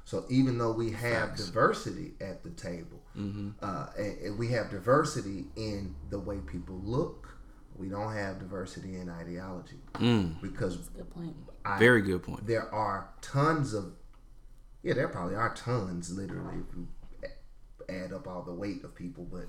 So 0.04 0.26
even 0.30 0.58
though 0.58 0.72
we 0.74 0.92
have 0.92 1.36
diversity 1.36 2.14
at 2.20 2.44
the 2.44 2.50
table, 2.50 3.02
uh, 3.62 3.88
and, 3.98 4.18
and 4.20 4.38
we 4.38 4.50
have 4.50 4.70
diversity 4.70 5.46
in 5.56 5.96
the 6.10 6.20
way 6.20 6.38
people 6.40 6.80
look, 6.84 7.38
we 7.78 7.88
don't 7.90 8.14
have 8.14 8.40
diversity 8.40 8.96
in 8.96 9.10
ideology. 9.10 9.78
Because 10.42 10.78
Good 10.78 11.10
point. 11.10 11.36
I, 11.66 11.80
Very 11.80 12.02
good 12.02 12.24
point. 12.24 12.46
there 12.46 12.74
are 12.74 13.10
tons 13.22 13.74
of 13.74 13.94
yeah 14.84 14.94
there 14.94 15.08
probably 15.08 15.36
are 15.36 15.54
tons 15.56 16.12
literally 16.12 16.60
if 16.70 16.76
you 16.76 16.88
add 17.90 18.14
up 18.14 18.28
all 18.28 18.44
the 18.44 18.54
weight 18.54 18.84
of 18.84 18.94
people 18.96 19.26
but 19.32 19.46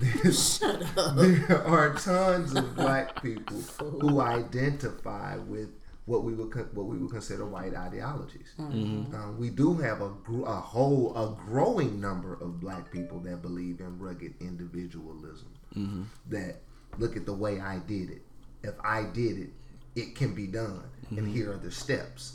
there's, 0.00 0.58
there 1.16 1.64
are 1.66 1.94
tons 1.94 2.54
of 2.54 2.76
black 2.76 3.20
people 3.22 3.60
who 4.00 4.20
identify 4.20 5.36
with 5.36 5.70
what 6.06 6.24
we 6.24 6.34
would 6.34 6.50
con- 6.50 6.68
what 6.72 6.86
we 6.86 6.98
would 6.98 7.10
consider 7.10 7.46
white 7.46 7.74
ideologies. 7.74 8.52
Mm-hmm. 8.58 8.78
Mm-hmm. 8.78 9.14
Um, 9.14 9.38
we 9.38 9.50
do 9.50 9.74
have 9.74 10.00
a 10.02 10.08
gr- 10.08 10.44
a 10.44 10.60
whole 10.60 11.16
a 11.16 11.36
growing 11.46 12.00
number 12.00 12.34
of 12.34 12.60
black 12.60 12.90
people 12.90 13.20
that 13.20 13.42
believe 13.42 13.80
in 13.80 13.98
rugged 13.98 14.34
individualism. 14.40 15.52
Mm-hmm. 15.76 16.02
That 16.30 16.56
look 16.98 17.16
at 17.16 17.26
the 17.26 17.34
way 17.34 17.60
I 17.60 17.78
did 17.78 18.10
it. 18.10 18.22
If 18.62 18.74
I 18.84 19.04
did 19.04 19.38
it, 19.38 19.50
it 19.94 20.14
can 20.14 20.34
be 20.34 20.46
done, 20.46 20.84
and 21.10 21.26
here 21.26 21.52
are 21.52 21.56
the 21.58 21.70
steps. 21.70 22.34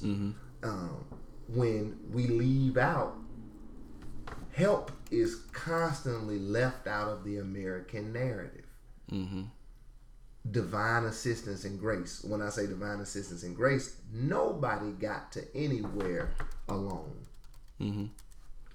Um, 0.63 1.05
when 1.47 1.97
we 2.11 2.27
leave 2.27 2.77
out 2.77 3.15
help 4.53 4.91
is 5.11 5.35
constantly 5.53 6.39
left 6.39 6.87
out 6.87 7.07
of 7.09 7.23
the 7.23 7.37
American 7.37 8.11
narrative. 8.11 8.65
Divine 10.51 11.05
assistance 11.05 11.65
and 11.65 11.79
grace. 11.79 12.23
When 12.23 12.41
I 12.41 12.49
say 12.49 12.67
divine 12.67 12.99
assistance 12.99 13.43
and 13.43 13.55
grace, 13.55 13.97
nobody 14.13 14.91
got 14.91 15.31
to 15.33 15.43
anywhere 15.55 16.31
alone. 16.69 17.25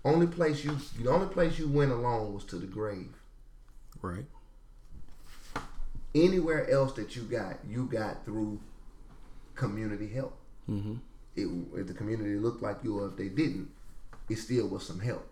Only 0.04 0.26
place 0.26 0.64
you, 0.64 0.76
the 1.00 1.10
only 1.10 1.28
place 1.28 1.58
you 1.58 1.68
went 1.68 1.92
alone 1.92 2.34
was 2.34 2.44
to 2.46 2.56
the 2.56 2.66
grave. 2.66 3.14
Right. 4.00 4.26
Anywhere 6.14 6.68
else 6.68 6.92
that 6.94 7.16
you 7.16 7.22
got, 7.22 7.58
you 7.66 7.86
got 7.86 8.24
through 8.24 8.60
community 9.54 10.08
help. 10.08 10.36
Mm-hmm. 10.68 10.94
It, 11.36 11.48
if 11.80 11.86
the 11.86 11.94
community 11.94 12.34
looked 12.34 12.62
like 12.62 12.78
you 12.82 12.98
or 12.98 13.08
if 13.08 13.16
they 13.16 13.28
didn't, 13.28 13.70
it 14.28 14.36
still 14.36 14.68
was 14.68 14.86
some 14.86 15.00
help. 15.00 15.26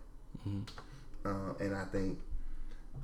Uh, 1.25 1.53
and 1.59 1.75
I 1.75 1.85
think 1.85 2.17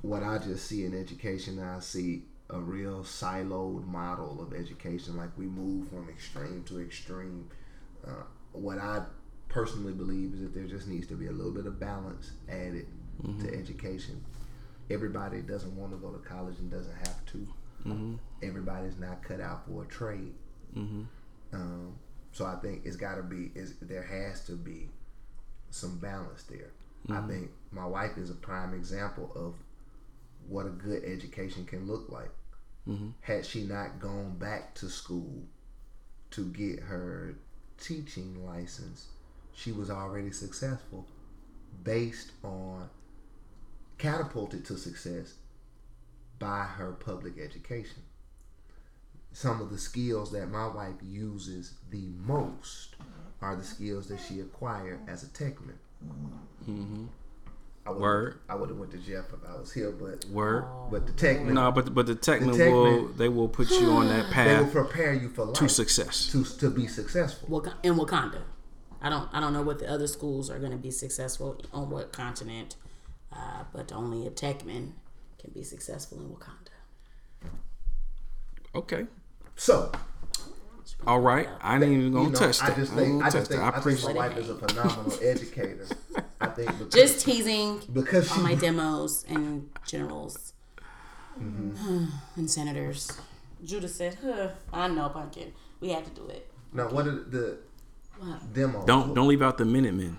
what 0.02 0.22
I 0.22 0.38
just 0.38 0.66
see 0.66 0.84
in 0.84 0.98
education, 0.98 1.60
I 1.60 1.80
see 1.80 2.24
a 2.50 2.58
real 2.58 3.02
siloed 3.02 3.86
model 3.86 4.40
of 4.42 4.52
education. 4.54 5.16
Like 5.16 5.36
we 5.36 5.46
move 5.46 5.88
from 5.88 6.08
extreme 6.08 6.64
to 6.64 6.80
extreme. 6.80 7.48
Uh, 8.06 8.22
what 8.52 8.78
I 8.78 9.02
personally 9.48 9.92
believe 9.92 10.34
is 10.34 10.40
that 10.40 10.54
there 10.54 10.66
just 10.66 10.88
needs 10.88 11.06
to 11.08 11.14
be 11.14 11.26
a 11.26 11.32
little 11.32 11.52
bit 11.52 11.66
of 11.66 11.78
balance 11.80 12.32
added 12.48 12.86
to 13.40 13.52
education. 13.54 14.24
Everybody 14.90 15.42
doesn't 15.42 15.76
want 15.76 15.92
to 15.92 15.98
go 15.98 16.10
to 16.10 16.18
college 16.18 16.58
and 16.58 16.70
doesn't 16.70 16.96
have 17.06 17.24
to. 17.26 17.46
Everybody's 18.42 18.98
not 18.98 19.22
cut 19.22 19.40
out 19.40 19.66
for 19.66 19.82
a 19.82 19.86
trade. 19.86 20.34
Um, 21.52 21.96
so 22.32 22.44
I 22.46 22.56
think 22.56 22.82
it's 22.84 22.96
got 22.96 23.16
to 23.16 23.22
be. 23.22 23.50
Is 23.54 23.74
there 23.80 24.02
has 24.02 24.44
to 24.46 24.52
be 24.52 24.88
some 25.70 25.98
balance 25.98 26.44
there. 26.44 26.70
I 27.10 27.26
think 27.26 27.50
my 27.70 27.86
wife 27.86 28.16
is 28.18 28.30
a 28.30 28.34
prime 28.34 28.74
example 28.74 29.30
of 29.34 29.54
what 30.48 30.66
a 30.66 30.70
good 30.70 31.04
education 31.04 31.64
can 31.64 31.86
look 31.86 32.08
like. 32.08 32.30
Mm-hmm. 32.88 33.10
Had 33.20 33.44
she 33.44 33.64
not 33.64 34.00
gone 34.00 34.36
back 34.38 34.74
to 34.76 34.88
school 34.88 35.44
to 36.30 36.46
get 36.46 36.80
her 36.80 37.34
teaching 37.78 38.46
license, 38.46 39.08
she 39.54 39.72
was 39.72 39.90
already 39.90 40.30
successful 40.32 41.06
based 41.82 42.32
on 42.42 42.88
catapulted 43.98 44.64
to 44.64 44.76
success 44.76 45.34
by 46.38 46.60
her 46.62 46.92
public 46.92 47.38
education. 47.38 48.02
Some 49.32 49.60
of 49.60 49.70
the 49.70 49.78
skills 49.78 50.32
that 50.32 50.46
my 50.46 50.66
wife 50.66 50.94
uses 51.02 51.74
the 51.90 52.08
most 52.24 52.96
are 53.42 53.54
the 53.54 53.64
skills 53.64 54.08
that 54.08 54.20
she 54.20 54.40
acquired 54.40 55.00
as 55.06 55.22
a 55.22 55.26
techman. 55.26 55.76
Mm-hmm. 56.68 57.06
I 57.88 57.90
would've- 57.90 58.02
Word. 58.02 58.40
I 58.50 58.54
would 58.54 58.68
have 58.68 58.78
went 58.78 58.92
to 58.92 58.98
Jeff 58.98 59.32
if 59.32 59.48
I 59.48 59.56
was 59.58 59.72
here, 59.72 59.90
but 59.90 60.26
Word. 60.26 60.64
but 60.90 61.06
the 61.06 61.12
Techman, 61.14 61.52
No, 61.52 61.72
but 61.72 61.94
but 61.94 62.06
the 62.06 62.14
Techman 62.14 62.54
The 62.56 62.70
will 62.70 63.08
they 63.08 63.28
will 63.30 63.48
put 63.48 63.70
you 63.70 63.88
on 63.90 64.08
that 64.08 64.30
path. 64.30 64.46
they 64.46 64.62
will 64.78 64.84
prepare 64.84 65.14
you 65.14 65.30
for 65.30 65.46
life 65.46 65.54
to 65.54 65.68
success. 65.70 66.26
to 66.32 66.44
to 66.44 66.68
be 66.70 66.86
successful. 66.86 67.48
Wak- 67.48 67.74
in 67.82 67.94
Wakanda. 67.94 68.42
I 69.00 69.08
don't 69.08 69.28
I 69.32 69.40
don't 69.40 69.52
know 69.54 69.62
what 69.62 69.78
the 69.78 69.88
other 69.90 70.06
schools 70.06 70.50
are 70.50 70.58
going 70.58 70.72
to 70.72 70.76
be 70.76 70.90
successful 70.90 71.58
on 71.72 71.88
what 71.88 72.12
continent, 72.12 72.76
uh, 73.32 73.64
but 73.72 73.90
only 73.92 74.26
a 74.26 74.30
Techman 74.30 74.92
can 75.38 75.50
be 75.54 75.62
successful 75.62 76.18
in 76.20 76.28
Wakanda. 76.28 76.72
Okay. 78.74 79.06
So 79.56 79.90
All 81.06 81.20
right. 81.20 81.48
I 81.62 81.76
ain't 81.76 81.84
even 81.84 82.12
gonna 82.12 82.24
you 82.26 82.30
know, 82.32 82.38
touch 82.38 82.60
I 82.62 82.68
that. 82.70 82.76
just 82.76 82.92
I 82.92 82.96
ain't 82.96 83.00
think 83.06 83.12
gonna 83.20 83.24
I 83.24 83.30
just 83.30 83.50
think. 83.50 83.62
I 83.62 83.68
I 83.68 83.70
think 83.70 83.78
appreciate 83.80 84.14
my 84.16 84.26
it. 84.26 84.28
wife 84.30 84.36
is 84.38 84.50
a 84.50 84.54
phenomenal 84.56 85.18
educator. 85.22 85.86
I 86.40 86.46
think 86.46 86.70
because, 86.78 86.94
Just 86.94 87.24
teasing 87.24 87.80
because 87.92 88.30
on 88.32 88.42
my 88.42 88.54
demos 88.54 89.24
and 89.28 89.68
generals 89.86 90.52
Mm-hmm. 91.40 92.04
and 92.36 92.50
senators. 92.50 93.12
Judah 93.64 93.88
said, 93.88 94.18
huh, 94.22 94.48
I 94.72 94.88
know, 94.88 95.08
Pumpkin. 95.08 95.52
We 95.80 95.90
had 95.90 96.04
to 96.04 96.10
do 96.10 96.26
it. 96.26 96.50
now 96.72 96.88
what 96.88 97.06
are 97.06 97.12
the 97.24 97.58
What? 98.18 98.52
demos? 98.52 98.84
Don't 98.86 99.14
don't 99.14 99.28
leave 99.28 99.42
out 99.42 99.56
the 99.58 99.64
Minutemen. 99.64 100.18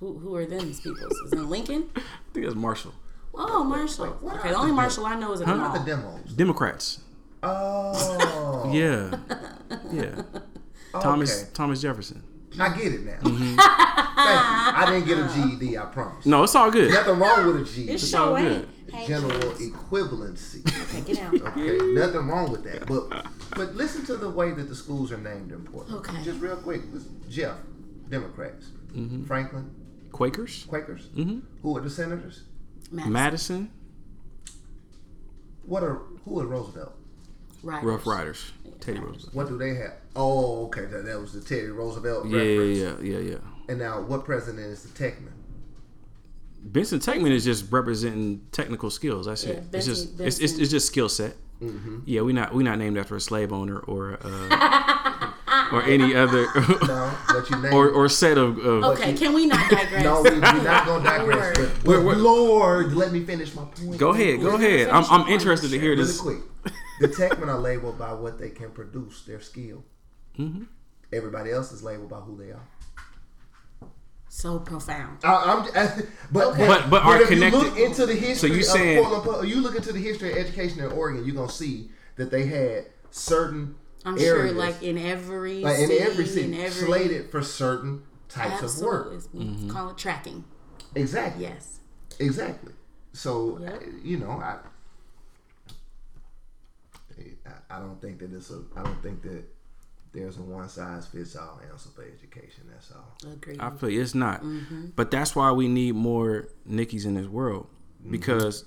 Who, 0.00 0.18
who 0.18 0.34
are 0.34 0.44
them, 0.44 0.60
these 0.66 0.80
people? 0.80 1.06
Is 1.26 1.32
it 1.32 1.38
Lincoln? 1.38 1.88
I 1.96 2.00
think 2.32 2.46
that's 2.46 2.56
Marshall. 2.56 2.92
Oh, 3.32 3.62
Marshall. 3.64 4.06
what 4.20 4.38
Okay, 4.38 4.50
the 4.50 4.56
only 4.56 4.70
the 4.70 4.74
Marshall 4.76 5.06
I 5.06 5.14
know 5.14 5.32
is 5.32 5.40
at 5.40 5.46
Huh? 5.46 5.54
the 5.54 5.60
What 5.60 5.66
are 5.70 5.74
mall. 5.74 5.84
the 5.84 5.90
demos? 5.90 6.32
Democrats. 6.34 7.00
Oh, 7.42 8.70
Yeah. 8.72 9.16
Yeah. 9.92 10.22
Thomas 11.00 11.42
Okay. 11.42 11.50
Thomas 11.54 11.80
Jefferson. 11.80 12.22
I 12.58 12.76
get 12.76 12.92
it 12.92 13.04
now. 13.04 13.18
Mm-hmm. 13.18 13.56
Thank 13.56 13.56
you. 13.56 14.76
I 14.76 14.86
didn't 14.90 15.06
get 15.06 15.18
a 15.18 15.56
GED. 15.58 15.78
I 15.78 15.84
promise. 15.86 16.24
No, 16.26 16.42
it's 16.44 16.54
all 16.54 16.70
good. 16.70 16.90
Nothing 16.92 17.18
wrong 17.18 17.46
with 17.46 17.56
a 17.62 17.64
GED. 17.64 17.90
It's 17.92 18.14
all 18.14 18.36
show 18.36 18.42
good. 18.42 18.68
Hey, 18.92 19.06
General 19.08 19.40
kids. 19.40 19.60
equivalency. 19.70 20.92
Check 20.92 21.08
it 21.08 21.18
out. 21.18 21.34
Okay, 21.56 21.78
nothing 21.94 22.28
wrong 22.28 22.50
with 22.52 22.62
that. 22.64 22.86
But 22.86 23.26
but 23.56 23.74
listen 23.74 24.04
to 24.06 24.16
the 24.16 24.30
way 24.30 24.52
that 24.52 24.68
the 24.68 24.74
schools 24.76 25.10
are 25.10 25.18
named 25.18 25.50
in 25.50 25.64
Portland. 25.64 25.98
Okay. 26.06 26.22
Just 26.22 26.40
real 26.40 26.56
quick. 26.56 26.82
Listen. 26.92 27.20
Jeff, 27.28 27.56
Democrats. 28.08 28.66
Mm-hmm. 28.92 29.24
Franklin, 29.24 29.74
Quakers. 30.12 30.64
Quakers. 30.68 31.06
Mm-hmm. 31.08 31.40
Who 31.62 31.76
are 31.76 31.80
the 31.80 31.90
senators? 31.90 32.42
Madison. 32.92 33.12
Madison. 33.12 33.70
What 35.66 35.82
are 35.82 36.02
who 36.24 36.40
are 36.40 36.46
Roosevelt? 36.46 36.92
Riders. 37.62 37.84
Rough 37.84 38.06
Riders. 38.06 38.52
Teddy 38.80 38.98
Roosevelt. 39.00 39.34
What 39.34 39.48
do 39.48 39.58
they 39.58 39.74
have? 39.74 39.94
Oh, 40.16 40.66
okay. 40.66 40.86
That, 40.86 41.04
that 41.04 41.20
was 41.20 41.32
the 41.32 41.40
Teddy 41.40 41.68
Roosevelt 41.68 42.26
Yeah, 42.26 42.38
reference. 42.38 42.78
yeah, 42.78 42.94
yeah, 43.02 43.18
yeah, 43.18 43.30
yeah. 43.32 43.36
And 43.68 43.78
now, 43.78 44.00
what 44.02 44.24
president 44.24 44.64
is 44.66 44.82
the 44.82 44.88
Techman? 44.90 45.32
Benson 46.66 46.98
Techman 46.98 47.30
is 47.30 47.44
just 47.44 47.70
representing 47.70 48.40
technical 48.52 48.90
skills. 48.90 49.26
That's 49.26 49.44
Yeah, 49.44 49.54
it. 49.54 49.64
it's 49.72 49.86
just 49.86 50.20
it's, 50.20 50.38
it's, 50.38 50.58
it's 50.58 50.70
just 50.70 50.86
skill 50.86 51.08
set. 51.08 51.34
Mm-hmm. 51.60 52.00
Yeah, 52.06 52.22
we 52.22 52.32
not 52.32 52.54
we 52.54 52.64
not 52.64 52.78
named 52.78 52.96
after 52.98 53.16
a 53.16 53.20
slave 53.20 53.52
owner 53.52 53.78
or 53.78 54.18
uh, 54.22 55.30
or 55.72 55.82
any 55.82 56.14
other 56.14 56.46
No, 56.86 57.12
but 57.28 57.50
you 57.50 57.56
named. 57.62 57.74
or 57.74 57.88
or 57.90 58.08
set 58.08 58.38
of, 58.38 58.58
of 58.58 58.84
Okay, 58.84 59.12
can 59.14 59.32
we 59.32 59.46
not 59.46 59.68
digress? 59.70 60.02
no, 60.04 60.22
we, 60.22 60.30
we're 60.30 60.40
not 60.40 60.86
gonna 60.86 61.04
digress. 61.04 61.56
Lord. 61.58 61.70
But, 61.84 62.04
but 62.04 62.16
Lord, 62.18 62.92
let 62.94 63.12
me 63.12 63.24
finish 63.24 63.54
my 63.54 63.64
point. 63.64 63.98
Go 63.98 64.10
ahead, 64.10 64.40
go 64.40 64.56
ahead. 64.56 64.88
I'm, 64.88 65.04
I'm 65.10 65.28
interested 65.28 65.70
to 65.70 65.78
hear 65.78 65.90
really 65.90 66.04
this. 66.04 66.20
quick. 66.20 66.38
The 67.00 67.08
Techmen 67.08 67.48
are 67.48 67.58
labeled 67.58 67.98
by 67.98 68.12
what 68.12 68.38
they 68.38 68.50
can 68.50 68.70
produce, 68.70 69.22
their 69.24 69.40
skill. 69.40 69.84
Mm-hmm. 70.38 70.62
Everybody 71.12 71.50
else 71.50 71.72
is 71.72 71.82
labeled 71.82 72.10
by 72.10 72.18
who 72.20 72.36
they 72.36 72.50
are. 72.52 72.62
So 74.28 74.58
profound. 74.58 75.18
I, 75.22 75.34
I'm, 75.74 76.02
but, 76.32 76.46
Okay. 76.48 76.66
But- 76.66 76.90
but 76.90 77.02
are 77.04 77.22
if 77.22 77.30
you 77.30 77.36
look 77.36 77.52
connected- 77.52 77.82
into 77.84 78.06
the 78.06 78.14
history 78.14 78.50
you 78.50 78.58
of 78.58 78.64
saying- 78.64 79.04
Portland, 79.04 79.48
you 79.48 79.60
look 79.60 79.76
into 79.76 79.92
the 79.92 80.00
history 80.00 80.32
of 80.32 80.38
education 80.38 80.80
in 80.80 80.90
Oregon, 80.90 81.24
you're 81.24 81.36
gonna 81.36 81.48
see 81.50 81.90
that 82.16 82.30
they 82.32 82.46
had 82.46 82.86
certain 83.10 83.76
I'm 84.04 84.18
areas, 84.18 84.50
sure, 84.50 84.52
like 84.52 84.82
in 84.82 84.98
every 84.98 85.60
like 85.60 85.78
in 85.78 85.88
city, 85.88 86.00
every 86.00 86.26
city, 86.26 86.44
in 86.46 86.54
every 86.60 86.86
slated 86.86 87.30
for 87.30 87.42
certain 87.42 88.02
types 88.28 88.62
of 88.62 88.84
work. 88.84 89.12
absolutely, 89.14 89.64
we 89.64 89.70
call 89.70 89.90
it 89.90 89.96
tracking. 89.98 90.44
Exactly. 90.94 91.44
Yes. 91.44 91.80
Exactly. 92.20 92.72
So 93.12 93.58
Yep. 93.60 93.74
uh, 93.74 93.86
you 94.02 94.18
know, 94.18 94.30
I, 94.30 94.58
I 97.46 97.76
I 97.76 97.78
don't 97.78 98.00
think 98.00 98.18
that 98.20 98.32
it's 98.32 98.50
a 98.50 98.62
I 98.76 98.82
don't 98.82 99.02
think 99.02 99.22
that 99.22 99.44
there's 100.12 100.36
a 100.38 100.42
one 100.42 100.68
size 100.68 101.06
fits 101.06 101.34
all 101.36 101.60
answer 101.70 101.88
for 101.94 102.02
education. 102.04 102.64
That's 102.70 102.92
all. 102.92 103.32
Agreed. 103.32 103.60
I 103.60 103.70
feel 103.70 103.88
it's 103.90 104.14
not. 104.14 104.42
Mm-hmm. 104.42 104.86
But 104.94 105.10
that's 105.10 105.34
why 105.34 105.50
we 105.52 105.66
need 105.68 105.94
more 105.94 106.48
Nickies 106.68 107.04
in 107.04 107.14
this 107.14 107.26
world 107.26 107.66
because 108.08 108.64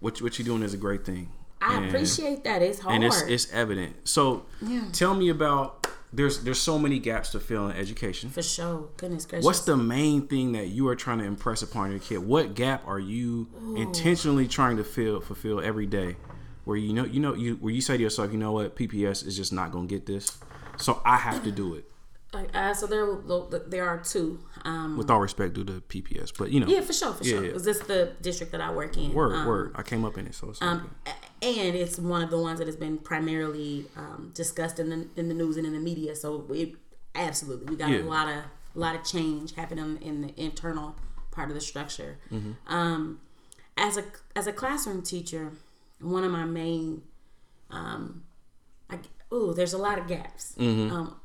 what 0.00 0.18
you- 0.18 0.24
what 0.24 0.38
you're 0.38 0.46
doing 0.46 0.62
is 0.62 0.72
a 0.72 0.78
great 0.78 1.04
thing. 1.04 1.30
I 1.62 1.76
And- 1.76 1.86
appreciate 1.86 2.44
that. 2.44 2.62
It's 2.62 2.80
hard. 2.80 2.94
and 2.94 3.04
it's 3.04 3.20
it's 3.22 3.52
evident. 3.52 3.96
So 4.08 4.44
Yeah. 4.62 4.84
tell 4.92 5.14
me 5.14 5.28
about 5.28 5.86
there's 6.12 6.42
there's 6.42 6.58
so 6.60 6.78
many 6.78 6.98
gaps 6.98 7.30
to 7.30 7.40
fill 7.40 7.68
in 7.68 7.76
education. 7.76 8.30
for 8.30 8.42
sure. 8.42 8.88
Goodness 8.96 9.26
gracious. 9.26 9.44
What's 9.44 9.60
the 9.60 9.76
main 9.76 10.26
thing 10.26 10.52
that 10.52 10.68
you 10.68 10.88
are 10.88 10.96
trying 10.96 11.18
to 11.18 11.24
impress 11.24 11.62
upon 11.62 11.90
your 11.90 12.00
kid? 12.00 12.18
What 12.18 12.54
gap 12.54 12.82
are 12.86 12.98
you 12.98 13.48
intentionally 13.76 14.48
trying 14.48 14.76
to 14.78 14.84
fill 14.84 15.20
fulfill 15.20 15.60
every 15.60 15.86
day? 15.86 16.16
Where 16.64 16.76
you 16.76 16.92
know 16.92 17.04
you 17.04 17.20
know 17.20 17.34
you 17.34 17.56
where 17.56 17.72
you 17.72 17.80
say 17.80 17.96
to 17.96 18.02
yourself, 18.02 18.32
you 18.32 18.38
know 18.38 18.52
what, 18.52 18.74
PPS 18.76 19.24
is 19.26 19.36
just 19.36 19.52
not 19.52 19.70
gonna 19.72 19.86
get 19.86 20.06
this, 20.06 20.38
so 20.78 21.00
I 21.04 21.16
have 21.16 21.42
to 21.44 21.50
do 21.52 21.74
it. 21.74 21.84
Uh, 22.54 22.72
so 22.72 22.86
there, 22.86 23.08
there 23.66 23.88
are 23.88 23.98
two. 23.98 24.38
Um, 24.64 24.96
With 24.96 25.10
all 25.10 25.18
respect, 25.20 25.52
due 25.54 25.64
to 25.64 25.80
PPS, 25.88 26.30
but 26.38 26.52
you 26.52 26.60
know, 26.60 26.68
yeah, 26.68 26.80
for 26.80 26.92
sure, 26.92 27.12
for 27.12 27.24
Yeah, 27.24 27.30
sure. 27.30 27.40
yeah. 27.42 27.48
Because 27.48 27.64
this 27.64 27.80
the 27.80 28.12
district 28.22 28.52
that 28.52 28.60
I 28.60 28.72
work 28.72 28.96
in. 28.96 29.12
word 29.12 29.32
Um, 29.34 29.46
word. 29.46 29.72
I 29.74 29.82
came 29.82 30.04
up 30.04 30.16
in 30.16 30.28
it, 30.28 30.34
so 30.36 30.50
it's 30.50 30.62
Um. 30.62 30.90
And 31.42 31.74
it's 31.76 31.98
one 31.98 32.22
of 32.22 32.30
the 32.30 32.38
ones 32.38 32.58
that 32.58 32.66
has 32.68 32.76
been 32.76 32.98
primarily 32.98 33.86
um, 33.96 34.30
discussed 34.34 34.78
in 34.78 34.90
the 34.90 35.08
in 35.16 35.28
the 35.28 35.34
news 35.34 35.56
and 35.56 35.66
in 35.66 35.72
the 35.72 35.80
media. 35.80 36.14
So 36.16 36.44
it 36.50 36.74
absolutely 37.14 37.66
we 37.66 37.76
got 37.76 37.90
Yeah. 37.90 37.98
a 38.02 38.04
lot 38.04 38.28
of 38.28 38.44
a 38.76 38.78
lot 38.78 38.94
of 38.94 39.04
change 39.04 39.54
happening 39.54 39.98
in 40.02 40.20
the 40.22 40.32
internal 40.40 40.94
part 41.30 41.48
of 41.48 41.54
the 41.54 41.60
structure. 41.60 42.18
Mm-hmm. 42.32 42.52
Um, 42.72 43.20
as 43.76 43.96
a 43.96 44.04
as 44.36 44.46
a 44.46 44.52
classroom 44.52 45.02
teacher, 45.02 45.52
one 46.00 46.24
of 46.24 46.30
my 46.30 46.44
main 46.44 47.02
um, 47.70 48.24
I, 48.90 48.98
ooh, 49.32 49.54
there's 49.54 49.72
a 49.72 49.78
lot 49.78 49.98
of 49.98 50.06
gaps. 50.08 50.54
Mm-hmm. 50.58 50.92
Um, 50.94 51.16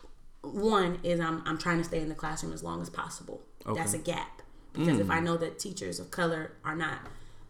one 0.41 0.99
is 1.03 1.19
I'm 1.19 1.41
I'm 1.45 1.57
trying 1.57 1.79
to 1.79 1.83
stay 1.83 1.99
in 2.01 2.09
the 2.09 2.15
classroom 2.15 2.53
as 2.53 2.63
long 2.63 2.81
as 2.81 2.89
possible. 2.89 3.41
That's 3.65 3.93
a 3.95 3.97
gap 3.97 4.41
because 4.73 4.97
Mm. 4.97 5.01
if 5.01 5.09
I 5.09 5.19
know 5.19 5.37
that 5.37 5.57
teachers 5.57 5.99
of 5.99 6.11
color 6.11 6.51
are 6.63 6.75
not 6.75 6.99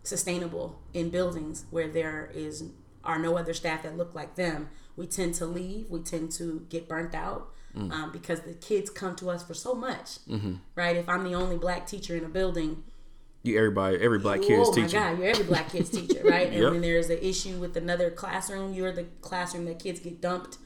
sustainable 0.08 0.80
in 0.94 1.10
buildings 1.10 1.66
where 1.72 1.88
there 1.88 2.32
is 2.34 2.64
are 3.04 3.20
no 3.20 3.38
other 3.38 3.54
staff 3.54 3.84
that 3.84 3.96
look 3.98 4.16
like 4.16 4.36
them, 4.36 4.70
we 4.96 5.06
tend 5.08 5.36
to 5.36 5.46
leave. 5.46 5.90
We 5.90 6.00
tend 6.00 6.32
to 6.34 6.66
get 6.70 6.88
burnt 6.88 7.14
out 7.16 7.50
Mm. 7.76 7.92
um, 7.92 8.12
because 8.14 8.40
the 8.40 8.54
kids 8.54 8.90
come 8.90 9.18
to 9.18 9.30
us 9.30 9.44
for 9.44 9.54
so 9.54 9.74
much, 9.76 10.26
Mm-hmm. 10.30 10.54
right? 10.76 10.96
If 10.96 11.10
I'm 11.10 11.26
the 11.26 11.36
only 11.36 11.58
black 11.58 11.86
teacher 11.86 12.16
in 12.16 12.24
a 12.24 12.30
building, 12.30 12.86
You 13.44 13.58
everybody, 13.58 13.98
every 13.98 14.18
black 14.18 14.42
kid 14.42 14.60
is 14.62 14.70
oh 14.70 14.80
my. 14.82 14.88
God, 14.88 15.20
you're 15.20 15.28
every 15.28 15.44
black 15.44 15.70
kid's 15.70 15.90
teacher, 15.90 16.22
right? 16.24 16.48
And 16.48 16.56
Yep. 16.62 16.72
when 16.72 16.80
there's 16.82 17.10
an 17.10 17.18
issue 17.20 17.58
with 17.58 17.76
another 17.76 18.10
classroom, 18.12 18.74
you're 18.74 18.94
the 18.94 19.04
classroom 19.20 19.66
that 19.66 19.80
kids 19.80 20.00
get 20.00 20.22
dumped. 20.22 20.58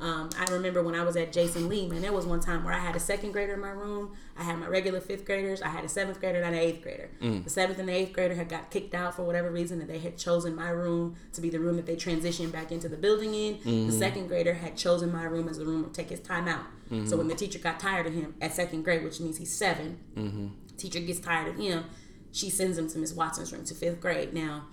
Um, 0.00 0.28
I 0.38 0.44
remember 0.52 0.82
when 0.82 0.94
I 0.94 1.02
was 1.02 1.16
at 1.16 1.32
Jason 1.32 1.68
Lee, 1.68 1.86
man, 1.88 2.02
there 2.02 2.12
was 2.12 2.26
one 2.26 2.40
time 2.40 2.64
where 2.64 2.74
I 2.74 2.78
had 2.78 2.96
a 2.96 3.00
second 3.00 3.32
grader 3.32 3.54
in 3.54 3.60
my 3.60 3.70
room. 3.70 4.12
I 4.36 4.42
had 4.42 4.58
my 4.58 4.66
regular 4.66 5.00
fifth 5.00 5.24
graders. 5.24 5.62
I 5.62 5.68
had 5.68 5.84
a 5.84 5.88
seventh 5.88 6.20
grader 6.20 6.42
and 6.42 6.54
an 6.54 6.60
eighth 6.60 6.82
grader. 6.82 7.10
Mm. 7.22 7.44
The 7.44 7.50
seventh 7.50 7.78
and 7.78 7.88
the 7.88 7.92
eighth 7.92 8.12
grader 8.12 8.34
had 8.34 8.48
got 8.48 8.70
kicked 8.70 8.94
out 8.94 9.14
for 9.14 9.22
whatever 9.22 9.50
reason, 9.50 9.80
and 9.80 9.88
they 9.88 10.00
had 10.00 10.18
chosen 10.18 10.54
my 10.56 10.68
room 10.70 11.16
to 11.32 11.40
be 11.40 11.48
the 11.48 11.60
room 11.60 11.76
that 11.76 11.86
they 11.86 11.96
transitioned 11.96 12.52
back 12.52 12.72
into 12.72 12.88
the 12.88 12.96
building 12.96 13.34
in. 13.34 13.54
Mm-hmm. 13.56 13.86
The 13.86 13.92
second 13.92 14.26
grader 14.26 14.54
had 14.54 14.76
chosen 14.76 15.12
my 15.12 15.24
room 15.24 15.48
as 15.48 15.58
the 15.58 15.64
room 15.64 15.84
to 15.84 15.90
take 15.90 16.10
his 16.10 16.20
time 16.20 16.48
out. 16.48 16.66
Mm-hmm. 16.90 17.06
So 17.06 17.16
when 17.16 17.28
the 17.28 17.34
teacher 17.34 17.58
got 17.58 17.78
tired 17.78 18.06
of 18.06 18.14
him 18.14 18.34
at 18.40 18.52
second 18.52 18.82
grade, 18.82 19.04
which 19.04 19.20
means 19.20 19.38
he's 19.38 19.54
7 19.54 19.98
Mm-hmm. 20.16 20.46
teacher 20.76 21.00
gets 21.00 21.20
tired 21.20 21.48
of 21.48 21.56
him, 21.56 21.84
she 22.32 22.50
sends 22.50 22.76
him 22.76 22.88
to 22.90 22.98
Miss 22.98 23.12
Watson's 23.12 23.52
room 23.52 23.64
to 23.64 23.74
fifth 23.74 24.00
grade. 24.00 24.34
Now, 24.34 24.64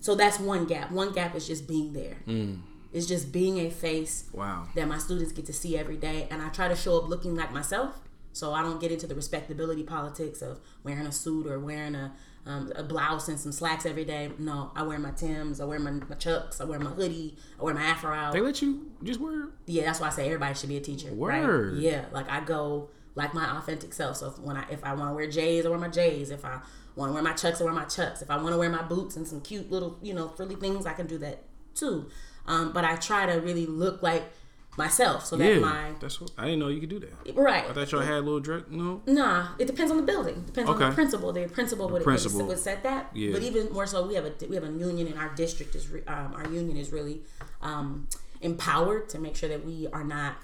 so 0.00 0.14
that's 0.14 0.38
one 0.38 0.66
gap. 0.66 0.90
One 0.90 1.12
gap 1.12 1.34
is 1.34 1.46
just 1.46 1.66
being 1.66 1.94
there. 1.94 2.18
Mm. 2.28 2.58
It's 2.94 3.06
just 3.06 3.32
being 3.32 3.58
a 3.58 3.68
face 3.70 4.30
Wow. 4.32 4.68
that 4.74 4.88
my 4.88 4.98
students 4.98 5.32
get 5.32 5.44
to 5.46 5.52
see 5.52 5.76
every 5.76 5.96
day, 5.96 6.28
and 6.30 6.40
I 6.40 6.48
try 6.48 6.68
to 6.68 6.76
show 6.76 6.96
up 6.98 7.08
looking 7.08 7.34
like 7.34 7.52
myself. 7.52 8.00
So 8.32 8.52
I 8.52 8.62
don't 8.62 8.80
get 8.80 8.90
into 8.90 9.06
the 9.06 9.14
respectability 9.14 9.82
politics 9.82 10.40
of 10.42 10.60
wearing 10.82 11.06
a 11.06 11.12
suit 11.12 11.46
or 11.46 11.58
wearing 11.58 11.94
a 11.94 12.12
um, 12.46 12.70
a 12.76 12.82
blouse 12.82 13.28
and 13.28 13.38
some 13.40 13.52
slacks 13.52 13.86
every 13.86 14.04
day. 14.04 14.30
No, 14.38 14.70
I 14.76 14.82
wear 14.82 14.98
my 14.98 15.12
Tims, 15.12 15.60
I 15.60 15.64
wear 15.64 15.78
my, 15.78 15.92
my 15.92 16.14
Chucks, 16.16 16.60
I 16.60 16.64
wear 16.64 16.78
my 16.78 16.90
hoodie, 16.90 17.36
I 17.58 17.64
wear 17.64 17.72
my 17.74 17.82
afro 17.82 18.12
out. 18.14 18.32
They 18.34 18.40
let 18.40 18.60
you 18.60 18.90
just 19.02 19.18
wear. 19.20 19.48
Yeah, 19.66 19.84
that's 19.84 19.98
why 20.00 20.08
I 20.08 20.10
say 20.10 20.26
everybody 20.26 20.54
should 20.54 20.68
be 20.68 20.76
a 20.76 20.80
teacher. 20.80 21.12
Word. 21.12 21.72
Right? 21.74 21.80
Yeah, 21.80 22.04
like 22.12 22.28
I 22.30 22.40
go 22.44 22.90
like 23.14 23.32
my 23.34 23.56
authentic 23.56 23.94
self. 23.94 24.18
So 24.18 24.28
if, 24.28 24.38
when 24.40 24.56
I 24.56 24.66
if 24.70 24.84
I 24.84 24.92
want 24.94 25.10
to 25.10 25.14
wear 25.14 25.26
J's, 25.26 25.64
I 25.64 25.68
wear 25.70 25.78
my 25.78 25.88
J's. 25.88 26.30
If 26.30 26.44
I 26.44 26.60
want 26.96 27.10
to 27.10 27.14
wear 27.14 27.22
my 27.22 27.32
Chucks, 27.32 27.60
I 27.60 27.64
wear 27.64 27.72
my 27.72 27.84
Chucks. 27.84 28.20
If 28.20 28.30
I 28.30 28.36
want 28.36 28.50
to 28.50 28.58
wear 28.58 28.68
my 28.70 28.82
boots 28.82 29.16
and 29.16 29.26
some 29.26 29.40
cute 29.40 29.70
little 29.70 29.98
you 30.02 30.12
know 30.12 30.28
frilly 30.28 30.56
things, 30.56 30.84
I 30.86 30.92
can 30.92 31.06
do 31.06 31.18
that 31.18 31.44
too. 31.74 32.10
Um, 32.46 32.72
but 32.72 32.84
I 32.84 32.96
try 32.96 33.26
to 33.26 33.40
really 33.40 33.66
look 33.66 34.02
like 34.02 34.24
myself 34.76 35.24
so 35.24 35.36
that 35.36 35.54
Yeah, 35.54 35.60
my 35.60 35.92
that's 36.00 36.20
what 36.20 36.32
I 36.36 36.46
didn't 36.46 36.58
know 36.60 36.68
you 36.68 36.80
could 36.80 36.88
do 36.88 36.98
that. 36.98 37.36
right 37.36 37.64
I 37.64 37.72
thought 37.72 37.92
y'all 37.92 38.00
had 38.00 38.14
a 38.14 38.20
little 38.20 38.40
drug. 38.40 38.70
No, 38.70 39.02
Nah, 39.06 39.48
it 39.58 39.66
depends 39.66 39.90
on 39.90 39.96
the 39.98 40.02
building. 40.02 40.42
Depends 40.46 40.68
on 40.68 40.78
the 40.78 40.90
principal. 40.90 41.32
The 41.32 41.48
principal 41.48 41.88
would, 41.88 42.02
principal. 42.02 42.46
would, 42.46 42.58
set 42.58 42.82
that. 42.82 43.10
Yeah. 43.14 43.32
But 43.32 43.42
even 43.42 43.72
more 43.72 43.86
so, 43.86 44.06
we 44.06 44.14
have 44.14 44.24
a 44.24 44.32
we 44.48 44.56
have 44.56 44.64
a 44.64 44.72
union 44.72 45.06
in 45.06 45.16
our 45.16 45.34
district. 45.34 45.74
Is 45.74 45.88
um, 46.06 46.34
our 46.34 46.44
union 46.50 46.76
is 46.76 46.92
really 46.92 47.22
um, 47.62 48.08
empowered 48.40 49.08
to 49.10 49.18
make 49.18 49.36
sure 49.36 49.48
that 49.48 49.64
we 49.64 49.86
are 49.92 50.04
not 50.04 50.36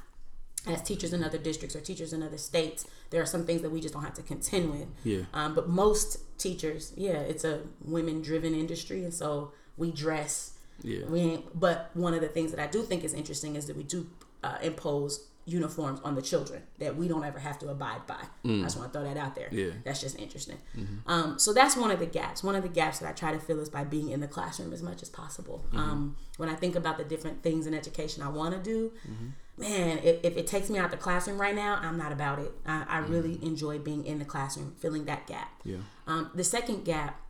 as 0.66 0.82
teachers 0.82 1.12
in 1.12 1.24
other 1.24 1.38
districts 1.38 1.74
or 1.74 1.80
teachers 1.80 2.12
in 2.12 2.22
other 2.22 2.38
states. 2.38 2.86
There 3.10 3.22
are 3.22 3.26
some 3.26 3.46
things 3.46 3.62
that 3.62 3.70
we 3.70 3.80
just 3.80 3.94
don't 3.94 4.04
have 4.04 4.14
to 4.14 4.22
contend 4.22 4.70
with. 4.70 4.88
Yeah. 5.04 5.22
Um, 5.32 5.54
but 5.54 5.68
most 5.68 6.18
teachers, 6.38 6.92
yeah, 6.96 7.18
it's 7.18 7.44
a 7.44 7.62
women 7.84 8.22
driven 8.22 8.54
industry, 8.54 9.02
and 9.02 9.12
so 9.12 9.52
we 9.76 9.90
dress. 9.90 10.52
Yeah. 10.82 11.04
We 11.06 11.20
ain't, 11.20 11.58
but 11.60 11.90
one 11.94 12.14
of 12.14 12.20
the 12.20 12.28
things 12.28 12.50
that 12.52 12.60
I 12.60 12.66
do 12.66 12.82
think 12.82 13.04
is 13.04 13.14
interesting 13.14 13.56
is 13.56 13.66
that 13.66 13.76
we 13.76 13.82
do 13.82 14.08
uh, 14.42 14.58
impose 14.62 15.26
uniforms 15.46 15.98
on 16.04 16.14
the 16.14 16.22
children 16.22 16.62
that 16.78 16.94
we 16.96 17.08
don't 17.08 17.24
ever 17.24 17.38
have 17.38 17.58
to 17.58 17.68
abide 17.70 18.06
by. 18.06 18.22
I 18.44 18.62
just 18.62 18.78
want 18.78 18.92
to 18.92 18.98
throw 18.98 19.08
that 19.08 19.16
out 19.16 19.34
there. 19.34 19.48
Mm. 19.48 19.52
Yeah. 19.52 19.64
Mm-hmm. 19.66 19.78
That's 19.84 20.00
just 20.00 20.18
interesting. 20.18 20.58
Um, 21.06 21.38
so 21.38 21.52
that's 21.52 21.76
one 21.76 21.90
of 21.90 21.98
the 21.98 22.06
gaps. 22.06 22.44
One 22.44 22.54
of 22.54 22.62
the 22.62 22.68
gaps 22.68 22.98
that 23.00 23.08
I 23.08 23.12
try 23.12 23.32
to 23.32 23.38
fill 23.40 23.58
is 23.58 23.68
by 23.68 23.82
being 23.84 24.10
in 24.10 24.20
the 24.20 24.28
classroom 24.28 24.72
as 24.72 24.82
much 24.82 25.02
as 25.02 25.08
possible. 25.08 25.64
Mm-hmm. 25.68 25.78
Um, 25.78 26.16
when 26.36 26.48
I 26.48 26.54
think 26.54 26.76
about 26.76 26.98
the 26.98 27.04
different 27.04 27.42
things 27.42 27.66
in 27.66 27.74
education 27.74 28.22
I 28.22 28.28
want 28.28 28.54
to 28.54 28.60
do, 28.62 28.92
Mm-hmm. 29.10 29.26
man, 29.62 29.98
if, 30.04 30.22
if 30.22 30.36
it 30.36 30.46
takes 30.46 30.70
me 30.70 30.78
out 30.78 30.90
the 30.90 30.96
classroom 30.96 31.40
right 31.40 31.54
now, 31.54 31.78
I'm 31.82 31.98
not 31.98 32.12
about 32.12 32.38
it. 32.38 32.52
I, 32.64 32.84
I 32.88 32.98
really 32.98 33.34
Mm-hmm. 33.36 33.46
enjoy 33.46 33.78
being 33.78 34.04
in 34.06 34.18
the 34.20 34.24
classroom, 34.26 34.74
filling 34.78 35.06
that 35.06 35.26
gap. 35.26 35.50
yeah, 35.64 35.78
Um, 36.06 36.30
the 36.34 36.44
second 36.44 36.84
gap 36.84 37.20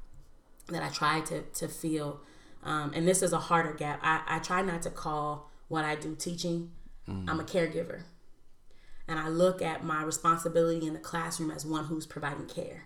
that 0.69 0.83
I 0.83 0.89
try 0.89 1.21
to, 1.23 1.43
to 1.43 1.69
fill, 1.69 2.21
um, 2.63 2.93
and 2.95 3.07
this 3.07 3.23
is 3.23 3.33
a 3.33 3.39
harder 3.39 3.73
gap, 3.73 4.01
I, 4.03 4.23
I 4.27 4.39
try 4.39 4.63
not 4.63 4.83
to 4.83 4.91
call 4.91 5.51
what 5.69 5.85
I 5.85 5.95
do 5.95 6.15
teaching. 6.15 6.71
I'm 7.29 7.41
a 7.41 7.45
caregiver. 7.45 8.03
And 9.09 9.19
I 9.19 9.29
look 9.29 9.61
at 9.61 9.83
my 9.85 10.03
responsibility 10.05 10.87
in 10.87 10.93
the 10.93 11.01
classroom 11.01 11.51
as 11.51 11.67
one 11.67 11.87
who's 11.87 12.07
providing 12.07 12.47
care. 12.47 12.85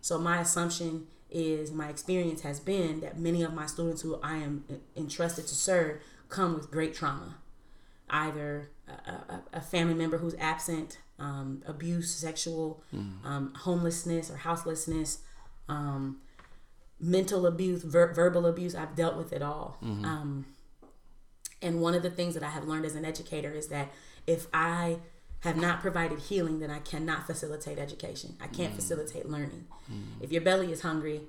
So 0.00 0.18
my 0.18 0.40
assumption 0.40 1.06
is, 1.30 1.70
my 1.72 1.88
experience 1.88 2.42
has 2.42 2.60
been 2.60 3.00
that 3.00 3.18
many 3.18 3.42
of 3.42 3.52
my 3.52 3.66
students 3.66 4.02
who 4.02 4.18
I 4.22 4.36
am 4.36 4.64
entrusted 4.96 5.46
to 5.48 5.54
serve 5.54 6.00
come 6.28 6.54
with 6.54 6.70
great 6.70 6.94
trauma 6.94 7.36
either 8.10 8.70
a, 8.88 8.92
a, 9.12 9.42
a 9.54 9.60
family 9.60 9.94
member 9.94 10.18
who's 10.18 10.34
absent, 10.38 10.98
um, 11.18 11.62
abuse, 11.66 12.12
sexual, 12.14 12.82
um, 13.24 13.52
homelessness 13.58 14.30
or 14.30 14.36
houselessness, 14.36 15.18
um, 15.68 16.18
mental 17.00 17.46
abuse, 17.46 17.82
ver- 17.82 18.12
verbal 18.12 18.46
abuse. 18.46 18.74
I've 18.74 18.94
dealt 18.94 19.16
with 19.16 19.32
it 19.32 19.42
all. 19.42 19.78
Mm-hmm. 19.82 20.04
Um, 20.04 20.46
and 21.62 21.80
one 21.80 21.94
of 21.94 22.02
the 22.02 22.10
things 22.10 22.34
that 22.34 22.42
I 22.42 22.50
have 22.50 22.64
learned 22.64 22.84
as 22.84 22.94
an 22.94 23.04
educator 23.04 23.52
is 23.52 23.68
that 23.68 23.90
if 24.26 24.46
I 24.52 24.98
have 25.40 25.56
not 25.56 25.80
provided 25.80 26.18
healing, 26.20 26.60
then 26.60 26.70
I 26.70 26.78
cannot 26.80 27.26
facilitate 27.26 27.78
education. 27.78 28.36
I 28.40 28.46
can't 28.46 28.72
mm. 28.72 28.76
facilitate 28.76 29.28
learning. 29.28 29.66
Mm. 29.90 30.22
If 30.22 30.32
your 30.32 30.42
belly 30.42 30.70
is 30.70 30.82
hungry 30.82 31.22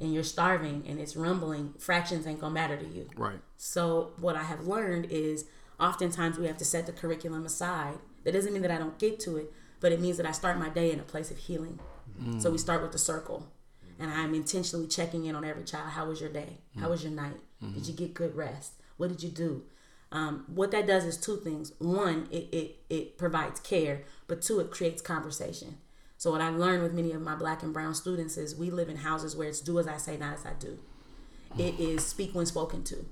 and 0.00 0.12
you're 0.12 0.24
starving 0.24 0.84
and 0.88 0.98
it's 0.98 1.16
rumbling, 1.16 1.74
fractions 1.78 2.26
ain't 2.26 2.40
gonna 2.40 2.54
matter 2.54 2.76
to 2.76 2.86
you. 2.86 3.08
right. 3.16 3.40
So 3.56 4.12
what 4.18 4.36
I 4.36 4.44
have 4.44 4.66
learned 4.66 5.08
is 5.10 5.44
oftentimes 5.78 6.38
we 6.38 6.46
have 6.46 6.56
to 6.58 6.64
set 6.64 6.86
the 6.86 6.92
curriculum 6.92 7.44
aside. 7.44 7.98
That 8.24 8.32
doesn't 8.32 8.52
mean 8.52 8.62
that 8.62 8.70
I 8.70 8.78
don't 8.78 8.98
get 8.98 9.20
to 9.20 9.36
it, 9.36 9.52
but 9.80 9.92
it 9.92 10.00
means 10.00 10.16
that 10.16 10.26
I 10.26 10.32
start 10.32 10.58
my 10.58 10.70
day 10.70 10.90
in 10.90 10.98
a 10.98 11.04
place 11.04 11.30
of 11.30 11.36
healing. 11.36 11.78
Mm. 12.20 12.40
So 12.40 12.50
we 12.50 12.58
start 12.58 12.82
with 12.82 12.92
the 12.92 12.98
circle. 12.98 13.46
And 13.98 14.10
I'm 14.10 14.34
intentionally 14.34 14.86
checking 14.86 15.24
in 15.26 15.34
on 15.34 15.44
every 15.44 15.64
child. 15.64 15.90
How 15.90 16.06
was 16.06 16.20
your 16.20 16.30
day? 16.30 16.58
How 16.78 16.90
was 16.90 17.02
your 17.02 17.12
night? 17.12 17.36
Did 17.74 17.86
you 17.88 17.94
get 17.94 18.14
good 18.14 18.36
rest? 18.36 18.74
What 18.96 19.08
did 19.08 19.22
you 19.22 19.30
do? 19.30 19.64
Um, 20.10 20.44
what 20.46 20.70
that 20.70 20.86
does 20.86 21.04
is 21.04 21.16
two 21.16 21.36
things. 21.38 21.72
One, 21.78 22.28
it, 22.30 22.48
it, 22.52 22.76
it 22.88 23.18
provides 23.18 23.60
care, 23.60 24.02
but 24.26 24.40
two, 24.40 24.60
it 24.60 24.70
creates 24.70 25.02
conversation. 25.02 25.78
So 26.16 26.30
what 26.30 26.40
I've 26.40 26.56
learned 26.56 26.82
with 26.82 26.94
many 26.94 27.12
of 27.12 27.20
my 27.20 27.34
black 27.34 27.62
and 27.62 27.72
brown 27.72 27.94
students 27.94 28.36
is 28.36 28.56
we 28.56 28.70
live 28.70 28.88
in 28.88 28.98
houses 28.98 29.36
where 29.36 29.48
it's 29.48 29.60
do 29.60 29.78
as 29.78 29.86
I 29.86 29.96
say, 29.98 30.16
not 30.16 30.34
as 30.34 30.46
I 30.46 30.52
do 30.58 30.78
it 31.56 31.80
is 31.80 32.04
speak 32.04 32.34
when 32.34 32.46
spoken 32.46 32.84
to. 32.84 33.06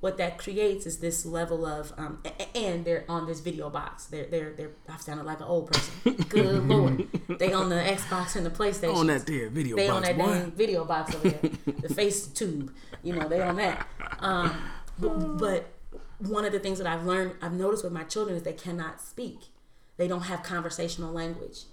What 0.00 0.18
that 0.18 0.38
creates 0.38 0.86
is 0.86 0.98
this 0.98 1.26
level 1.26 1.66
of, 1.66 1.92
um, 1.96 2.22
and 2.54 2.84
they're 2.84 3.04
on 3.08 3.26
this 3.26 3.40
video 3.40 3.70
box. 3.70 4.06
They're 4.06 4.26
they're 4.26 4.52
they're. 4.52 4.70
I've 4.88 5.02
sounded 5.02 5.26
like 5.26 5.40
an 5.40 5.46
old 5.46 5.72
person. 5.72 6.14
Good 6.28 6.68
lord, 6.68 7.08
they 7.38 7.52
on 7.52 7.68
the 7.68 7.76
Xbox 7.76 8.36
and 8.36 8.46
the 8.46 8.50
PlayStation. 8.50 8.94
On 8.94 9.06
that 9.08 9.26
there 9.26 9.48
video 9.50 9.76
box. 9.76 9.86
They 9.86 9.88
on 9.88 10.02
that 10.02 10.16
dang 10.16 10.50
video 10.52 10.84
box 10.84 11.14
over 11.14 11.28
there, 11.30 11.50
the 11.82 11.92
face 11.92 12.26
tube. 12.28 12.72
You 13.02 13.14
know, 13.14 13.28
they 13.28 13.40
on 13.40 13.56
that. 13.56 13.86
Um, 14.20 14.54
but, 14.98 15.38
but 15.38 15.72
one 16.18 16.44
of 16.44 16.52
the 16.52 16.58
things 16.58 16.78
that 16.78 16.86
I've 16.86 17.04
learned, 17.04 17.34
I've 17.42 17.52
noticed 17.52 17.84
with 17.84 17.92
my 17.92 18.04
children 18.04 18.36
is 18.36 18.42
they 18.42 18.52
cannot 18.52 19.00
speak. 19.00 19.38
They 19.96 20.08
don't 20.08 20.22
have 20.22 20.42
conversational 20.42 21.12
language. 21.12 21.64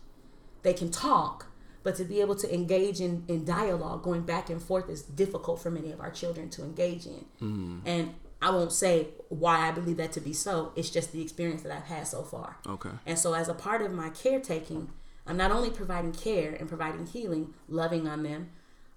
They 0.64 0.74
can 0.74 0.92
talk, 0.92 1.48
but 1.84 1.96
to 1.98 2.06
be 2.06 2.22
able 2.22 2.36
to 2.36 2.54
engage 2.54 3.02
in, 3.02 3.24
in 3.28 3.46
dialogue, 3.46 4.04
going 4.04 4.22
back 4.22 4.50
and 4.50 4.62
forth, 4.62 4.90
is 4.90 5.04
difficult 5.04 5.62
for 5.62 5.70
many 5.70 5.92
of 5.92 6.00
our 6.00 6.12
children 6.12 6.50
to 6.52 6.64
engage 6.64 7.06
in. 7.06 7.26
Mm. 7.42 7.82
And 7.86 8.16
I 8.42 8.50
won't 8.50 8.72
say 8.72 9.08
why 9.30 9.68
I 9.68 9.72
believe 9.72 9.98
that 9.98 10.12
to 10.14 10.22
be 10.22 10.34
so. 10.34 10.72
It's 10.76 10.90
just 10.90 11.12
the 11.12 11.22
experience 11.22 11.62
that 11.64 11.72
I've 11.72 11.86
had 11.86 12.08
so 12.08 12.24
far. 12.24 12.58
Okay. 12.68 12.90
And 13.06 13.20
so, 13.20 13.34
as 13.34 13.48
a 13.48 13.54
part 13.54 13.82
of 13.82 13.92
my 13.92 14.10
caretaking, 14.10 14.90
I'm 15.26 15.38
not 15.38 15.52
only 15.52 15.70
providing 15.70 16.14
care 16.14 16.54
and 16.54 16.68
providing 16.68 17.06
healing, 17.06 17.54
loving 17.68 18.08
on 18.08 18.24
them, 18.24 18.50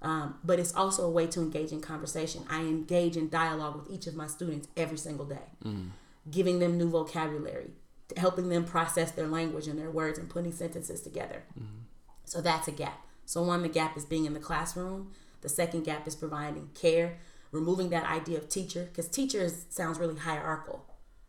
um, 0.03 0.39
but 0.45 0.59
it's 0.59 0.74
also 0.74 1.05
a 1.05 1.11
way 1.11 1.26
to 1.28 1.41
engage 1.41 1.72
in 1.72 1.80
conversation. 1.80 2.45
I 2.51 2.61
engage 2.61 3.16
in 3.16 3.28
dialogue 3.28 3.76
with 3.76 3.91
each 3.91 4.07
of 4.07 4.14
my 4.14 4.26
students 4.26 4.68
every 4.76 4.99
single 4.99 5.26
day, 5.26 5.47
mm. 5.64 5.91
giving 6.30 6.59
them 6.59 6.76
new 6.76 6.89
vocabulary, 6.89 7.70
helping 8.16 8.49
them 8.49 8.64
process 8.64 9.12
their 9.12 9.26
language 9.28 9.68
and 9.68 9.78
their 9.78 9.91
words, 9.91 10.18
and 10.18 10.28
putting 10.28 10.53
sentences 10.53 11.01
together. 11.01 11.45
Mm-hmm. 11.59 11.86
So 12.27 12.41
that's 12.41 12.68
a 12.68 12.72
gap. 12.72 13.01
So 13.24 13.43
one, 13.43 13.62
the 13.62 13.68
gap 13.68 13.97
is 13.97 14.05
being 14.05 14.27
in 14.27 14.35
the 14.35 14.41
classroom. 14.41 15.12
The 15.41 15.49
second 15.49 15.85
gap 15.85 16.07
is 16.07 16.14
providing 16.14 16.70
care, 16.74 17.18
removing 17.53 17.91
that 17.91 18.05
idea 18.05 18.39
of 18.39 18.49
teacher, 18.49 18.85
because 18.85 19.09
teacher 19.09 19.41
is, 19.41 19.64
sounds 19.70 19.99
really 19.99 20.18
hierarchical, 20.18 20.85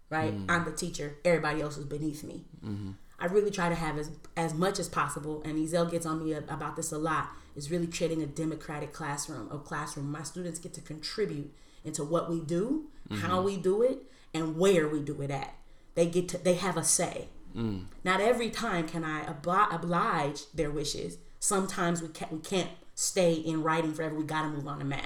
right? 0.10 0.34
Mm-hmm. 0.34 0.52
I'm 0.52 0.66
the 0.66 0.72
teacher, 0.72 1.18
everybody 1.24 1.62
else 1.62 1.78
is 1.78 1.86
beneath 1.86 2.24
me. 2.24 2.46
Mm-hmm. 2.66 2.92
I 3.20 3.26
really 3.26 3.52
try 3.52 3.70
to 3.70 3.76
have 3.76 3.98
as 3.98 4.12
as 4.36 4.54
much 4.54 4.78
as 4.80 4.88
possible, 4.88 5.42
and 5.44 5.56
Ezel 5.56 5.90
gets 5.90 6.06
on 6.06 6.24
me 6.24 6.34
about 6.34 6.76
this 6.76 6.92
a 6.92 6.98
lot. 6.98 7.30
Is 7.56 7.72
really 7.72 7.88
creating 7.88 8.22
a 8.22 8.28
democratic 8.28 8.94
classroom, 8.94 9.50
a 9.52 9.58
classroom 9.58 10.12
my 10.12 10.22
students 10.22 10.60
get 10.60 10.74
to 10.74 10.82
contribute 10.82 11.52
into 11.84 12.04
what 12.04 12.30
we 12.30 12.40
do, 12.40 12.86
how 13.10 13.38
mm-hmm. 13.38 13.46
we 13.46 13.58
do 13.58 13.82
it, 13.82 14.04
and 14.34 14.56
where 14.56 14.88
we 14.88 15.00
do 15.00 15.20
it 15.24 15.32
at. 15.32 15.56
They 15.96 16.06
get 16.06 16.30
to 16.30 16.38
they 16.38 16.54
have 16.56 16.78
a 16.78 16.84
say. 16.84 17.30
Mm. 17.58 17.86
Not 18.04 18.22
every 18.22 18.50
time 18.50 18.88
can 18.88 19.04
I 19.04 19.26
obli- 19.26 19.74
oblige 19.74 20.42
their 20.54 20.70
wishes. 20.72 21.18
Sometimes 21.40 22.02
we 22.02 22.08
can't, 22.10 22.32
we 22.32 22.40
can't 22.40 22.70
stay 22.96 23.34
in 23.34 23.64
writing 23.64 23.94
forever. 23.94 24.16
We 24.16 24.24
got 24.24 24.44
to 24.44 24.50
move 24.50 24.68
on 24.68 24.80
to 24.80 24.86
math. 24.86 25.02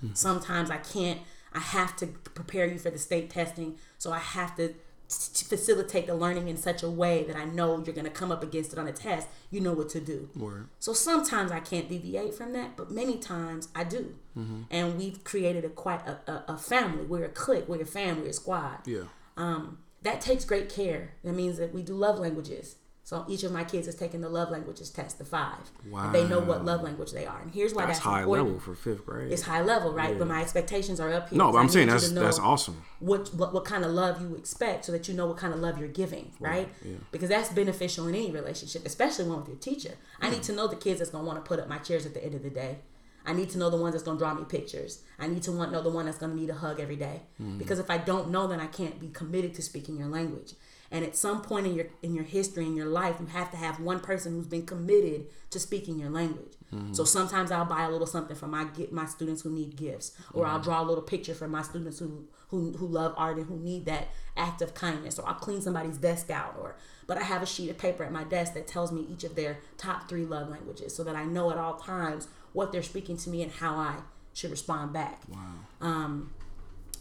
Hmm. 0.00 0.14
Sometimes 0.14 0.70
I 0.70 0.78
can't. 0.78 1.20
I 1.52 1.60
have 1.60 1.96
to 1.96 2.06
prepare 2.06 2.66
you 2.66 2.78
for 2.78 2.90
the 2.90 2.98
state 2.98 3.30
testing, 3.30 3.76
so 3.98 4.12
I 4.12 4.18
have 4.18 4.56
to 4.56 4.74
facilitate 5.08 6.06
the 6.06 6.14
learning 6.14 6.48
in 6.48 6.56
such 6.56 6.82
a 6.82 6.90
way 6.90 7.22
that 7.24 7.36
I 7.36 7.44
know 7.44 7.76
you're 7.84 7.94
going 7.94 8.04
to 8.04 8.10
come 8.10 8.32
up 8.32 8.42
against 8.42 8.72
it 8.72 8.78
on 8.78 8.88
a 8.88 8.92
test. 8.92 9.28
You 9.50 9.60
know 9.60 9.72
what 9.72 9.88
to 9.90 10.00
do. 10.00 10.28
Word. 10.36 10.68
So 10.80 10.92
sometimes 10.92 11.52
I 11.52 11.60
can't 11.60 11.88
deviate 11.88 12.34
from 12.34 12.52
that, 12.54 12.76
but 12.76 12.90
many 12.90 13.16
times 13.18 13.68
I 13.74 13.84
do. 13.84 14.14
Mm-hmm. 14.36 14.62
And 14.70 14.98
we've 14.98 15.22
created 15.24 15.64
a 15.64 15.68
quite 15.68 16.06
a, 16.06 16.18
a, 16.30 16.44
a 16.54 16.58
family. 16.58 17.04
We're 17.04 17.24
a 17.24 17.28
clique. 17.28 17.68
We're 17.68 17.82
a 17.82 17.86
family. 17.86 18.22
We're 18.22 18.28
a 18.30 18.32
squad 18.32 18.78
Yeah. 18.86 19.04
um, 19.36 19.78
that 20.06 20.20
takes 20.20 20.44
great 20.44 20.68
care. 20.68 21.10
That 21.24 21.34
means 21.34 21.58
that 21.58 21.74
we 21.74 21.82
do 21.82 21.94
love 21.94 22.18
languages. 22.18 22.76
So 23.06 23.24
each 23.28 23.44
of 23.44 23.52
my 23.52 23.62
kids 23.62 23.86
is 23.86 23.94
taking 23.94 24.20
the 24.20 24.28
love 24.28 24.50
languages 24.50 24.90
test, 24.90 25.18
the 25.18 25.24
five. 25.24 25.70
And 25.94 26.12
They 26.12 26.26
know 26.26 26.40
what 26.40 26.64
love 26.64 26.82
language 26.82 27.12
they 27.12 27.24
are. 27.24 27.40
And 27.40 27.52
here's 27.52 27.72
why 27.72 27.86
That's 27.86 27.98
that's, 27.98 28.04
high 28.04 28.22
important. 28.22 28.48
level 28.48 28.60
for 28.60 28.74
fifth 28.74 29.06
grade. 29.06 29.30
It's 29.30 29.42
high 29.42 29.62
level, 29.62 29.92
right? 29.92 30.18
But 30.18 30.26
my 30.26 30.42
expectations 30.42 30.98
are 30.98 31.12
up 31.12 31.28
here. 31.28 31.38
no, 31.38 31.52
but 31.52 31.58
I'm 31.58 31.68
saying 31.68 31.86
that's 31.86 32.10
that's 32.10 32.40
awesome. 32.40 32.82
What, 32.98 33.32
what 33.32 33.54
what 33.54 33.64
kind 33.64 33.84
of 33.84 33.92
love 33.92 34.20
you 34.20 34.34
expect, 34.34 34.86
so 34.86 34.92
that 34.92 35.06
you 35.06 35.14
know 35.14 35.26
what 35.26 35.36
kind 35.36 35.54
of 35.54 35.60
love 35.60 35.78
you're 35.78 35.86
giving, 35.86 36.32
right? 36.40 36.68
yeah. 36.84 36.96
Because 37.12 37.28
that's 37.28 37.50
beneficial 37.50 38.08
in 38.08 38.16
any 38.16 38.32
relationship, 38.32 38.84
especially 38.84 39.28
one 39.28 39.38
with 39.38 39.48
your 39.48 39.58
teacher. 39.58 39.94
I 40.20 40.30
need 40.30 40.38
hmm. 40.38 40.42
to 40.42 40.52
know 40.54 40.66
the 40.66 40.74
kids 40.74 40.98
that's 40.98 41.12
gonna 41.12 41.24
want 41.24 41.44
to 41.44 41.48
put 41.48 41.60
up 41.60 41.68
my 41.68 41.78
chairs 41.78 42.06
at 42.06 42.14
the 42.14 42.24
end 42.24 42.34
of 42.34 42.42
the 42.42 42.50
day. 42.50 42.78
I 43.26 43.32
need 43.32 43.50
to 43.50 43.58
know 43.58 43.68
the 43.70 43.76
ones 43.76 43.94
that's 43.94 44.04
gonna 44.04 44.18
draw 44.18 44.32
me 44.32 44.44
pictures. 44.44 45.02
I 45.18 45.26
need 45.26 45.42
to 45.44 45.52
want 45.52 45.72
know 45.72 45.82
the 45.82 45.90
one 45.90 46.06
that's 46.06 46.18
gonna 46.18 46.34
need 46.34 46.50
a 46.50 46.54
hug 46.54 46.80
every 46.80 46.96
day. 46.96 47.22
Mm-hmm. 47.42 47.58
Because 47.58 47.78
if 47.78 47.90
I 47.90 47.98
don't 47.98 48.30
know, 48.30 48.46
then 48.46 48.60
I 48.60 48.66
can't 48.66 49.00
be 49.00 49.08
committed 49.08 49.54
to 49.54 49.62
speaking 49.62 49.96
your 49.96 50.08
language. 50.08 50.54
And 50.90 51.04
at 51.04 51.16
some 51.16 51.42
point 51.42 51.66
in 51.66 51.74
your 51.74 51.86
in 52.02 52.14
your 52.14 52.24
history 52.24 52.64
in 52.64 52.76
your 52.76 52.86
life, 52.86 53.16
you 53.18 53.26
have 53.26 53.50
to 53.50 53.56
have 53.56 53.80
one 53.80 54.00
person 54.00 54.32
who's 54.32 54.46
been 54.46 54.64
committed 54.64 55.26
to 55.50 55.58
speaking 55.58 55.98
your 55.98 56.10
language. 56.10 56.52
Mm-hmm. 56.72 56.92
So 56.92 57.04
sometimes 57.04 57.50
I'll 57.50 57.64
buy 57.64 57.84
a 57.84 57.90
little 57.90 58.06
something 58.06 58.36
for 58.36 58.46
my 58.46 58.64
get 58.64 58.92
my 58.92 59.06
students 59.06 59.42
who 59.42 59.50
need 59.50 59.76
gifts, 59.76 60.12
or 60.32 60.46
I'll 60.46 60.54
mm-hmm. 60.54 60.64
draw 60.64 60.82
a 60.82 60.86
little 60.86 61.02
picture 61.02 61.34
for 61.34 61.48
my 61.48 61.62
students 61.62 61.98
who 61.98 62.28
who 62.48 62.72
who 62.72 62.86
love 62.86 63.14
art 63.16 63.36
and 63.38 63.46
who 63.46 63.56
need 63.56 63.86
that 63.86 64.08
act 64.36 64.62
of 64.62 64.74
kindness, 64.74 65.18
or 65.18 65.26
I'll 65.26 65.34
clean 65.34 65.60
somebody's 65.60 65.98
desk 65.98 66.30
out, 66.30 66.56
or 66.60 66.76
but 67.08 67.18
I 67.18 67.22
have 67.22 67.42
a 67.42 67.46
sheet 67.46 67.70
of 67.70 67.78
paper 67.78 68.04
at 68.04 68.12
my 68.12 68.24
desk 68.24 68.54
that 68.54 68.68
tells 68.68 68.92
me 68.92 69.06
each 69.10 69.24
of 69.24 69.34
their 69.34 69.58
top 69.76 70.08
three 70.08 70.24
love 70.24 70.48
languages, 70.48 70.94
so 70.94 71.02
that 71.02 71.16
I 71.16 71.24
know 71.24 71.50
at 71.50 71.58
all 71.58 71.74
times 71.74 72.28
what 72.56 72.72
they're 72.72 72.82
speaking 72.82 73.18
to 73.18 73.28
me 73.28 73.42
and 73.42 73.52
how 73.52 73.76
I 73.76 73.96
should 74.32 74.50
respond 74.50 74.92
back. 74.92 75.22
Wow. 75.28 75.38
Um, 75.80 76.32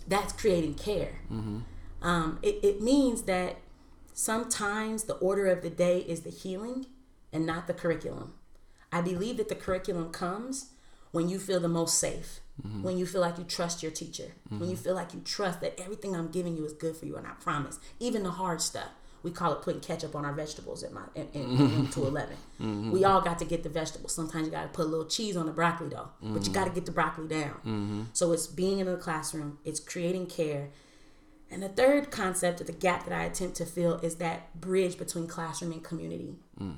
that's 0.08 0.34
creating 0.34 0.76
care. 0.76 1.22
Um, 2.02 2.40
it, 2.44 2.60
it 2.62 2.82
means 2.82 3.24
that 3.24 3.58
sometimes 4.14 5.06
the 5.06 5.16
order 5.16 5.48
of 5.48 5.62
the 5.62 5.70
day 5.70 6.00
is 6.00 6.22
the 6.22 6.30
healing 6.30 6.88
and 7.32 7.46
not 7.46 7.68
the 7.68 7.74
curriculum. 7.74 8.34
I 8.92 9.02
believe 9.02 9.38
that 9.38 9.50
the 9.50 9.56
curriculum 9.56 10.12
comes 10.12 10.72
when 11.12 11.30
you 11.30 11.40
feel 11.40 11.62
the 11.62 11.70
most 11.70 11.98
safe, 11.98 12.42
mm-hmm. 12.62 12.84
when 12.84 12.98
you 12.98 13.06
feel 13.06 13.22
like 13.22 13.38
you 13.38 13.46
trust 13.46 13.82
your 13.82 13.92
teacher, 13.92 14.34
mm-hmm. 14.48 14.60
when 14.60 14.70
you 14.70 14.76
feel 14.76 14.94
like 14.94 15.14
you 15.14 15.22
trust 15.22 15.62
that 15.62 15.80
everything 15.80 16.16
I'm 16.16 16.30
giving 16.30 16.58
you 16.58 16.66
is 16.66 16.74
good 16.74 16.98
for 16.98 17.06
you, 17.06 17.16
and 17.16 17.26
I 17.26 17.32
promise, 17.40 17.80
even 18.00 18.24
the 18.24 18.32
hard 18.32 18.62
stuff. 18.62 18.90
We 19.26 19.32
call 19.32 19.52
it 19.54 19.62
putting 19.62 19.82
ketchup 19.82 20.16
on 20.16 20.24
our 20.24 20.32
vegetables 20.32 20.84
at 20.84 20.94
my 20.94 21.02
in, 21.16 21.28
in, 21.34 21.42
in 21.42 21.88
211. 21.88 22.36
Mm-hmm. 22.62 22.92
We 22.92 23.04
all 23.04 23.20
got 23.20 23.40
to 23.40 23.46
get 23.46 23.64
the 23.64 23.70
vegetables. 23.70 24.16
Sometimes 24.16 24.46
you 24.46 24.52
got 24.52 24.62
to 24.64 24.70
put 24.70 24.86
a 24.86 24.88
little 24.88 25.08
cheese 25.08 25.36
on 25.36 25.48
the 25.48 25.52
broccoli 25.52 25.90
though, 25.90 26.10
but 26.22 26.28
you 26.28 26.40
mm-hmm. 26.40 26.54
got 26.54 26.66
to 26.66 26.72
get 26.72 26.86
the 26.86 26.92
broccoli 26.92 27.28
down. 27.28 27.56
Mm-hmm. 27.66 28.02
So 28.14 28.32
it's 28.32 28.48
being 28.48 28.80
in 28.80 28.86
the 28.86 28.96
classroom, 28.96 29.58
it's 29.66 29.80
creating 29.80 30.28
care, 30.28 30.70
and 31.52 31.62
the 31.62 31.70
third 31.70 32.12
concept 32.12 32.62
of 32.62 32.68
the 32.68 32.74
gap 32.74 33.06
that 33.06 33.14
I 33.14 33.24
attempt 33.24 33.58
to 33.58 33.66
fill 33.66 33.96
is 34.00 34.16
that 34.16 34.60
bridge 34.60 34.98
between 34.98 35.28
classroom 35.28 35.72
and 35.72 35.84
community. 35.84 36.36
Mm. 36.60 36.78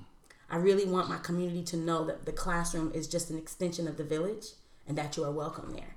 I 0.50 0.58
really 0.58 0.86
want 0.86 1.10
my 1.10 1.18
community 1.18 1.64
to 1.64 1.78
know 1.78 2.06
that 2.06 2.26
the 2.26 2.32
classroom 2.32 2.92
is 2.94 3.08
just 3.08 3.30
an 3.30 3.38
extension 3.38 3.88
of 3.88 3.98
the 3.98 4.04
village 4.04 4.48
and 4.88 4.98
that 4.98 5.18
you 5.18 5.24
are 5.24 5.32
welcome 5.32 5.74
there. 5.74 5.96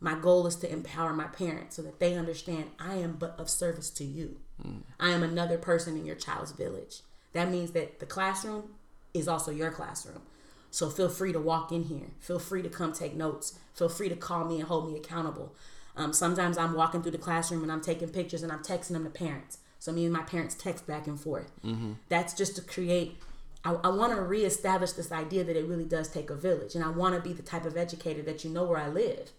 My 0.00 0.16
goal 0.16 0.46
is 0.48 0.56
to 0.56 0.72
empower 0.72 1.12
my 1.12 1.26
parents 1.26 1.76
so 1.76 1.82
that 1.82 2.00
they 2.00 2.14
understand 2.14 2.70
I 2.78 2.94
am 2.96 3.12
but 3.12 3.38
of 3.38 3.48
service 3.48 3.90
to 3.90 4.04
you. 4.04 4.38
Mm. 4.66 4.82
I 5.00 5.10
am 5.10 5.22
another 5.22 5.58
person 5.58 5.96
in 5.96 6.04
your 6.04 6.16
child's 6.16 6.52
village. 6.52 7.00
That 7.32 7.50
means 7.50 7.72
that 7.72 7.98
the 7.98 8.06
classroom 8.06 8.70
is 9.14 9.28
also 9.28 9.50
your 9.50 9.70
classroom. 9.70 10.22
So 10.70 10.88
feel 10.88 11.08
free 11.08 11.32
to 11.32 11.38
walk 11.38 11.70
in 11.70 11.84
here. 11.84 12.08
Feel 12.18 12.38
free 12.38 12.62
to 12.62 12.68
come 12.68 12.92
take 12.92 13.14
notes. 13.14 13.58
Feel 13.74 13.88
free 13.88 14.08
to 14.08 14.16
call 14.16 14.44
me 14.44 14.58
and 14.58 14.68
hold 14.68 14.90
me 14.90 14.96
accountable. 14.96 15.54
Um, 15.96 16.12
sometimes 16.12 16.56
I'm 16.56 16.74
walking 16.74 17.02
through 17.02 17.12
the 17.12 17.18
classroom 17.18 17.62
and 17.62 17.70
I'm 17.70 17.82
taking 17.82 18.08
pictures 18.08 18.42
and 18.42 18.50
I'm 18.50 18.62
texting 18.62 18.92
them 18.92 19.04
to 19.04 19.10
parents. 19.10 19.58
So 19.78 19.92
me 19.92 20.04
and 20.04 20.12
my 20.12 20.22
parents 20.22 20.54
text 20.54 20.86
back 20.86 21.06
and 21.06 21.20
forth. 21.20 21.50
Mm-hmm. 21.64 21.94
That's 22.08 22.34
just 22.34 22.56
to 22.56 22.62
create. 22.62 23.16
I, 23.64 23.72
I 23.84 23.88
want 23.88 24.14
to 24.14 24.22
reestablish 24.22 24.92
this 24.92 25.12
idea 25.12 25.44
that 25.44 25.56
it 25.56 25.66
really 25.66 25.84
does 25.84 26.08
take 26.08 26.30
a 26.30 26.36
village, 26.36 26.74
and 26.74 26.84
I 26.84 26.88
want 26.88 27.16
to 27.16 27.20
be 27.20 27.34
the 27.34 27.42
type 27.42 27.64
of 27.64 27.76
educator 27.76 28.22
that 28.22 28.44
you 28.44 28.50
know 28.50 28.64
where 28.64 28.78
I 28.78 28.88
live. 28.88 29.32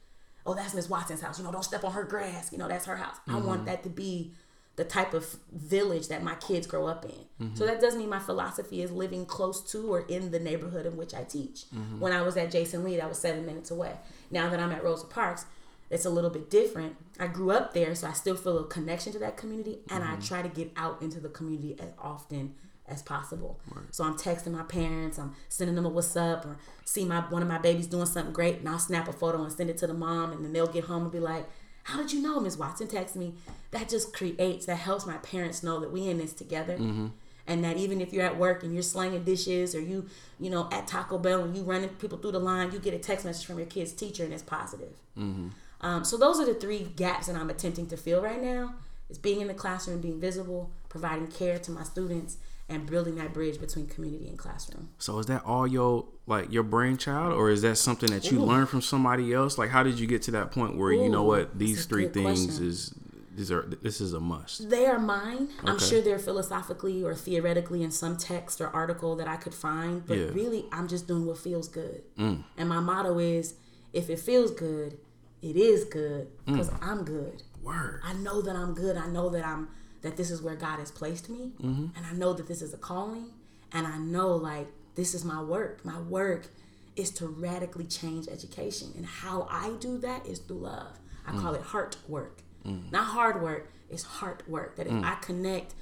Oh, 0.46 0.54
that's 0.54 0.74
Miss 0.74 0.90
Watson's 0.90 1.22
house. 1.22 1.40
You 1.40 1.46
know, 1.46 1.52
don't 1.52 1.64
step 1.64 1.86
on 1.86 1.94
her 1.94 2.04
grass. 2.04 2.52
You 2.52 2.58
know, 2.58 2.68
that's 2.68 2.86
her 2.86 2.98
house. 2.98 3.16
Mm-hmm. 3.28 3.36
I 3.36 3.40
want 3.40 3.62
mm-hmm. 3.62 3.68
that 3.68 3.84
to 3.84 3.90
be 3.90 4.34
the 4.76 4.84
type 4.84 5.14
of 5.14 5.38
village 5.52 6.08
that 6.08 6.24
my 6.24 6.36
kids 6.36 6.66
grow 6.66 6.88
up 6.88 7.06
in. 7.06 7.12
Mm-hmm. 7.46 7.56
So 7.56 7.66
that 7.66 7.80
doesn't 7.80 8.00
mean 8.00 8.10
my 8.10 8.20
philosophy 8.20 8.82
is 8.82 8.92
living 8.92 9.26
close 9.26 9.62
to 9.72 9.94
or 9.94 10.02
in 10.02 10.32
the 10.32 10.40
neighborhood 10.40 10.86
in 10.86 10.98
which 10.98 11.14
I 11.14 11.24
teach. 11.24 11.66
Mm-hmm. 11.76 12.00
When 12.00 12.12
I 12.12 12.24
was 12.24 12.38
at 12.38 12.52
Jason 12.52 12.84
Lee, 12.84 12.98
that 12.98 13.08
was 13.08 13.20
seven 13.20 13.46
minutes 13.46 13.70
away. 13.70 13.94
Now 14.32 14.50
that 14.50 14.60
I'm 14.60 14.72
at 14.72 14.84
Rosa 14.84 15.06
Parks, 15.06 15.46
it's 15.92 16.06
a 16.06 16.10
little 16.10 16.32
bit 16.32 16.50
different. 16.50 16.96
I 17.20 17.28
grew 17.28 17.52
up 17.52 17.74
there, 17.74 17.94
so 17.94 18.08
I 18.08 18.14
still 18.14 18.36
feel 18.36 18.58
a 18.58 18.64
connection 18.66 19.14
to 19.14 19.20
that 19.20 19.38
community, 19.38 19.80
and 19.90 20.04
mm-hmm. 20.04 20.14
I 20.14 20.26
try 20.26 20.42
to 20.42 20.50
get 20.50 20.72
out 20.76 21.02
into 21.04 21.20
the 21.20 21.30
community 21.30 21.76
as 21.80 21.90
often 22.00 22.56
as 22.88 23.04
possible. 23.04 23.60
Right. 23.70 23.86
So 23.92 24.04
I'm 24.04 24.18
texting 24.18 24.54
my 24.54 24.64
parents, 24.64 25.20
I'm 25.20 25.36
sending 25.50 25.76
them 25.76 25.86
a 25.86 25.90
what's 25.90 26.16
up, 26.16 26.46
or 26.46 26.58
see 26.84 27.06
my 27.06 27.20
one 27.22 27.44
of 27.44 27.48
my 27.48 27.60
babies 27.60 27.86
doing 27.86 28.08
something 28.08 28.34
great, 28.34 28.58
and 28.58 28.68
I'll 28.70 28.80
snap 28.80 29.08
a 29.08 29.14
photo 29.14 29.44
and 29.44 29.52
send 29.52 29.70
it 29.70 29.78
to 29.80 29.88
the 29.88 29.94
mom, 29.94 30.32
and 30.32 30.44
then 30.44 30.52
they'll 30.52 30.66
get 30.66 30.86
home 30.86 31.04
and 31.04 31.12
be 31.12 31.20
like, 31.20 31.48
"How 31.84 31.98
did 31.98 32.12
you 32.12 32.22
know, 32.22 32.40
Ms. 32.40 32.58
Watson?" 32.58 32.88
Text 32.88 33.16
me. 33.16 33.34
That 33.72 33.90
just 33.90 34.14
creates 34.14 34.66
that 34.66 34.76
helps 34.76 35.06
my 35.06 35.18
parents 35.18 35.64
know 35.64 35.80
that 35.80 35.92
we 35.92 36.08
in 36.08 36.18
this 36.18 36.34
together. 36.34 36.74
Mm-hmm. 36.74 37.08
And 37.46 37.62
that 37.66 37.76
even 37.76 38.00
if 38.00 38.14
you're 38.14 38.24
at 38.26 38.38
work 38.38 38.64
and 38.64 38.74
you're 38.74 38.82
slanging 38.82 39.26
dishes 39.26 39.76
or 39.76 39.82
you, 39.82 40.08
you 40.40 40.50
know, 40.50 40.70
at 40.72 40.88
Taco 40.88 41.18
Bell 41.18 41.44
and 41.44 41.54
you 41.54 41.64
running 41.64 41.90
people 41.90 42.18
through 42.18 42.32
the 42.32 42.40
line, 42.40 42.72
you 42.72 42.80
get 42.80 42.94
a 42.94 43.00
text 43.00 43.26
message 43.26 43.46
from 43.46 43.58
your 43.58 43.68
kid's 43.68 43.92
teacher 43.92 44.24
and 44.24 44.34
it's 44.34 44.42
positive. 44.42 44.94
Mm-hmm. 45.18 45.50
Um, 45.82 46.06
so 46.06 46.16
those 46.16 46.40
are 46.40 46.46
the 46.46 46.54
three 46.54 46.84
gaps 46.96 47.28
that 47.28 47.36
I'm 47.36 47.50
attempting 47.50 47.88
to 47.88 47.98
fill 47.98 48.22
right 48.22 48.42
now: 48.42 48.76
is 49.10 49.18
being 49.18 49.42
in 49.42 49.48
the 49.48 49.54
classroom, 49.54 50.00
being 50.00 50.22
visible, 50.22 50.72
providing 50.88 51.28
care 51.28 51.60
to 51.60 51.72
my 51.72 51.84
students, 51.84 52.38
and 52.74 52.90
building 52.90 53.16
that 53.16 53.34
bridge 53.34 53.60
between 53.60 53.88
community 53.88 54.28
and 54.28 54.38
classroom. 54.38 54.90
So 54.98 55.20
is 55.20 55.28
that 55.28 55.44
all 55.46 55.68
your 55.68 56.06
like 56.26 56.52
your 56.52 56.64
brainchild, 56.64 57.34
or 57.34 57.50
is 57.50 57.62
that 57.62 57.78
something 57.78 58.10
that 58.12 58.32
you 58.32 58.42
Ooh. 58.42 58.46
learned 58.46 58.70
from 58.70 58.82
somebody 58.82 59.34
else? 59.34 59.58
Like, 59.58 59.70
how 59.70 59.84
did 59.84 60.00
you 60.00 60.08
get 60.08 60.22
to 60.24 60.32
that 60.32 60.52
point 60.52 60.78
where 60.78 60.92
Ooh, 60.92 61.04
you 61.04 61.10
know 61.10 61.24
what 61.24 61.58
these 61.58 61.86
three 61.86 62.08
things 62.08 62.46
question. 62.46 62.68
is? 62.68 62.94
These 63.36 63.52
are 63.52 63.64
this 63.82 64.00
is 64.00 64.14
a 64.14 64.20
must. 64.20 64.70
They 64.70 64.86
are 64.86 65.00
mine. 65.00 65.50
Okay. 65.60 65.72
I'm 65.72 65.80
sure 65.80 66.02
they're 66.02 66.20
philosophically 66.20 67.04
or 67.04 67.16
theoretically 67.16 67.82
in 67.82 67.90
some 67.90 68.16
text 68.16 68.62
or 68.62 68.68
article 68.68 69.16
that 69.16 69.28
I 69.28 69.38
could 69.38 69.56
find, 69.56 70.06
but 70.06 70.18
yeah. 70.18 70.26
really, 70.34 70.66
I'm 70.72 70.88
just 70.88 71.08
doing 71.08 71.26
what 71.26 71.40
feels 71.40 71.68
good. 71.68 72.04
Mm. 72.18 72.44
And 72.58 72.70
my 72.70 72.80
motto 72.80 73.18
is, 73.18 73.56
if 73.92 74.10
it 74.10 74.20
feels 74.20 74.52
good, 74.52 75.00
it 75.42 75.56
is 75.56 75.84
good 75.86 76.28
because 76.46 76.70
mm. 76.70 76.88
I'm 76.88 77.04
good. 77.04 77.42
Word. 77.64 78.02
I 78.04 78.14
know 78.14 78.42
that 78.42 78.56
I'm 78.56 78.74
good. 78.74 78.98
I 78.98 79.08
know 79.08 79.30
that 79.30 79.46
I'm 79.46 79.70
that 80.04 80.18
this 80.18 80.30
is 80.30 80.42
where 80.42 80.56
God 80.56 80.80
has 80.80 80.92
placed 80.92 81.30
me, 81.30 81.52
mm-hmm. 81.62 81.88
and 81.96 82.06
I 82.06 82.14
know 82.14 82.34
that 82.34 82.48
this 82.48 82.62
is 82.62 82.74
a 82.74 82.78
calling, 82.78 83.32
and 83.72 83.88
I 83.88 83.98
know 83.98 84.36
like 84.36 84.68
this 84.96 85.14
is 85.14 85.26
my 85.26 85.42
work. 85.42 85.84
My 85.84 86.00
work 86.00 86.48
is 86.96 87.10
to 87.12 87.28
radically 87.28 87.86
change 87.86 88.28
education, 88.28 88.94
and 88.96 89.06
how 89.06 89.48
I 89.50 89.72
do 89.80 89.98
that 90.00 90.28
is 90.28 90.40
through 90.40 90.60
love. 90.60 91.00
I 91.26 91.32
mm. 91.32 91.42
call 91.42 91.56
it 91.56 91.62
heart 91.62 91.98
work, 92.08 92.42
mm. 92.66 92.92
not 92.92 93.06
hard 93.06 93.42
work. 93.42 93.72
It's 93.90 94.04
heart 94.04 94.44
work. 94.48 94.76
That 94.76 94.88
if 94.88 94.94
mm. 94.94 95.04
I 95.04 95.16
connect 95.16 95.74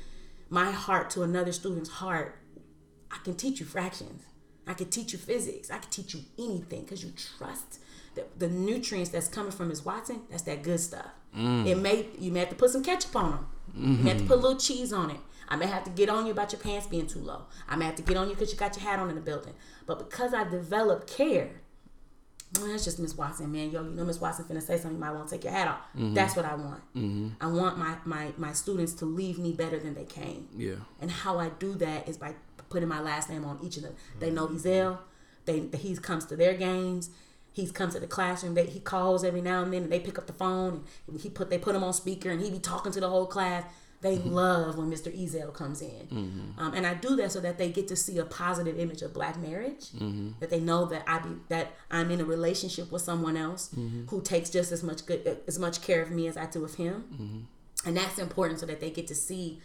my 0.50 0.72
heart 0.72 1.10
to 1.12 1.24
another 1.24 1.52
student's 1.52 1.90
heart, 1.90 2.38
I 3.10 3.18
can 3.24 3.36
teach 3.36 3.60
you 3.60 3.66
fractions. 3.66 4.24
I 4.68 4.74
can 4.74 4.90
teach 4.90 5.14
you 5.14 5.20
physics. 5.20 5.72
I 5.72 5.80
can 5.80 5.90
teach 5.90 6.14
you 6.14 6.22
anything 6.38 6.84
because 6.84 7.04
you 7.04 7.12
trust 7.38 7.80
the, 8.16 8.26
the 8.38 8.48
nutrients 8.48 9.10
that's 9.10 9.28
coming 9.28 9.52
from 9.52 9.70
Miss 9.70 9.86
Watson, 9.86 10.22
that's 10.30 10.44
that 10.44 10.64
good 10.64 10.80
stuff. 10.80 11.08
Mm. 11.36 11.66
It 11.66 11.76
may 11.78 12.08
you 12.20 12.32
may 12.32 12.42
have 12.42 12.50
to 12.50 12.56
put 12.56 12.72
some 12.72 12.84
ketchup 12.84 13.16
on 13.16 13.32
them. 13.32 13.48
Mm-hmm. 13.78 14.08
You 14.08 14.14
have 14.14 14.22
to 14.22 14.26
put 14.26 14.38
a 14.38 14.42
little 14.42 14.60
cheese 14.60 14.94
on 14.94 15.12
it. 15.12 15.20
I 15.48 15.58
may 15.58 15.66
have 15.66 15.84
to 15.84 15.90
get 15.90 16.10
on 16.10 16.26
you 16.26 16.32
about 16.32 16.54
your 16.54 16.62
pants 16.62 16.88
being 16.88 17.08
too 17.08 17.20
low. 17.20 17.44
I 17.68 17.76
may 17.76 17.86
have 17.86 17.96
to 17.96 18.02
get 18.02 18.16
on 18.16 18.30
you 18.30 18.36
because 18.36 18.54
you 18.54 18.58
got 18.58 18.76
your 18.78 18.86
hat 18.86 19.00
on 19.00 19.10
in 19.10 19.16
the 19.16 19.22
building. 19.22 19.54
But 19.86 20.00
because 20.00 20.34
I 20.34 20.46
developed 20.46 21.08
care, 21.08 21.52
well, 22.58 22.68
that's 22.68 22.86
just 22.86 23.00
Miss 23.00 23.16
Watson, 23.16 23.52
man. 23.52 23.72
Yo, 23.72 23.84
you 23.84 23.92
know 23.92 24.06
Miss 24.06 24.22
Watson 24.22 24.46
finna 24.46 24.62
say 24.62 24.78
something, 24.78 24.94
you 24.94 24.98
might 24.98 25.12
want 25.12 25.28
to 25.28 25.36
take 25.36 25.44
your 25.44 25.54
hat 25.54 25.68
off. 25.68 25.80
Mm-hmm. 25.96 26.14
That's 26.14 26.36
what 26.36 26.46
I 26.46 26.56
want. 26.56 26.82
Mm-hmm. 26.96 27.30
I 27.40 27.48
want 27.48 27.78
my, 27.78 27.96
my 28.06 28.32
my 28.38 28.54
students 28.54 28.94
to 28.96 29.06
leave 29.06 29.40
me 29.40 29.52
better 29.54 29.80
than 29.80 29.94
they 29.94 30.06
came. 30.06 30.48
Yeah. 30.56 30.76
And 31.00 31.12
how 31.12 31.40
I 31.40 31.50
do 31.50 31.74
that 31.76 32.08
is 32.08 32.18
by 32.18 32.36
putting 32.70 32.90
my 32.90 33.02
last 33.02 33.30
name 33.30 33.46
on 33.46 33.60
each 33.62 33.78
of 33.78 33.84
them. 33.84 33.96
They 34.20 34.32
know 34.32 34.48
Ezel. 34.48 35.00
They 35.46 35.68
he 35.78 35.96
comes 35.98 36.26
to 36.26 36.36
their 36.36 36.54
games 36.54 37.10
he's 37.52 37.72
come 37.72 37.90
to 37.92 38.00
the 38.00 38.08
classroom. 38.08 38.54
They, 38.54 38.66
he 38.66 38.80
calls 38.80 39.24
every 39.24 39.42
now 39.42 39.64
and 39.64 39.74
then, 39.74 39.84
and 39.84 39.92
they 39.92 40.00
pick 40.00 40.18
up 40.18 40.28
the 40.28 40.34
phone. 40.34 40.84
And 41.08 41.20
he 41.20 41.30
put 41.30 41.50
they 41.50 41.58
put 41.58 41.76
him 41.76 41.84
on 41.84 41.94
speaker, 41.94 42.30
and 42.30 42.42
he 42.42 42.50
be 42.50 42.60
talking 42.60 42.92
to 42.92 43.00
the 43.00 43.10
whole 43.10 43.26
class. 43.26 43.64
They 44.02 44.18
mm-hmm. 44.18 44.30
in 44.30 44.78
when 44.78 44.92
Mr. 44.92 45.16
Ezel 45.16 45.54
comes 45.54 45.80
in, 45.80 46.08
mm-hmm. 46.08 46.60
um, 46.60 46.74
and 46.74 46.88
I 46.88 46.96
do 46.96 47.16
that 47.18 47.32
so 47.32 47.40
that 47.42 47.60
they 47.60 47.70
get 47.70 47.88
to 47.90 47.96
see 47.96 48.18
a 48.18 48.26
positive 48.26 48.80
image 48.80 49.04
of 49.04 49.14
black 49.14 49.40
marriage. 49.40 49.92
Mm-hmm. 49.92 50.40
That 50.40 50.50
they 50.50 50.60
know 50.60 50.86
that 50.86 51.04
I 51.06 51.20
be 51.20 51.30
that 51.50 51.74
I'm 51.92 52.10
in 52.10 52.20
a 52.20 52.26
relationship 52.26 52.92
with 52.92 53.04
someone 53.04 53.38
else 53.38 53.70
mm-hmm. 53.70 54.08
who 54.08 54.24
takes 54.24 54.50
just 54.50 54.72
as 54.72 54.82
much 54.82 55.06
good 55.06 55.42
as 55.48 55.60
much 55.60 55.84
care 55.84 56.02
of 56.02 56.10
me 56.10 56.28
as 56.28 56.36
I 56.36 56.48
do 56.48 56.66
of 56.66 56.76
him, 56.76 57.04
mm-hmm. 57.14 57.88
and 57.88 57.96
that's 57.96 58.18
important 58.18 58.60
so 58.60 58.66
that 58.66 58.80
they 58.80 58.90
get 58.90 59.06
to 59.06 59.16
see 59.16 59.62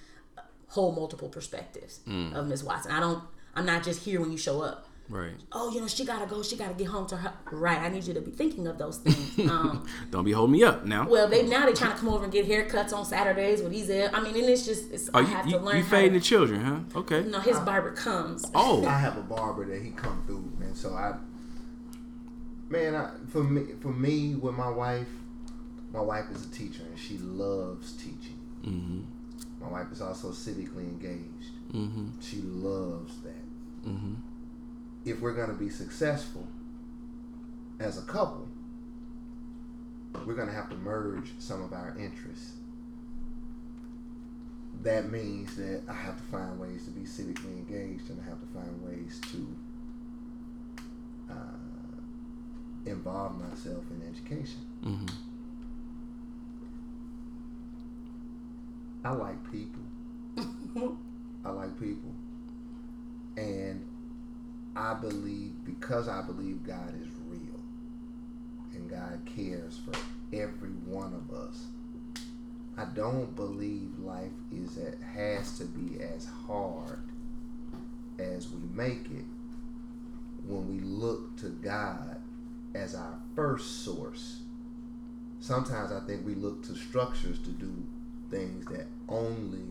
whole 0.68 0.92
multiple 0.92 1.28
perspectives 1.28 2.00
mm. 2.06 2.34
of 2.34 2.46
Ms. 2.46 2.62
Watson. 2.62 2.92
I 2.92 3.00
don't. 3.00 3.22
I'm 3.54 3.64
not 3.64 3.82
just 3.82 4.04
here 4.04 4.20
when 4.20 4.30
you 4.30 4.36
show 4.36 4.60
up. 4.60 4.85
Right. 5.08 5.34
Oh, 5.52 5.72
you 5.72 5.80
know, 5.80 5.86
she 5.86 6.04
gotta 6.04 6.26
go. 6.26 6.42
She 6.42 6.56
gotta 6.56 6.74
get 6.74 6.88
home 6.88 7.06
to 7.08 7.16
her. 7.16 7.32
Right. 7.52 7.78
I 7.78 7.88
need 7.88 8.04
you 8.04 8.14
to 8.14 8.20
be 8.20 8.32
thinking 8.32 8.66
of 8.66 8.78
those 8.78 8.98
things. 8.98 9.16
Um, 9.46 9.86
Don't 10.10 10.24
be 10.24 10.32
holding 10.32 10.52
me 10.52 10.64
up 10.64 10.84
now. 10.84 11.06
Well, 11.08 11.28
they 11.28 11.46
now 11.46 11.66
they 11.66 11.72
trying 11.72 11.92
to 11.92 11.98
come 11.98 12.08
over 12.08 12.24
and 12.24 12.32
get 12.32 12.48
haircuts 12.48 12.92
on 12.92 13.04
Saturdays 13.04 13.62
with 13.62 13.70
these. 13.70 13.88
I 13.90 14.20
mean, 14.20 14.34
and 14.34 14.44
it's 14.50 14.66
just 14.66 14.90
it's, 14.90 15.08
oh, 15.14 15.18
I 15.18 15.20
you, 15.20 15.26
have 15.26 15.46
you, 15.46 15.58
to 15.58 15.64
learn. 15.64 15.76
You 15.76 15.84
fading 15.84 16.14
the 16.14 16.20
children, 16.20 16.60
huh? 16.60 16.98
Okay. 16.98 17.22
No, 17.22 17.38
his 17.38 17.58
barber 17.60 17.92
comes. 17.92 18.44
Oh. 18.54 18.84
I 18.84 18.98
have 18.98 19.16
a 19.16 19.22
barber 19.22 19.64
that 19.66 19.82
he 19.82 19.90
come 19.90 20.24
through, 20.26 20.50
man. 20.58 20.74
So 20.74 20.94
I, 20.94 21.14
man, 22.68 22.96
I, 22.96 23.10
for 23.28 23.44
me, 23.44 23.74
for 23.80 23.92
me, 23.92 24.34
with 24.34 24.54
my 24.54 24.70
wife, 24.70 25.08
my 25.92 26.00
wife 26.00 26.24
is 26.32 26.46
a 26.46 26.50
teacher 26.50 26.82
and 26.82 26.98
she 26.98 27.18
loves 27.18 27.92
teaching. 27.92 28.40
Mm-hmm. 28.62 29.64
My 29.64 29.70
wife 29.70 29.92
is 29.92 30.02
also 30.02 30.30
civically 30.30 30.88
engaged. 30.88 31.52
Mm-hmm. 31.72 32.20
She 32.20 32.38
loves 32.42 33.20
that. 33.22 33.88
Mm-hmm 33.88 34.14
if 35.06 35.20
we're 35.20 35.32
going 35.32 35.48
to 35.48 35.54
be 35.54 35.70
successful 35.70 36.46
as 37.78 37.96
a 37.96 38.02
couple, 38.02 38.48
we're 40.26 40.34
going 40.34 40.48
to 40.48 40.54
have 40.54 40.68
to 40.68 40.76
merge 40.76 41.30
some 41.38 41.62
of 41.62 41.72
our 41.72 41.94
interests. 41.98 42.54
That 44.82 45.10
means 45.10 45.54
that 45.56 45.82
I 45.88 45.94
have 45.94 46.16
to 46.16 46.22
find 46.24 46.58
ways 46.58 46.84
to 46.84 46.90
be 46.90 47.02
civically 47.02 47.56
engaged 47.56 48.10
and 48.10 48.20
I 48.20 48.24
have 48.28 48.40
to 48.40 48.46
find 48.52 48.82
ways 48.82 49.20
to 49.30 49.56
uh, 51.30 52.00
involve 52.84 53.38
myself 53.38 53.84
in 53.90 54.02
education. 54.08 54.60
Mm-hmm. 54.84 55.06
I 59.04 59.10
like 59.12 59.52
people. 59.52 59.82
I 61.44 61.50
like 61.50 61.78
people. 61.78 62.12
And 63.36 63.84
I 64.76 64.92
believe 64.92 65.64
because 65.64 66.06
I 66.06 66.20
believe 66.20 66.62
God 66.62 66.94
is 67.00 67.08
real 67.26 67.60
and 68.74 68.90
God 68.90 69.20
cares 69.24 69.78
for 69.78 69.98
every 70.36 70.68
one 70.84 71.14
of 71.14 71.34
us. 71.34 71.64
I 72.76 72.84
don't 72.84 73.34
believe 73.34 73.98
life 73.98 74.32
is 74.52 74.76
at, 74.76 75.00
has 75.14 75.56
to 75.58 75.64
be 75.64 75.98
as 76.02 76.28
hard 76.46 77.00
as 78.18 78.50
we 78.50 78.60
make 78.74 79.06
it 79.10 79.24
when 80.46 80.68
we 80.68 80.80
look 80.80 81.36
to 81.38 81.48
God 81.48 82.18
as 82.74 82.94
our 82.94 83.18
first 83.34 83.82
source. 83.82 84.40
Sometimes 85.40 85.90
I 85.90 86.00
think 86.00 86.26
we 86.26 86.34
look 86.34 86.62
to 86.66 86.74
structures 86.74 87.38
to 87.40 87.50
do 87.50 87.72
things 88.30 88.66
that 88.66 88.86
only 89.08 89.64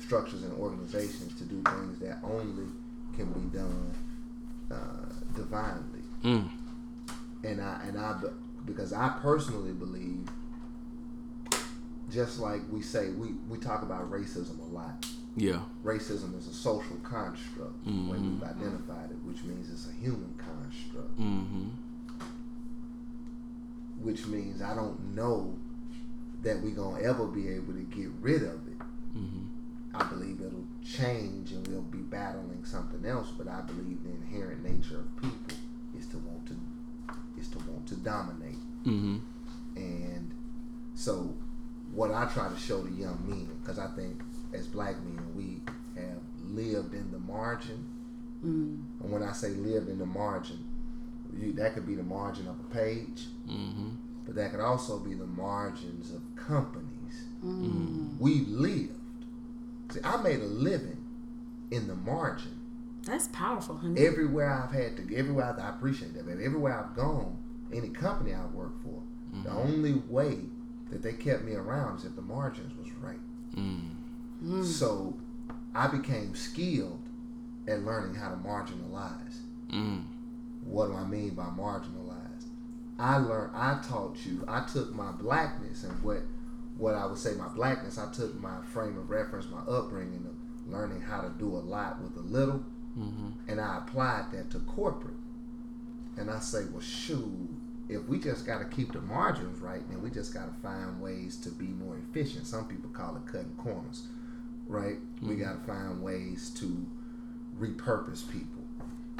structures 0.00 0.42
and 0.42 0.54
organizations 0.54 1.34
to 1.34 1.44
do 1.44 1.62
things 1.62 1.98
that 1.98 2.18
only 2.22 2.72
can 3.14 3.30
be 3.32 3.58
done 3.58 3.92
uh, 4.70 5.12
divinely. 5.34 6.02
Mm. 6.24 6.48
And 7.44 7.60
I 7.60 7.80
and 7.86 7.98
I 7.98 8.20
because 8.66 8.92
I 8.92 9.08
personally 9.20 9.72
believe, 9.72 10.28
just 12.10 12.38
like 12.40 12.60
we 12.70 12.82
say, 12.82 13.10
we 13.10 13.28
we 13.48 13.58
talk 13.58 13.82
about 13.82 14.10
racism 14.10 14.58
a 14.60 14.74
lot. 14.74 15.06
Yeah. 15.36 15.60
Racism 15.84 16.36
is 16.36 16.48
a 16.48 16.52
social 16.52 16.96
construct 17.04 17.84
Mhm. 17.86 18.08
when 18.08 18.22
we've 18.32 18.42
identified 18.42 19.10
it, 19.12 19.18
which 19.24 19.44
means 19.44 19.70
it's 19.70 19.86
a 19.88 19.92
human 19.92 20.34
construct. 20.36 21.16
Mm-hmm. 21.18 21.68
Which 24.00 24.26
means 24.26 24.62
I 24.62 24.74
don't 24.74 25.14
know 25.14 25.54
that 26.42 26.60
we're 26.62 26.74
gonna 26.74 27.00
ever 27.02 27.26
be 27.26 27.48
able 27.48 27.72
to 27.74 27.82
get 27.82 28.08
rid 28.20 28.42
of 28.42 28.66
it. 28.68 28.78
Mm-hmm. 29.16 29.44
I 29.94 30.04
believe 30.04 30.40
it'll 30.40 30.66
change 30.96 31.52
and 31.52 31.66
we'll 31.68 31.82
be 31.82 31.98
battling 31.98 32.64
something 32.64 33.04
else, 33.04 33.30
but 33.36 33.46
I 33.48 33.60
believe 33.62 34.02
the 34.02 34.10
inherent 34.10 34.64
nature 34.64 35.00
of 35.00 35.16
people 35.16 35.58
is 35.98 36.06
to 36.08 36.18
want 36.18 36.46
to 36.46 36.56
is 37.38 37.48
to 37.48 37.58
want 37.58 37.86
to 37.88 37.96
dominate. 37.96 38.58
Mm-hmm. 38.84 39.18
And 39.76 40.30
so 40.94 41.34
what 41.92 42.10
I 42.10 42.26
try 42.26 42.48
to 42.48 42.58
show 42.58 42.82
the 42.82 42.90
young 42.90 43.18
men, 43.26 43.48
because 43.60 43.78
I 43.78 43.88
think 43.88 44.20
as 44.52 44.66
black 44.66 44.96
men 45.02 45.20
we 45.34 45.60
have 46.00 46.20
lived 46.44 46.94
in 46.94 47.10
the 47.10 47.18
margin. 47.18 47.86
Mm. 48.44 48.82
And 49.02 49.10
when 49.10 49.22
I 49.22 49.32
say 49.32 49.48
lived 49.50 49.88
in 49.88 49.98
the 49.98 50.06
margin, 50.06 50.64
you, 51.36 51.52
that 51.54 51.74
could 51.74 51.86
be 51.86 51.94
the 51.94 52.02
margin 52.02 52.48
of 52.48 52.58
a 52.60 52.74
page, 52.74 53.26
Mm-hmm. 53.48 53.88
but 54.26 54.34
that 54.36 54.50
could 54.50 54.60
also 54.60 54.98
be 54.98 55.14
the 55.14 55.26
margins 55.26 56.12
of 56.12 56.20
companies. 56.36 57.24
Mm. 57.44 58.18
We 58.18 58.44
lived. 58.46 58.97
See, 59.98 60.04
I 60.04 60.16
made 60.22 60.40
a 60.40 60.46
living 60.46 61.04
in 61.70 61.88
the 61.88 61.94
margin. 61.94 62.60
That's 63.02 63.28
powerful, 63.28 63.76
honey. 63.76 64.06
Everywhere 64.06 64.50
I've 64.50 64.72
had 64.72 64.96
to, 64.96 65.16
everywhere 65.16 65.56
I, 65.58 65.62
I 65.62 65.70
appreciate 65.70 66.14
that, 66.14 66.26
baby. 66.26 66.44
Everywhere 66.44 66.78
I've 66.78 66.94
gone, 66.96 67.38
any 67.72 67.88
company 67.88 68.34
I 68.34 68.44
worked 68.46 68.82
for, 68.82 69.02
the 69.44 69.50
only 69.50 69.94
way 70.08 70.38
that 70.90 71.02
they 71.02 71.12
kept 71.12 71.44
me 71.44 71.54
around 71.54 71.98
is 71.98 72.04
if 72.04 72.16
the 72.16 72.22
margins 72.22 72.76
was 72.76 72.90
right. 72.94 73.18
Mm. 73.54 74.64
So 74.64 75.18
I 75.74 75.86
became 75.88 76.34
skilled 76.34 77.02
at 77.66 77.82
learning 77.84 78.14
how 78.14 78.30
to 78.30 78.36
marginalize. 78.36 79.36
Mm. 79.70 80.04
What 80.64 80.86
do 80.88 80.94
I 80.94 81.04
mean 81.04 81.34
by 81.34 81.44
marginalized? 81.44 82.46
I 82.98 83.18
learned, 83.18 83.54
I 83.54 83.80
taught 83.86 84.16
you, 84.24 84.44
I 84.48 84.66
took 84.66 84.94
my 84.94 85.12
blackness 85.12 85.84
and 85.84 86.02
what, 86.02 86.22
what 86.78 86.94
I 86.94 87.04
would 87.06 87.18
say 87.18 87.34
my 87.34 87.48
blackness, 87.48 87.98
I 87.98 88.10
took 88.12 88.34
my 88.40 88.62
frame 88.72 88.96
of 88.96 89.10
reference, 89.10 89.46
my 89.50 89.60
upbringing 89.70 90.24
of 90.26 90.72
learning 90.72 91.02
how 91.02 91.20
to 91.20 91.28
do 91.38 91.46
a 91.48 91.58
lot 91.58 92.00
with 92.02 92.16
a 92.16 92.20
little, 92.26 92.64
Mm-hmm. 92.98 93.28
and 93.50 93.60
I 93.60 93.78
applied 93.78 94.32
that 94.32 94.50
to 94.52 94.58
corporate. 94.60 95.14
And 96.16 96.28
I 96.30 96.40
say, 96.40 96.64
well, 96.72 96.80
shoot, 96.80 97.48
if 97.88 98.02
we 98.08 98.18
just 98.18 98.44
got 98.44 98.58
to 98.58 98.64
keep 98.64 98.92
the 98.92 99.00
margins 99.00 99.60
right, 99.60 99.88
then 99.88 100.02
we 100.02 100.10
just 100.10 100.34
got 100.34 100.46
to 100.52 100.60
find 100.62 101.00
ways 101.00 101.36
to 101.42 101.50
be 101.50 101.66
more 101.66 101.96
efficient. 102.10 102.46
Some 102.46 102.66
people 102.66 102.90
call 102.90 103.14
it 103.16 103.30
cutting 103.30 103.54
corners, 103.56 104.08
right? 104.66 104.96
We 105.22 105.36
got 105.36 105.60
to 105.60 105.66
find 105.72 106.02
ways 106.02 106.50
to 106.58 106.86
repurpose 107.60 108.28
people, 108.32 108.64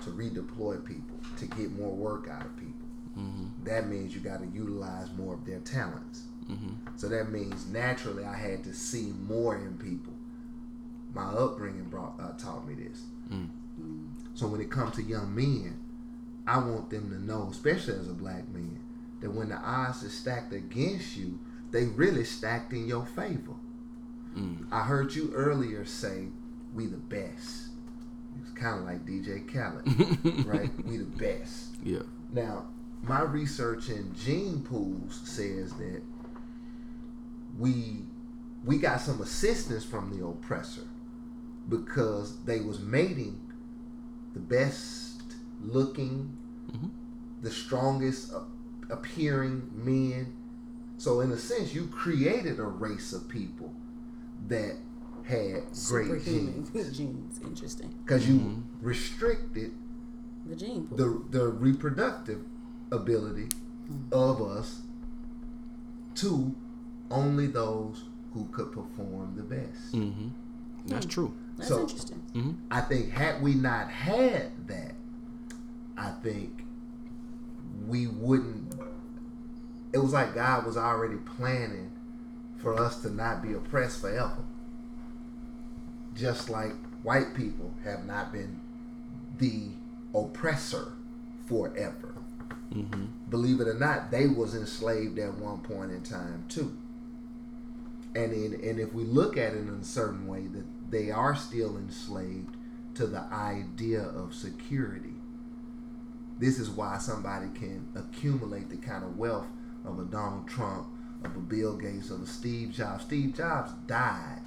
to 0.03 0.11
redeploy 0.11 0.85
people, 0.85 1.17
to 1.37 1.47
get 1.47 1.71
more 1.73 1.95
work 1.95 2.29
out 2.29 2.47
of 2.47 2.57
people. 2.57 2.89
Mm-hmm. 3.17 3.65
That 3.65 3.87
means 3.87 4.13
you 4.15 4.21
got 4.21 4.41
to 4.41 4.47
utilize 4.47 5.09
more 5.17 5.35
of 5.35 5.45
their 5.45 5.61
talents. 5.61 6.23
Mm-hmm. 6.51 6.97
So 6.97 7.09
that 7.09 7.31
means 7.31 7.67
naturally 7.67 8.25
I 8.25 8.37
had 8.37 8.65
to 8.65 8.75
see 8.75 9.13
more 9.27 9.57
in 9.57 9.77
people. 9.79 10.13
My 11.15 11.25
upbringing 11.25 11.85
brought 11.85 12.15
uh, 12.21 12.33
taught 12.33 12.67
me 12.67 12.75
this. 12.75 13.03
Mm. 13.31 13.49
So 14.35 14.47
when 14.47 14.61
it 14.61 14.71
comes 14.71 14.95
to 14.97 15.03
young 15.03 15.35
men, 15.35 15.79
I 16.47 16.59
want 16.59 16.91
them 16.91 17.11
to 17.11 17.23
know, 17.23 17.49
especially 17.51 17.95
as 17.95 18.09
a 18.09 18.15
black 18.15 18.49
man, 18.49 18.81
that 19.21 19.31
when 19.31 19.49
the 19.49 19.57
odds 19.57 20.05
are 20.05 20.09
stacked 20.09 20.53
against 20.53 21.17
you, 21.17 21.39
they 21.71 21.85
really 21.85 22.25
stacked 22.25 22.73
in 22.73 22.87
your 22.87 23.05
favor. 23.05 23.55
Mm. 24.37 24.67
I 24.71 24.85
heard 24.85 25.15
you 25.15 25.33
earlier 25.35 25.85
say, 25.85 26.29
"We 26.75 26.87
the 26.87 26.97
best." 26.97 27.69
It's 28.41 28.53
kind 28.53 28.79
of 28.79 28.85
like 28.85 29.05
DJ 29.05 29.47
Khaled, 29.53 30.47
right? 30.47 30.71
We 30.85 30.99
the 30.99 31.05
best. 31.05 31.75
Yeah. 31.83 32.03
Now, 32.31 32.67
my 33.03 33.23
research 33.23 33.89
in 33.89 34.15
gene 34.15 34.63
pools 34.63 35.21
says 35.25 35.73
that 35.75 36.03
we 37.59 38.05
we 38.65 38.79
got 38.79 39.01
some 39.01 39.21
assistance 39.23 39.85
from 39.85 40.17
the 40.17 40.25
oppressor 40.27 40.87
because 41.69 42.39
they 42.45 42.61
was 42.61 42.81
mating 42.81 43.41
the 44.35 44.41
best 44.41 45.23
looking, 45.63 46.37
Mhm. 46.73 46.91
the 47.43 47.51
strongest 47.51 48.33
uh, 48.33 48.41
appearing 48.91 49.71
men. 49.75 50.33
So 50.99 51.21
in 51.21 51.31
a 51.31 51.37
sense, 51.39 51.75
you 51.75 51.87
created 51.87 52.59
a 52.59 52.65
race 52.65 53.13
of 53.13 53.29
people 53.29 53.73
that 54.49 54.77
had 55.25 55.63
great 55.89 56.25
genes 56.25 56.71
genes. 56.97 57.39
Interesting. 57.45 57.91
because 58.05 58.27
you 58.29 58.37
Mhm. 58.39 58.63
restricted 58.83 59.73
The 60.47 60.57
gene 60.57 60.87
pool. 60.87 60.97
the 60.97 61.39
the 61.39 61.49
reproductive 61.49 62.45
ability 62.91 63.49
of 64.11 64.41
us 64.43 64.83
to 66.17 66.55
only 67.11 67.47
those 67.47 68.05
who 68.35 68.47
could 68.53 68.73
perform 68.73 69.35
the 69.37 69.43
best. 69.43 69.93
Mm-hmm. 69.93 70.29
That's 70.87 71.07
true. 71.07 71.35
That's 71.57 71.69
so- 71.69 71.81
interesting. 71.81 72.23
Mm-hmm. 72.35 72.53
I 72.71 72.81
think 72.83 73.11
had 73.11 73.43
we 73.43 73.55
not 73.55 73.91
had 73.91 74.69
that, 74.69 74.93
I 75.97 76.11
think 76.23 76.65
we 77.87 78.07
wouldn't. 78.07 78.75
It 79.93 79.99
was 79.99 80.13
like 80.13 80.35
God 80.35 80.67
was 80.67 80.77
already 80.77 81.17
planning 81.17 81.91
for 82.59 82.79
us 82.79 83.01
to 83.03 83.11
not 83.11 83.43
be 83.43 83.55
oppressed 83.55 84.01
forever. 84.01 84.45
Just 86.15 86.51
like 86.51 86.75
white 87.03 87.35
people 87.35 87.73
have 87.85 88.05
not 88.05 88.33
been 88.33 88.61
the 89.39 89.69
oppressor 90.15 90.93
forever. 91.47 92.15
Mm-hmm. 92.73 93.07
believe 93.31 93.63
it 93.63 93.69
or 93.69 93.73
not, 93.73 94.11
they 94.11 94.27
was 94.27 94.55
enslaved 94.55 95.19
at 95.19 95.33
one 95.39 95.61
point 95.61 95.91
in 95.91 96.03
time 96.03 96.45
too. 96.51 96.77
And 98.15 98.33
in, 98.33 98.55
and 98.55 98.81
if 98.81 98.93
we 98.93 99.05
look 99.05 99.37
at 99.37 99.53
it 99.53 99.59
in 99.59 99.79
a 99.81 99.85
certain 99.85 100.27
way, 100.27 100.47
that 100.49 100.65
they 100.91 101.11
are 101.11 101.37
still 101.37 101.77
enslaved 101.77 102.57
to 102.95 103.07
the 103.07 103.21
idea 103.33 104.03
of 104.03 104.35
security. 104.35 105.15
This 106.39 106.59
is 106.59 106.71
why 106.71 106.99
somebody 106.99 107.49
can 107.55 107.89
accumulate 107.95 108.71
the 108.71 108.77
kind 108.77 109.05
of 109.05 109.17
wealth 109.19 109.47
of 109.85 109.99
a 109.99 110.05
Donald 110.05 110.49
Trump, 110.49 110.87
of 111.25 111.37
a 111.37 111.41
Bill 111.41 111.77
Gates, 111.77 112.11
of 112.11 112.23
a 112.23 112.27
Steve 112.27 112.71
Jobs. 112.71 113.05
Steve 113.05 113.35
Jobs 113.37 113.73
died 113.87 114.43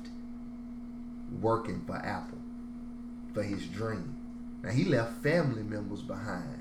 working 1.40 1.82
for 1.86 1.96
Apple 1.98 2.40
for 3.34 3.44
his 3.44 3.66
dream. 3.68 4.16
Now 4.64 4.72
he 4.72 4.86
left 4.86 5.24
family 5.24 5.64
members 5.64 6.02
behind 6.02 6.60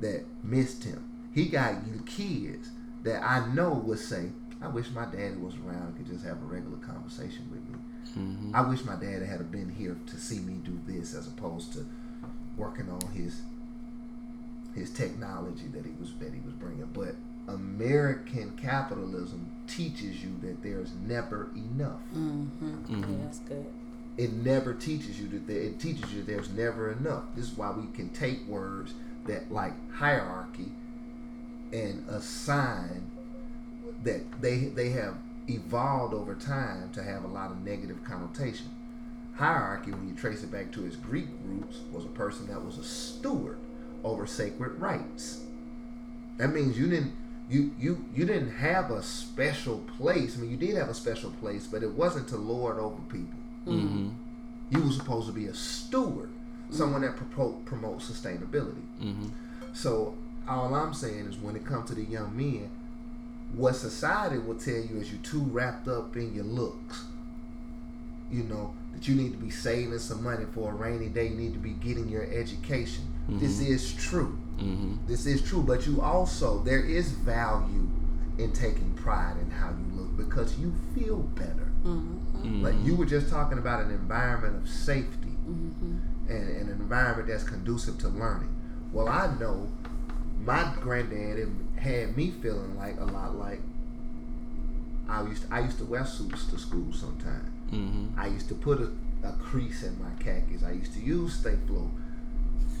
that 0.00 0.24
missed 0.42 0.84
him. 0.84 1.04
He 1.32 1.46
got 1.46 1.76
kids 2.06 2.70
that 3.02 3.22
I 3.22 3.46
know 3.52 3.72
would 3.72 3.98
say, 3.98 4.30
I 4.60 4.68
wish 4.68 4.90
my 4.90 5.04
daddy 5.06 5.36
was 5.36 5.54
around 5.64 5.82
and 5.86 5.96
could 5.96 6.06
just 6.06 6.24
have 6.24 6.42
a 6.42 6.46
regular 6.46 6.78
conversation 6.78 7.48
with 7.50 7.60
me. 7.68 7.78
Mm-hmm. 8.18 8.54
I 8.56 8.62
wish 8.62 8.84
my 8.84 8.96
dad 8.96 9.22
had 9.22 9.50
been 9.52 9.68
here 9.70 9.96
to 10.06 10.16
see 10.16 10.40
me 10.40 10.54
do 10.64 10.80
this 10.86 11.14
as 11.14 11.28
opposed 11.28 11.72
to 11.74 11.86
working 12.56 12.88
on 12.90 13.00
his 13.12 13.42
his 14.74 14.90
technology 14.90 15.66
that 15.72 15.84
he 15.84 15.92
was 16.00 16.12
that 16.20 16.32
he 16.32 16.40
was 16.40 16.54
bringing. 16.54 16.88
But 16.92 17.14
American 17.46 18.56
capitalism 18.56 19.50
teaches 19.66 20.22
you 20.22 20.36
that 20.42 20.62
there's 20.62 20.92
never 21.06 21.50
enough. 21.54 22.00
Mm-hmm. 22.14 22.94
Mhm. 22.94 23.00
Yeah, 23.18 23.24
that's 23.24 23.38
good. 23.40 23.66
It 24.16 24.32
never 24.32 24.74
teaches 24.74 25.20
you 25.20 25.28
that 25.28 25.46
there, 25.46 25.60
it 25.60 25.78
teaches 25.78 26.12
you 26.12 26.22
there's 26.22 26.50
never 26.50 26.90
enough. 26.90 27.24
This 27.36 27.52
is 27.52 27.56
why 27.56 27.70
we 27.70 27.86
can 27.94 28.08
take 28.10 28.46
words 28.48 28.94
that 29.26 29.52
like 29.52 29.74
hierarchy 29.92 30.72
and 31.72 32.08
assign 32.08 33.10
that 34.04 34.40
they 34.40 34.66
they 34.66 34.90
have 34.90 35.16
evolved 35.48 36.14
over 36.14 36.34
time 36.34 36.90
to 36.92 37.02
have 37.02 37.24
a 37.24 37.28
lot 37.28 37.50
of 37.50 37.58
negative 37.64 38.02
connotation. 38.04 38.70
Hierarchy, 39.34 39.92
when 39.92 40.08
you 40.08 40.14
trace 40.14 40.42
it 40.42 40.50
back 40.50 40.72
to 40.72 40.84
its 40.84 40.96
Greek 40.96 41.28
roots, 41.44 41.78
was 41.92 42.04
a 42.04 42.08
person 42.08 42.48
that 42.48 42.64
was 42.64 42.78
a 42.78 42.84
steward 42.84 43.58
over 44.04 44.26
sacred 44.26 44.80
rites. 44.80 45.40
That 46.38 46.48
means 46.48 46.78
you 46.78 46.88
didn't 46.88 47.12
you 47.48 47.74
you 47.78 48.04
you 48.14 48.24
didn't 48.24 48.50
have 48.56 48.90
a 48.90 49.02
special 49.02 49.78
place. 49.96 50.36
I 50.36 50.40
mean, 50.40 50.50
you 50.50 50.56
did 50.56 50.76
have 50.76 50.88
a 50.88 50.94
special 50.94 51.30
place, 51.32 51.66
but 51.66 51.82
it 51.82 51.92
wasn't 51.92 52.28
to 52.28 52.36
lord 52.36 52.78
over 52.78 53.00
people. 53.02 53.38
Mm-hmm. 53.66 54.10
You 54.70 54.82
were 54.82 54.92
supposed 54.92 55.26
to 55.28 55.32
be 55.32 55.46
a 55.46 55.54
steward, 55.54 56.30
someone 56.70 57.02
that 57.02 57.16
propo- 57.16 57.64
promotes 57.64 58.10
sustainability. 58.10 58.84
Mm-hmm. 59.00 59.28
So 59.72 60.14
all 60.46 60.74
I'm 60.74 60.92
saying 60.92 61.26
is, 61.26 61.36
when 61.38 61.56
it 61.56 61.64
comes 61.64 61.88
to 61.88 61.94
the 61.94 62.04
young 62.04 62.36
men, 62.36 62.70
what 63.54 63.76
society 63.76 64.38
will 64.38 64.56
tell 64.56 64.74
you 64.74 64.98
is 65.00 65.10
you're 65.10 65.22
too 65.22 65.40
wrapped 65.40 65.88
up 65.88 66.16
in 66.16 66.34
your 66.34 66.44
looks. 66.44 67.04
You 68.30 68.42
know 68.42 68.74
that 68.92 69.08
you 69.08 69.14
need 69.14 69.32
to 69.32 69.38
be 69.38 69.50
saving 69.50 69.98
some 69.98 70.22
money 70.22 70.44
for 70.52 70.70
a 70.70 70.74
rainy 70.74 71.08
day. 71.08 71.28
You 71.28 71.36
need 71.36 71.54
to 71.54 71.58
be 71.58 71.70
getting 71.70 72.08
your 72.08 72.24
education. 72.24 73.04
This 73.28 73.60
is 73.60 73.94
true. 73.94 74.38
Mm-hmm. 74.56 75.06
This 75.06 75.26
is 75.26 75.42
true, 75.42 75.62
but 75.62 75.86
you 75.86 76.00
also 76.00 76.62
there 76.62 76.82
is 76.82 77.10
value 77.10 77.88
in 78.38 78.52
taking 78.52 78.92
pride 78.94 79.36
in 79.40 79.50
how 79.50 79.70
you 79.70 80.00
look 80.00 80.16
because 80.16 80.58
you 80.58 80.72
feel 80.94 81.18
better. 81.18 81.70
Mm-hmm. 81.84 82.64
Like 82.64 82.74
you 82.82 82.96
were 82.96 83.04
just 83.04 83.28
talking 83.28 83.58
about 83.58 83.82
an 83.82 83.90
environment 83.90 84.56
of 84.56 84.68
safety 84.68 85.34
and, 85.46 86.02
and 86.28 86.60
an 86.60 86.68
environment 86.68 87.28
that's 87.28 87.44
conducive 87.44 87.98
to 87.98 88.08
learning. 88.08 88.54
Well, 88.92 89.08
I 89.08 89.34
know 89.38 89.68
my 90.40 90.72
granddad 90.80 91.38
had 91.78 92.16
me 92.16 92.30
feeling 92.42 92.76
like 92.76 92.98
a 93.00 93.04
lot 93.04 93.36
like 93.36 93.60
I 95.08 95.22
used 95.22 95.42
to, 95.48 95.54
I 95.54 95.60
used 95.60 95.78
to 95.78 95.84
wear 95.84 96.04
suits 96.04 96.44
to 96.46 96.58
school 96.58 96.92
sometimes. 96.92 97.48
Mm-hmm. 97.72 98.18
I 98.20 98.26
used 98.26 98.48
to 98.48 98.54
put 98.54 98.78
a, 98.80 98.90
a 99.26 99.32
crease 99.32 99.82
in 99.82 99.98
my 100.02 100.10
khakis. 100.22 100.62
I 100.62 100.72
used 100.72 100.92
to 100.94 101.00
use 101.00 101.34
Stay 101.34 101.56
Flow. 101.66 101.90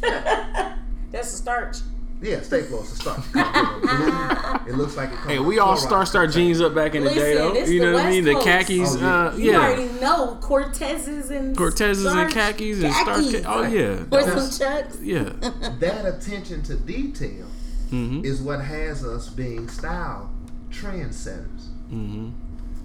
That's 0.00 1.30
the 1.32 1.36
starch. 1.36 1.76
Yeah, 2.20 2.40
Sta-Flo 2.40 2.80
is 2.82 2.90
a 2.92 2.96
start. 2.96 3.18
It 3.20 3.32
comes 3.32 3.84
in 3.84 4.08
a 4.08 4.60
blue. 4.66 4.72
It 4.72 4.76
looks 4.76 4.96
like 4.96 5.10
it 5.10 5.16
comes 5.18 5.30
Hey, 5.30 5.38
we 5.38 5.60
all 5.60 5.76
Clorox 5.76 5.86
star 5.86 6.04
star 6.04 6.24
container. 6.24 6.46
jeans 6.46 6.60
up 6.60 6.74
back 6.74 6.96
in 6.96 7.04
the 7.04 7.10
day, 7.10 7.34
though. 7.34 7.52
it's 7.52 7.70
You 7.70 7.80
know 7.80 7.90
the 7.92 7.94
what 7.94 8.06
I 8.06 8.10
mean? 8.10 8.24
The 8.24 8.34
khakis, 8.40 8.88
Coast. 8.90 8.98
Oh, 9.02 9.06
uh, 9.06 9.36
You 9.36 9.52
yeah. 9.52 9.58
already 9.60 9.88
know 10.00 10.36
Cortezes 10.40 11.30
and 11.30 11.56
Cortezes 11.56 11.90
and 12.10 12.30
starch 12.30 12.32
khakis 12.34 12.82
and 12.82 12.92
starch 12.92 13.24
khakis. 13.26 13.44
oh, 13.46 13.62
yeah. 13.62 14.04
Or 14.10 14.22
some 14.22 14.50
chucks. 14.50 15.00
Yeah. 15.00 15.30
That 15.78 16.06
attention 16.06 16.62
to 16.64 16.74
detail 16.74 17.46
Mm-hmm. 17.90 18.24
is 18.24 18.40
what 18.42 18.60
has 18.60 19.04
us 19.04 19.28
being 19.28 19.68
style 19.68 20.30
trendsetters. 20.70 21.68
Mm-hmm. 21.90 22.30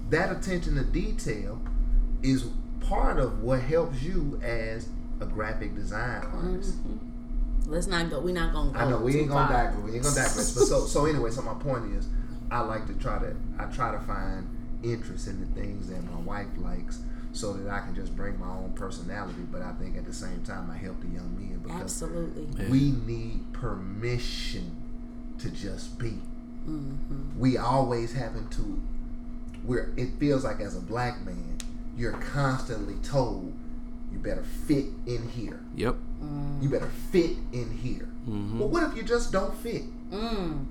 That 0.09 0.31
attention 0.31 0.75
to 0.75 0.83
detail 0.83 1.59
is 2.21 2.45
part 2.79 3.19
of 3.19 3.41
what 3.41 3.61
helps 3.61 4.01
you 4.01 4.39
as 4.43 4.87
a 5.19 5.25
graphic 5.25 5.75
design 5.75 6.25
artist. 6.33 6.75
Let's 7.65 7.87
not 7.87 8.09
go. 8.09 8.19
We're 8.19 8.33
not 8.33 8.53
gonna 8.53 8.71
go. 8.71 8.79
I 8.79 8.89
know 8.89 8.99
we 8.99 9.19
ain't 9.19 9.29
gonna 9.29 9.47
far. 9.47 9.65
digress. 9.65 9.83
We 9.83 9.93
ain't 9.95 10.03
gonna 10.03 10.15
digress. 10.15 10.53
But 10.53 10.65
so 10.65 10.85
so 10.85 11.05
anyway, 11.05 11.31
so 11.31 11.41
my 11.41 11.53
point 11.53 11.93
is, 11.95 12.07
I 12.51 12.59
like 12.59 12.87
to 12.87 12.93
try 12.93 13.19
to 13.19 13.35
I 13.57 13.65
try 13.65 13.91
to 13.91 13.99
find 13.99 14.49
interest 14.83 15.27
in 15.27 15.39
the 15.39 15.45
things 15.59 15.87
that 15.87 16.03
my 16.11 16.19
wife 16.19 16.47
likes, 16.57 16.99
so 17.31 17.53
that 17.53 17.71
I 17.71 17.79
can 17.79 17.95
just 17.95 18.15
bring 18.15 18.37
my 18.39 18.49
own 18.49 18.73
personality. 18.75 19.43
But 19.49 19.61
I 19.61 19.71
think 19.73 19.97
at 19.97 20.05
the 20.05 20.13
same 20.13 20.43
time 20.43 20.69
I 20.69 20.77
help 20.77 20.99
the 20.99 21.07
young 21.07 21.35
men 21.37 21.59
because 21.63 21.81
Absolutely. 21.81 22.47
Yeah. 22.63 22.69
we 22.69 22.91
need 23.05 23.53
permission 23.53 24.82
to 25.43 25.49
just 25.51 25.99
be. 25.99 26.19
Mm-hmm. 26.67 27.39
We 27.39 27.57
always 27.57 28.13
having 28.13 28.47
to. 28.49 28.81
We're. 29.63 29.93
It 29.97 30.11
feels 30.19 30.43
like 30.43 30.59
as 30.61 30.75
a 30.75 30.81
black 30.81 31.25
man, 31.25 31.57
you're 31.97 32.13
constantly 32.13 32.95
told 33.03 33.53
you 34.11 34.19
better 34.19 34.43
fit 34.43 34.85
in 35.05 35.27
here. 35.29 35.59
Yep. 35.75 35.95
You 36.61 36.69
better 36.69 36.89
fit 37.11 37.31
in 37.51 37.77
here. 37.81 38.07
Mm-hmm. 38.27 38.59
But 38.59 38.67
what 38.67 38.83
if 38.83 38.95
you 38.95 39.03
just 39.03 39.33
don't 39.33 39.53
fit? 39.57 39.83
Mm. 40.09 40.65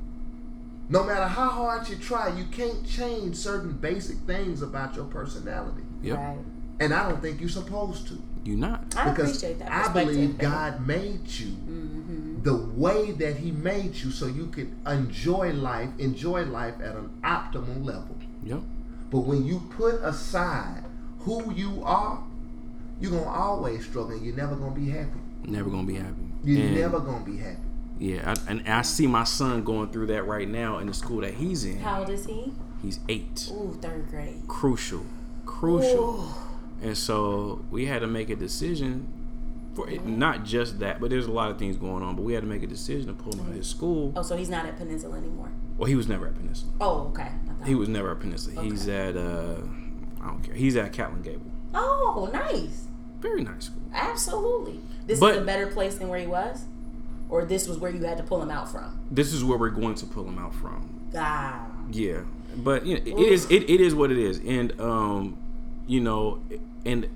No 0.88 1.04
matter 1.04 1.26
how 1.26 1.48
hard 1.48 1.88
you 1.88 1.96
try, 1.96 2.34
you 2.34 2.44
can't 2.44 2.86
change 2.86 3.36
certain 3.36 3.72
basic 3.72 4.16
things 4.18 4.62
about 4.62 4.96
your 4.96 5.04
personality. 5.04 5.82
Yep. 6.02 6.16
Right. 6.16 6.38
And 6.80 6.94
I 6.94 7.08
don't 7.08 7.20
think 7.20 7.40
you're 7.40 7.50
supposed 7.50 8.08
to. 8.08 8.22
You're 8.44 8.56
not. 8.56 8.82
I 8.96 9.10
because 9.10 9.36
appreciate 9.36 9.58
that 9.58 9.70
I 9.70 9.92
believe. 9.92 10.38
God 10.38 10.86
made 10.86 11.28
you 11.28 11.48
Mm-hmm. 11.48 11.91
The 12.42 12.56
way 12.56 13.12
that 13.12 13.36
He 13.36 13.50
made 13.52 13.94
you 13.94 14.10
so 14.10 14.26
you 14.26 14.46
could 14.46 14.72
enjoy 14.86 15.52
life, 15.52 15.90
enjoy 15.98 16.44
life 16.44 16.74
at 16.82 16.96
an 16.96 17.10
optimal 17.22 17.84
level. 17.84 18.16
Yep. 18.44 18.60
But 19.10 19.20
when 19.20 19.44
you 19.44 19.62
put 19.70 19.94
aside 20.02 20.84
who 21.20 21.52
you 21.54 21.82
are, 21.84 22.22
you're 23.00 23.12
gonna 23.12 23.30
always 23.30 23.84
struggle. 23.84 24.12
and 24.12 24.24
You're 24.24 24.36
never 24.36 24.56
gonna 24.56 24.74
be 24.74 24.88
happy. 24.88 25.20
Never 25.44 25.70
gonna 25.70 25.86
be 25.86 25.94
happy. 25.96 26.32
You're 26.44 26.66
And, 26.66 26.74
never 26.76 26.98
gonna 27.00 27.24
be 27.24 27.36
happy. 27.36 27.58
Yeah, 27.98 28.34
I, 28.34 28.50
and 28.50 28.68
I 28.68 28.82
see 28.82 29.06
my 29.06 29.24
son 29.24 29.62
going 29.62 29.90
through 29.90 30.06
that 30.08 30.26
right 30.26 30.48
now 30.48 30.78
in 30.78 30.86
the 30.88 30.94
school 30.94 31.20
that 31.20 31.34
he's 31.34 31.64
in. 31.64 31.78
How 31.78 32.00
old 32.00 32.10
is 32.10 32.26
he? 32.26 32.52
He's 32.82 32.98
eight. 33.08 33.48
Ooh, 33.52 33.78
third 33.80 34.08
grade. 34.10 34.42
Crucial. 34.48 35.04
Crucial. 35.46 36.24
Ooh. 36.24 36.86
And 36.86 36.98
so 36.98 37.64
we 37.70 37.86
had 37.86 38.00
to 38.00 38.08
make 38.08 38.28
a 38.30 38.34
decision 38.34 39.06
for 39.74 39.88
it, 39.88 40.04
not 40.06 40.44
just 40.44 40.78
that, 40.80 41.00
but 41.00 41.10
there's 41.10 41.26
a 41.26 41.32
lot 41.32 41.50
of 41.50 41.58
things 41.58 41.76
going 41.76 42.02
on. 42.02 42.14
But 42.16 42.22
we 42.22 42.32
had 42.34 42.42
to 42.42 42.48
make 42.48 42.62
a 42.62 42.66
decision 42.66 43.06
to 43.06 43.12
pull 43.14 43.32
him 43.32 43.40
out 43.40 43.48
of 43.48 43.54
his 43.54 43.66
school. 43.68 44.12
Oh, 44.16 44.22
so 44.22 44.36
he's 44.36 44.50
not 44.50 44.66
at 44.66 44.76
Peninsula 44.76 45.16
anymore. 45.16 45.50
Well, 45.78 45.86
he 45.86 45.94
was 45.94 46.08
never 46.08 46.26
at 46.26 46.34
Peninsula. 46.34 46.72
Oh, 46.80 47.08
okay. 47.08 47.30
He 47.64 47.74
was 47.74 47.88
never 47.88 48.10
at 48.10 48.20
Peninsula. 48.20 48.62
He's 48.62 48.86
at 48.88 49.16
uh, 49.16 49.56
I 50.20 50.26
don't 50.26 50.42
care. 50.42 50.54
He's 50.54 50.76
at 50.76 50.92
Catlin 50.92 51.22
Gable. 51.22 51.50
Oh, 51.74 52.28
nice. 52.32 52.86
Very 53.20 53.42
nice 53.42 53.66
school. 53.66 53.82
Absolutely. 53.94 54.80
This 55.06 55.18
But- 55.20 55.34
is 55.36 55.40
a 55.42 55.44
better 55.44 55.66
place 55.68 55.94
than 55.96 56.08
where 56.08 56.18
he 56.20 56.26
was, 56.26 56.64
or 57.28 57.44
this 57.44 57.66
was 57.66 57.78
where 57.78 57.90
you 57.90 58.02
had 58.04 58.18
to 58.18 58.22
pull 58.22 58.42
him 58.42 58.50
out 58.50 58.70
from. 58.70 58.98
This 59.10 59.32
is 59.32 59.42
where 59.42 59.56
we're 59.58 59.70
going 59.70 59.94
to 59.96 60.06
pull 60.06 60.26
him 60.28 60.38
out 60.38 60.54
from. 60.54 60.88
Ah. 61.16 61.66
Yeah, 61.90 62.22
but 62.56 62.84
you 62.86 62.94
know, 62.96 63.02
it 63.04 63.32
is 63.32 63.50
it, 63.50 63.68
it 63.68 63.80
is 63.80 63.94
what 63.94 64.10
it 64.10 64.18
is, 64.18 64.38
and 64.46 64.78
um, 64.80 65.36
you 65.86 66.00
know, 66.00 66.40
and 66.84 67.06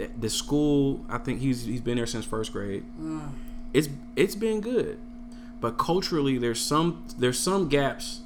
the, 0.00 0.10
the 0.18 0.30
school. 0.30 1.04
I 1.08 1.18
think 1.18 1.40
he's 1.40 1.64
he's 1.64 1.80
been 1.80 1.96
there 1.96 2.06
since 2.06 2.24
first 2.24 2.52
grade. 2.52 2.84
Mm. 3.00 3.30
It's 3.72 3.88
it's 4.16 4.34
been 4.34 4.60
good, 4.60 4.98
but 5.60 5.78
culturally, 5.78 6.38
there's 6.38 6.60
some 6.60 7.04
there's 7.18 7.38
some 7.38 7.68
gaps 7.68 8.20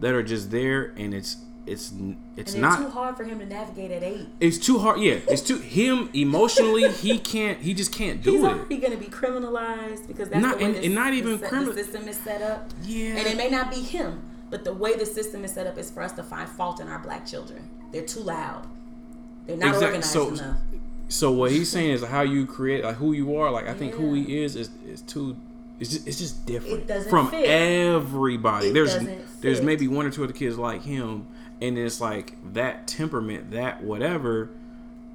that 0.00 0.14
are 0.14 0.22
just 0.22 0.50
there, 0.50 0.92
and 0.96 1.12
it's 1.12 1.38
it's 1.66 1.92
it's 2.36 2.54
not. 2.54 2.80
it's 2.80 2.88
too 2.88 2.90
hard 2.90 3.16
for 3.16 3.24
him 3.24 3.38
to 3.40 3.46
navigate 3.46 3.90
at 3.90 4.02
eight. 4.02 4.28
it's 4.40 4.58
too 4.58 4.78
hard. 4.78 5.00
Yeah, 5.00 5.18
it's 5.28 5.42
too 5.42 5.58
him 5.58 6.08
emotionally. 6.14 6.90
he 6.92 7.18
can't. 7.18 7.58
He 7.60 7.74
just 7.74 7.92
can't 7.92 8.22
do 8.22 8.32
He's 8.32 8.42
it. 8.42 8.46
already 8.46 8.76
going 8.78 8.92
to 8.92 8.98
be 8.98 9.06
criminalized 9.10 10.06
because 10.06 10.28
that's 10.30 10.42
Not- 10.42 10.58
the 10.58 10.64
way 10.64 10.70
and- 10.70 10.74
the, 10.76 10.86
and 10.86 10.94
not 10.94 11.12
even 11.12 11.38
criminal- 11.38 11.74
the 11.74 11.82
system 11.84 12.08
is 12.08 12.16
set 12.18 12.40
up. 12.40 12.70
Yeah. 12.82 13.16
And 13.16 13.26
it 13.26 13.36
may 13.36 13.50
not 13.50 13.70
be 13.70 13.76
him, 13.82 14.22
but 14.48 14.64
the 14.64 14.72
way 14.72 14.94
the 14.96 15.06
system 15.06 15.44
is 15.44 15.52
set 15.52 15.66
up 15.66 15.76
is 15.76 15.90
for 15.90 16.02
us 16.02 16.12
to 16.12 16.22
find 16.22 16.48
fault 16.48 16.80
in 16.80 16.88
our 16.88 16.98
black 17.00 17.26
children. 17.26 17.68
They're 17.92 18.06
too 18.06 18.20
loud. 18.20 18.66
They're 19.46 19.56
not 19.56 19.74
Exactly. 19.74 19.86
organized 19.98 20.12
So- 20.12 20.28
enough. 20.28 20.56
So 21.10 21.30
what 21.32 21.50
he's 21.50 21.68
saying 21.68 21.90
is 21.90 22.04
how 22.04 22.22
you 22.22 22.46
create, 22.46 22.84
like 22.84 22.96
who 22.96 23.12
you 23.12 23.36
are. 23.36 23.50
Like 23.50 23.66
I 23.68 23.74
think 23.74 23.94
who 23.94 24.14
he 24.14 24.42
is 24.42 24.56
is 24.56 24.70
is 24.86 25.02
too. 25.02 25.36
It's 25.78 25.90
just 25.90 26.06
it's 26.06 26.18
just 26.18 26.46
different 26.46 26.80
It 26.82 26.86
doesn't 26.86 27.10
from 27.10 27.30
fit. 27.30 27.46
everybody. 27.46 28.68
It 28.68 28.74
there's 28.74 28.94
there's 29.40 29.58
fit. 29.58 29.64
maybe 29.64 29.88
one 29.88 30.06
or 30.06 30.10
two 30.10 30.22
other 30.24 30.32
kids 30.32 30.56
like 30.58 30.82
him, 30.82 31.26
and 31.60 31.76
it's 31.78 32.00
like 32.00 32.36
that 32.54 32.86
temperament, 32.86 33.50
that 33.52 33.82
whatever. 33.82 34.50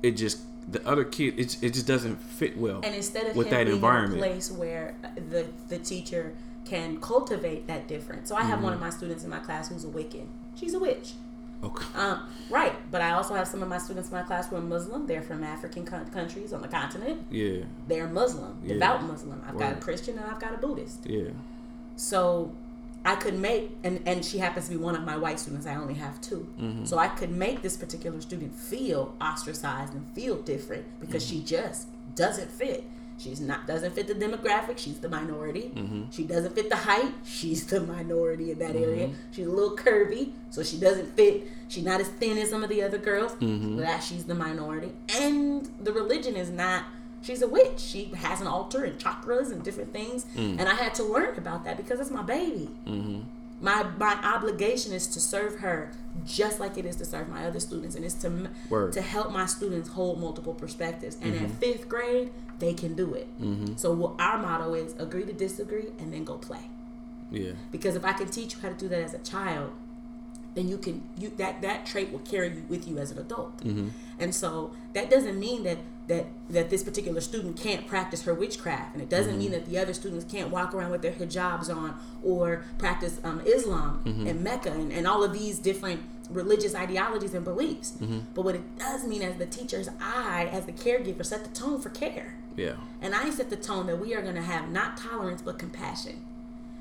It 0.04 0.12
just 0.18 0.42
the 0.72 0.86
other 0.88 1.04
kid, 1.04 1.40
it 1.40 1.64
it 1.64 1.74
just 1.74 1.88
doesn't 1.88 2.18
fit 2.18 2.58
well. 2.58 2.82
And 2.84 2.94
instead 2.96 3.28
of 3.28 3.36
with 3.36 3.50
that 3.52 3.68
environment. 3.68 4.22
a 4.22 4.26
place 4.26 4.52
where 4.52 4.96
the 5.16 5.48
the 5.70 5.78
teacher 5.78 6.34
can 6.66 7.00
cultivate 7.00 7.68
that 7.68 7.88
difference. 7.88 8.28
So 8.28 8.36
I 8.36 8.42
have 8.44 8.62
one 8.64 8.74
of 8.74 8.80
Mm-hmm. 8.80 8.86
my 8.88 8.90
students 8.92 9.24
in 9.24 9.30
my 9.30 9.40
class 9.40 9.70
who's 9.70 9.86
a 9.86 9.88
Wiccan. 9.88 10.26
She's 10.56 10.74
a 10.74 10.80
witch. 10.80 11.14
Okay. 11.66 11.86
Um, 11.96 12.28
right, 12.50 12.74
but 12.92 13.02
I 13.02 13.12
also 13.12 13.34
have 13.36 13.48
some 13.48 13.62
of 13.64 13.70
my 13.70 13.78
students 13.78 14.10
in 14.10 14.16
my 14.16 14.24
class 14.24 14.50
who 14.50 14.56
are 14.56 14.62
Muslim. 14.62 15.08
They're 15.08 15.22
from 15.22 15.44
African 15.44 15.86
co- 15.86 16.06
countries 16.14 16.54
on 16.54 16.62
the 16.62 16.68
continent. 16.68 17.26
Yeah. 17.30 17.64
They're 17.88 18.08
Muslim, 18.08 18.58
Yeah. 18.64 18.74
devout 18.74 19.04
Muslim. 19.04 19.42
I've 19.48 19.58
got 19.58 19.74
a 19.74 19.76
Christian 19.78 20.18
and 20.18 20.26
I've 20.30 20.40
got 20.40 20.54
a 20.54 20.58
Buddhist. 20.58 21.06
Yeah. 21.06 21.30
So 21.96 22.52
I 23.06 23.16
could 23.16 23.38
make, 23.38 23.72
and, 23.84 24.02
and 24.06 24.26
she 24.26 24.40
happens 24.40 24.66
to 24.66 24.72
be 24.72 24.78
one 24.78 24.96
of 24.96 25.04
my 25.04 25.16
white 25.18 25.40
students. 25.40 25.66
I 25.68 25.76
only 25.76 25.94
have 25.96 26.20
2 26.22 26.84
So 26.86 26.98
I 26.98 27.08
could 27.08 27.32
make 27.32 27.62
this 27.62 27.78
particular 27.78 28.20
student 28.22 28.54
feel 28.56 29.16
ostracized 29.22 29.94
and 29.94 30.08
feel 30.12 30.36
different 30.38 30.86
because 31.00 31.26
she 31.26 31.42
just 31.42 31.88
doesn't 32.16 32.50
fit. 32.52 32.84
She's 33.18 33.40
not 33.40 33.66
doesn't 33.66 33.94
fit 33.94 34.08
the 34.08 34.16
demographic. 34.16 34.78
She's 34.78 35.00
the 35.00 35.10
minority. 35.10 35.72
Mm-hmm. 35.74 36.04
She 36.12 36.24
doesn't 36.24 36.54
fit 36.54 36.70
the 36.70 36.76
height. 36.76 37.14
She's 37.24 37.66
the 37.66 37.82
minority 37.82 38.52
in 38.52 38.60
that 38.60 38.74
mm-hmm. 38.74 38.84
area. 38.84 39.10
She's 39.32 39.48
a 39.48 39.52
little 39.52 39.76
curvy, 39.76 40.32
so 40.50 40.64
she 40.64 40.78
doesn't 40.78 41.16
fit. 41.16 41.48
She's 41.68 41.86
not 41.86 42.02
as 42.02 42.08
thin 42.08 42.38
as 42.38 42.50
some 42.50 42.64
of 42.64 42.70
the 42.70 42.84
other 42.84 42.98
girls. 42.98 43.34
Mm-hmm. 43.34 43.78
That 43.78 44.04
she's 44.04 44.26
the 44.26 44.36
minority, 44.36 44.92
and 45.20 45.70
the 45.80 45.94
religion 45.94 46.36
is 46.36 46.50
not 46.50 46.84
she's 47.26 47.42
a 47.42 47.48
witch. 47.48 47.80
She 47.80 48.06
has 48.16 48.42
an 48.42 48.48
altar 48.48 48.84
and 48.84 49.00
chakras 49.00 49.52
and 49.52 49.64
different 49.64 49.92
things. 49.92 50.26
Mm. 50.36 50.60
And 50.60 50.70
I 50.70 50.76
had 50.76 50.94
to 50.96 51.04
learn 51.04 51.38
about 51.38 51.66
that 51.66 51.78
because 51.78 52.00
it's 52.00 52.12
my 52.12 52.22
baby. 52.22 52.70
Mm-hmm. 53.62 53.66
My 53.66 53.84
my 53.98 54.14
obligation 54.36 54.94
is 54.94 55.08
to 55.08 55.20
serve 55.20 55.60
her 55.60 55.92
just 56.26 56.60
like 56.60 56.78
it 56.78 56.86
is 56.86 56.96
to 56.98 57.06
serve 57.06 57.28
my 57.30 57.46
other 57.46 57.60
students, 57.60 57.96
and 57.96 58.06
it's 58.06 58.16
to 58.16 58.50
Word. 58.70 58.94
to 58.94 59.02
help 59.02 59.32
my 59.32 59.46
students 59.46 59.90
hold 59.90 60.20
multiple 60.20 60.54
perspectives. 60.54 61.18
And 61.22 61.34
Mm-hmm. 61.34 61.46
at 61.46 61.52
fifth 61.52 61.90
grade, 61.90 62.32
they 62.60 62.74
can 62.74 62.94
do 62.96 63.14
it. 63.14 63.28
So 63.78 63.92
what 63.94 64.14
our 64.20 64.38
motto 64.38 64.74
is: 64.74 64.94
agree 65.00 65.26
to 65.26 65.34
disagree, 65.34 65.88
and 66.00 66.14
then 66.14 66.24
go 66.24 66.38
play. 66.38 66.70
Yeah. 67.32 67.52
Because 67.72 67.96
if 67.96 68.06
I 68.06 68.14
can 68.14 68.28
teach 68.30 68.56
you 68.56 68.62
how 68.62 68.70
to 68.70 68.76
do 68.76 68.88
that 68.88 69.02
as 69.02 69.14
a 69.14 69.20
child, 69.20 69.72
then 70.56 70.68
you 70.68 70.78
can 70.78 71.04
you 71.18 71.32
that 71.38 71.62
that 71.62 71.86
trait 71.86 72.12
will 72.12 72.20
carry 72.20 72.48
you 72.48 72.64
with 72.68 72.88
you 72.88 72.98
as 72.98 73.12
an 73.12 73.20
adult. 73.20 73.58
Mm-hmm. 73.60 73.90
And 74.18 74.34
so 74.34 74.72
that 74.94 75.10
doesn't 75.10 75.38
mean 75.40 75.64
that 75.64 75.78
that 76.08 76.26
that 76.50 76.70
this 76.70 76.84
particular 76.84 77.20
student 77.22 77.58
can't 77.58 77.86
practice 77.88 78.24
her 78.24 78.34
witchcraft, 78.34 78.94
and 78.94 79.02
it 79.04 79.10
doesn't 79.10 79.34
Mm-hmm. 79.34 79.40
mean 79.40 79.52
that 79.52 79.66
the 79.66 79.78
other 79.78 79.94
students 79.94 80.26
can't 80.32 80.50
walk 80.50 80.74
around 80.74 80.92
with 80.92 81.02
their 81.02 81.12
hijabs 81.12 81.70
on 81.76 82.00
or 82.24 82.64
practice 82.78 83.20
um, 83.24 83.42
Islam 83.46 84.02
Mm-hmm. 84.06 84.28
and 84.28 84.44
Mecca 84.44 84.72
and, 84.72 84.92
and 84.92 85.06
all 85.08 85.24
of 85.24 85.34
these 85.34 85.60
different 85.60 86.02
religious 86.30 86.74
ideologies 86.74 87.34
and 87.34 87.44
beliefs. 87.44 87.92
Mm-hmm. 88.02 88.20
But 88.34 88.46
what 88.46 88.56
it 88.56 88.78
does 88.80 89.04
mean 89.06 89.22
as 89.22 89.36
the 89.38 89.46
teacher's 89.46 89.90
I, 90.02 90.50
as 90.52 90.66
the 90.66 90.72
caregiver, 90.72 91.24
set 91.26 91.44
the 91.44 91.52
tone 91.52 91.80
for 91.80 91.90
care. 91.90 92.36
Yeah. 92.56 92.76
And 93.02 93.14
I 93.14 93.30
set 93.30 93.50
the 93.50 93.58
tone 93.58 93.86
that 93.88 94.00
we 94.00 94.16
are 94.16 94.22
going 94.22 94.36
to 94.36 94.42
have 94.42 94.70
not 94.70 94.98
tolerance 94.98 95.42
but 95.42 95.60
compassion. 95.60 96.26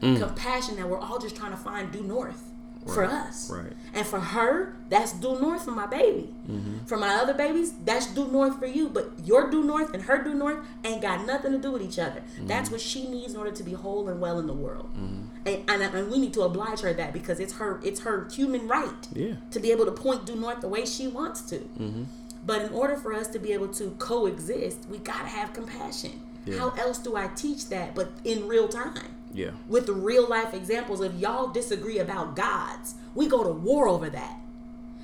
Mm. 0.00 0.18
Compassion 0.18 0.76
that 0.76 0.88
we're 0.88 0.98
all 0.98 1.18
just 1.18 1.36
trying 1.36 1.50
to 1.50 1.56
find 1.56 1.90
due 1.90 2.02
north 2.02 2.44
for 2.92 3.04
us. 3.04 3.50
right. 3.50 3.72
And 3.94 4.06
for 4.06 4.20
her, 4.20 4.76
that's 4.90 5.12
due 5.12 5.38
north 5.40 5.64
for 5.64 5.70
my 5.70 5.86
baby. 5.86 6.34
Mm-hmm. 6.50 6.84
For 6.84 6.96
my 6.98 7.14
other 7.14 7.32
babies, 7.34 7.72
that's 7.84 8.06
due 8.06 8.26
north 8.28 8.58
for 8.58 8.66
you. 8.66 8.88
But 8.88 9.12
your 9.24 9.50
due 9.50 9.64
north 9.64 9.94
and 9.94 10.02
her 10.02 10.22
due 10.22 10.34
north 10.34 10.58
ain't 10.84 11.00
got 11.00 11.26
nothing 11.26 11.52
to 11.52 11.58
do 11.58 11.70
with 11.72 11.82
each 11.82 11.98
other. 11.98 12.20
Mm-hmm. 12.20 12.46
That's 12.46 12.70
what 12.70 12.80
she 12.80 13.08
needs 13.08 13.32
in 13.34 13.38
order 13.38 13.52
to 13.52 13.62
be 13.62 13.72
whole 13.72 14.08
and 14.08 14.20
well 14.20 14.38
in 14.38 14.46
the 14.46 14.52
world. 14.52 14.90
And, 14.96 15.30
and, 15.68 15.82
and 15.82 16.10
we 16.10 16.18
need 16.18 16.34
to 16.34 16.42
oblige 16.42 16.80
her 16.80 16.92
that 16.92 17.12
because 17.12 17.40
it's 17.40 17.54
her 17.54 17.80
it's 17.82 18.00
her 18.00 18.28
human 18.32 18.66
right 18.68 19.08
Yeah. 19.12 19.34
to 19.50 19.60
be 19.60 19.70
able 19.72 19.84
to 19.86 19.92
point 19.92 20.26
due 20.26 20.36
north 20.36 20.60
the 20.60 20.68
way 20.68 20.84
she 20.84 21.06
wants 21.08 21.40
to. 21.50 21.56
Mm-hmm. 21.58 22.04
But 22.46 22.60
in 22.62 22.72
order 22.72 22.96
for 22.96 23.14
us 23.14 23.28
to 23.28 23.38
be 23.38 23.52
able 23.52 23.68
to 23.68 23.90
coexist, 23.98 24.86
we 24.90 24.98
gotta 24.98 25.28
have 25.28 25.52
compassion. 25.54 26.20
Yeah. 26.44 26.58
How 26.58 26.70
else 26.70 26.98
do 26.98 27.16
I 27.16 27.28
teach 27.28 27.68
that 27.70 27.94
but 27.94 28.12
in 28.24 28.46
real 28.48 28.68
time? 28.68 29.13
Yeah. 29.34 29.50
With 29.68 29.88
real 29.88 30.28
life 30.28 30.54
examples 30.54 31.00
of 31.00 31.20
y'all 31.20 31.48
disagree 31.48 31.98
about 31.98 32.36
gods. 32.36 32.94
We 33.14 33.26
go 33.28 33.42
to 33.42 33.50
war 33.50 33.88
over 33.88 34.08
that. 34.08 34.38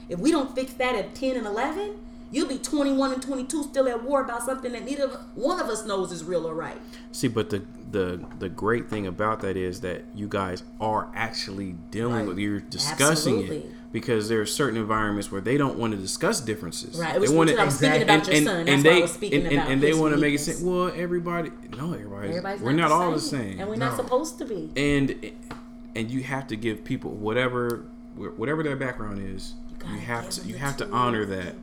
If 0.08 0.18
we 0.18 0.30
don't 0.30 0.54
fix 0.54 0.72
that 0.74 0.94
at 0.94 1.14
10 1.14 1.36
and 1.36 1.46
11, 1.46 1.96
you'll 2.30 2.48
be 2.48 2.58
21 2.58 3.12
and 3.14 3.22
22 3.22 3.64
still 3.64 3.88
at 3.88 4.02
war 4.02 4.22
about 4.22 4.42
something 4.42 4.72
that 4.72 4.84
neither 4.84 5.08
one 5.34 5.60
of 5.60 5.68
us 5.68 5.84
knows 5.84 6.12
is 6.12 6.22
real 6.24 6.46
or 6.46 6.54
right. 6.54 6.80
See, 7.12 7.28
but 7.28 7.50
the 7.50 7.62
the 7.90 8.24
the 8.38 8.48
great 8.48 8.88
thing 8.88 9.06
about 9.06 9.40
that 9.40 9.56
is 9.56 9.80
that 9.80 10.04
you 10.14 10.28
guys 10.28 10.62
are 10.80 11.08
actually 11.14 11.72
dealing 11.90 12.14
Right. 12.14 12.26
with 12.28 12.38
you're 12.38 12.60
discussing 12.60 13.40
Absolutely. 13.40 13.56
it 13.70 13.92
because 13.92 14.28
there 14.28 14.40
are 14.40 14.46
certain 14.46 14.78
environments 14.78 15.32
where 15.32 15.40
they 15.40 15.56
don't 15.56 15.76
want 15.76 15.92
to 15.92 15.98
discuss 15.98 16.40
differences. 16.40 16.96
Right. 16.98 17.20
They 17.20 17.28
want 17.28 17.50
to 17.50 17.70
speaking 17.72 18.02
about 18.02 18.26
your 18.28 18.36
son. 18.44 18.66
That's 18.66 18.84
why 18.84 18.90
I 18.90 19.00
was 19.00 19.12
speaking 19.12 19.46
and, 19.46 19.52
and, 19.58 19.72
and 19.72 19.82
they 19.82 19.92
want 19.94 20.14
to 20.14 20.20
make 20.20 20.34
it 20.34 20.38
say, 20.38 20.54
well, 20.64 20.92
everybody, 20.94 21.50
no, 21.76 21.92
everybody's, 21.94 22.30
Everybody's 22.36 22.60
we're 22.60 22.72
not, 22.72 22.88
not, 22.90 22.98
the 23.00 23.04
all 23.06 23.10
the 23.12 23.20
same, 23.20 23.58
And 23.58 23.68
we're 23.68 23.74
not 23.76 23.96
supposed 23.96 24.38
to 24.38 24.44
be. 24.44 24.70
and 24.76 25.32
and 25.96 26.08
you 26.10 26.22
have 26.22 26.46
to 26.46 26.56
give 26.56 26.84
people 26.84 27.10
whatever 27.10 27.84
whatever 28.14 28.62
their 28.62 28.76
background 28.76 29.18
is. 29.34 29.54
You, 29.70 29.76
gotta 29.78 30.00
have 30.02 30.30
to 30.30 30.46
you 30.46 30.54
have 30.54 30.76
to 30.76 30.88
honor 30.90 31.24
that. 31.26 31.54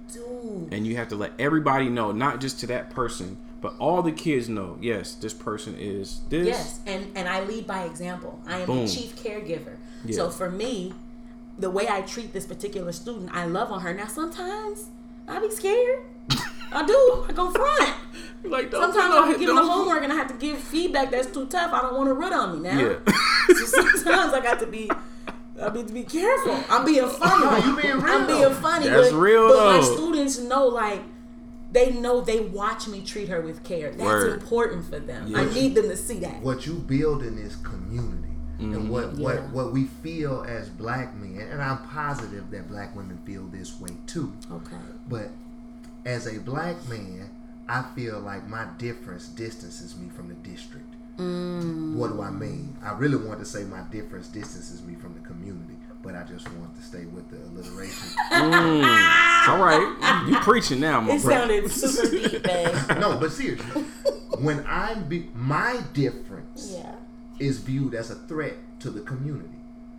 And 0.72 0.86
you 0.88 0.98
have 0.98 1.08
to 1.10 1.16
let 1.16 1.34
everybody 1.40 1.90
know, 1.90 2.12
not 2.12 2.40
just 2.42 2.60
to 2.62 2.68
that 2.68 2.90
person, 2.90 3.38
but 3.62 3.74
all 3.80 4.02
the 4.02 4.12
kids 4.12 4.48
know. 4.50 4.78
Yes, 4.82 5.14
this 5.16 5.34
person 5.34 5.76
is 5.78 6.22
this. 6.30 6.48
Yes, 6.48 6.80
and 6.86 7.16
and 7.16 7.28
I 7.28 7.44
lead 7.44 7.68
by 7.68 7.84
example. 7.84 8.40
I 8.48 8.60
am 8.60 8.68
Boom. 8.68 8.86
the 8.86 8.92
chief 8.92 9.16
caregiver. 9.16 9.76
Yeah. 10.06 10.16
So 10.16 10.30
for 10.30 10.50
me, 10.50 10.94
the 11.58 11.70
way 11.70 11.88
I 11.90 12.02
treat 12.02 12.34
this 12.34 12.46
particular 12.46 12.92
student, 12.92 13.32
I 13.34 13.46
love 13.46 13.72
on 13.72 13.82
her. 13.82 13.94
Now 13.94 14.08
sometimes 14.08 14.90
I 15.28 15.40
be 15.40 15.50
scared. 15.50 16.00
I 16.72 16.86
do. 16.86 17.26
I 17.28 17.34
go 17.34 17.52
front. 17.52 17.96
Like 18.44 18.72
don't, 18.72 18.94
Sometimes 18.94 19.14
I'm 19.16 19.40
giving 19.40 19.56
the 19.56 19.66
homework 19.66 20.04
and 20.04 20.14
I 20.14 20.16
have 20.16 20.28
to 20.28 20.34
give 20.36 20.60
feedback 20.60 21.12
that's 21.12 21.28
too 21.28 21.48
tough. 21.48 21.74
I 21.74 21.82
don't 21.82 21.96
want 21.96 22.08
to 22.08 22.14
run 22.14 22.32
on 22.34 22.54
me 22.54 22.70
now. 22.70 22.80
Yeah. 22.80 22.98
So 23.48 23.66
sometimes 23.66 24.34
I 24.34 24.40
got 24.42 24.60
to 24.60 24.68
be. 24.68 24.90
I 25.62 25.70
need 25.74 25.88
to 25.88 25.94
be 25.94 26.04
careful. 26.04 26.64
I'm 26.70 26.86
being 26.86 27.08
funny. 27.22 27.66
You 27.66 27.82
being 27.82 28.00
real, 28.00 28.14
I'm 28.14 28.28
being 28.28 28.54
funny. 28.62 28.88
That's 28.90 29.12
but, 29.12 29.18
real, 29.18 29.48
But 29.50 29.78
my 29.78 29.82
students 29.82 30.40
know, 30.40 30.68
like, 30.68 31.02
they 31.72 31.92
know 31.92 32.22
they 32.22 32.40
watch 32.42 32.88
me 32.88 33.02
treat 33.02 33.28
her 33.30 33.42
with 33.42 33.64
care. 33.64 33.90
That's 33.92 34.02
Word. 34.02 34.42
important 34.42 34.86
for 34.86 35.00
them. 35.00 35.28
Yeah. 35.28 35.40
I 35.40 35.46
need 35.54 35.76
them 35.76 35.90
to 35.90 35.98
see 35.98 36.20
that. 36.20 36.42
what 36.42 36.66
you 36.66 36.76
build 36.76 37.24
in 37.24 37.36
this 37.36 37.56
community 37.58 38.28
and 38.60 38.74
mm-hmm. 38.74 38.90
what, 38.90 39.16
Yeah. 39.16 39.24
what 39.24 39.50
what 39.50 39.72
we 39.74 39.84
feel 39.86 40.44
as 40.48 40.68
black 40.70 41.14
men 41.16 41.48
and 41.52 41.62
i'm 41.62 41.78
positive 41.90 42.50
that 42.50 42.68
black 42.68 42.96
women 42.96 43.20
feel 43.26 43.44
this 43.48 43.80
way 43.80 43.92
too 44.08 44.34
Okay. 44.52 44.76
but 45.08 45.30
as 46.06 46.26
a 46.26 46.40
black 46.40 46.84
man 46.90 47.30
i 47.70 47.84
feel 47.96 48.20
like 48.20 48.48
my 48.48 48.66
difference 48.80 49.28
distances 49.28 49.96
me 49.96 50.10
from 50.10 50.30
the 50.30 50.34
district 50.36 50.87
Mm. 51.18 51.96
what 51.96 52.10
do 52.12 52.22
i 52.22 52.30
mean 52.30 52.78
i 52.84 52.92
really 52.94 53.16
want 53.18 53.40
to 53.40 53.46
say 53.46 53.64
my 53.64 53.82
difference 53.92 54.28
distances 54.28 54.84
me 54.84 54.94
from 54.96 55.14
the 55.16 55.20
community 55.22 55.74
but 56.04 56.14
i 56.16 56.24
just 56.24 56.48
want 56.54 56.76
to 56.76 56.82
stay 56.84 57.06
with 57.06 57.28
the 57.32 57.38
alliteration 57.50 58.10
Mm. 58.32 59.48
All 59.50 59.64
right, 59.64 60.26
you 60.28 60.36
preaching 60.42 60.80
now, 60.82 61.00
my 61.02 61.16
It 61.16 61.24
brother. 61.24 61.40
sounded 61.48 61.72
super 61.72 62.10
deep, 62.30 62.44
babe. 62.44 62.76
no 63.00 63.18
but 63.18 63.32
seriously 63.32 63.84
when 64.40 64.64
i'm 64.68 65.08
be- 65.08 65.30
my 65.34 65.82
difference 65.94 66.74
Yeah. 66.78 66.92
is 67.40 67.60
viewed 67.60 67.94
as 67.96 68.12
a 68.12 68.16
threat 68.16 68.56
to 68.82 68.90
the 68.92 69.02
community. 69.02 69.50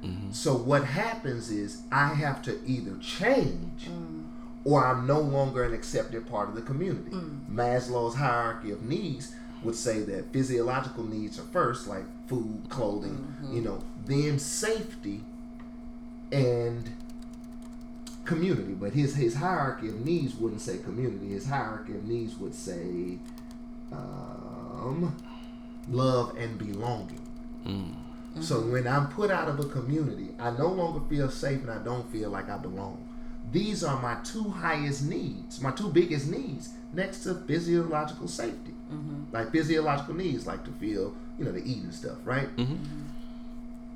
Mm-hmm. 0.05 0.31
So 0.31 0.55
what 0.55 0.85
happens 0.85 1.51
is 1.51 1.83
I 1.91 2.15
have 2.15 2.41
to 2.43 2.61
either 2.65 2.97
change 2.99 3.87
mm. 3.89 4.23
or 4.65 4.85
I'm 4.87 5.07
no 5.09 5.19
longer 5.21 5.65
an 5.65 5.73
accepted 5.75 6.29
part 6.29 6.49
of 6.49 6.55
the 6.55 6.63
community. 6.63 7.11
Mm. 7.11 7.41
Maslow's 7.51 8.15
hierarchy 8.15 8.71
of 8.71 8.83
needs 8.83 9.35
would 9.63 9.75
say 9.75 10.01
that 10.01 10.33
physiological 10.33 11.05
needs 11.05 11.39
are 11.39 11.45
first, 11.45 11.87
like 11.87 12.05
food, 12.27 12.63
clothing, 12.69 13.35
mm-hmm. 13.43 13.57
you 13.57 13.63
know, 13.63 13.79
then 14.07 14.39
safety 14.39 15.23
and 16.31 16.91
community. 18.25 18.75
But 18.75 18.93
his 18.93 19.15
his 19.17 19.35
hierarchy 19.35 19.89
of 19.89 20.05
needs 20.05 20.35
wouldn't 20.35 20.61
say 20.61 20.79
community. 20.79 21.29
His 21.29 21.47
hierarchy 21.47 21.95
of 21.95 22.05
needs 22.05 22.37
would 22.37 22.55
say 22.55 23.19
um, 23.93 25.17
love 25.89 26.37
and 26.37 26.59
belonging. 26.59 27.21
Mm. 27.67 27.95
So 28.41 28.57
mm-hmm. 28.57 28.73
when 28.73 28.87
I'm 28.87 29.09
put 29.09 29.31
out 29.31 29.49
of 29.49 29.59
a 29.59 29.65
community, 29.65 30.29
I 30.39 30.51
no 30.51 30.69
longer 30.69 31.01
feel 31.09 31.31
safe 31.31 31.63
and 31.63 31.71
I 31.71 31.79
don't 31.79 32.09
feel 32.13 32.31
like 32.31 32.49
I 32.49 32.59
belong. 32.59 33.05
These 33.51 33.83
are 33.83 34.01
my 34.01 34.17
two 34.23 34.51
highest 34.51 35.05
needs, 35.05 35.61
my 35.61 35.71
two 35.71 35.89
biggest 35.89 36.31
needs, 36.31 36.71
next 36.93 37.21
to 37.21 37.35
physiological 37.35 38.29
safety. 38.29 38.75
Mm-hmm. 38.93 39.35
Like 39.35 39.53
physiological 39.53 40.15
needs, 40.15 40.47
like 40.47 40.65
to 40.65 40.71
feel, 40.73 41.15
you 41.39 41.45
know, 41.45 41.53
to 41.53 41.65
eat 41.65 41.83
and 41.83 41.95
stuff, 41.95 42.19
right? 42.25 42.49
Mm-hmm. 42.57 42.75
Mm-hmm. 42.75 43.03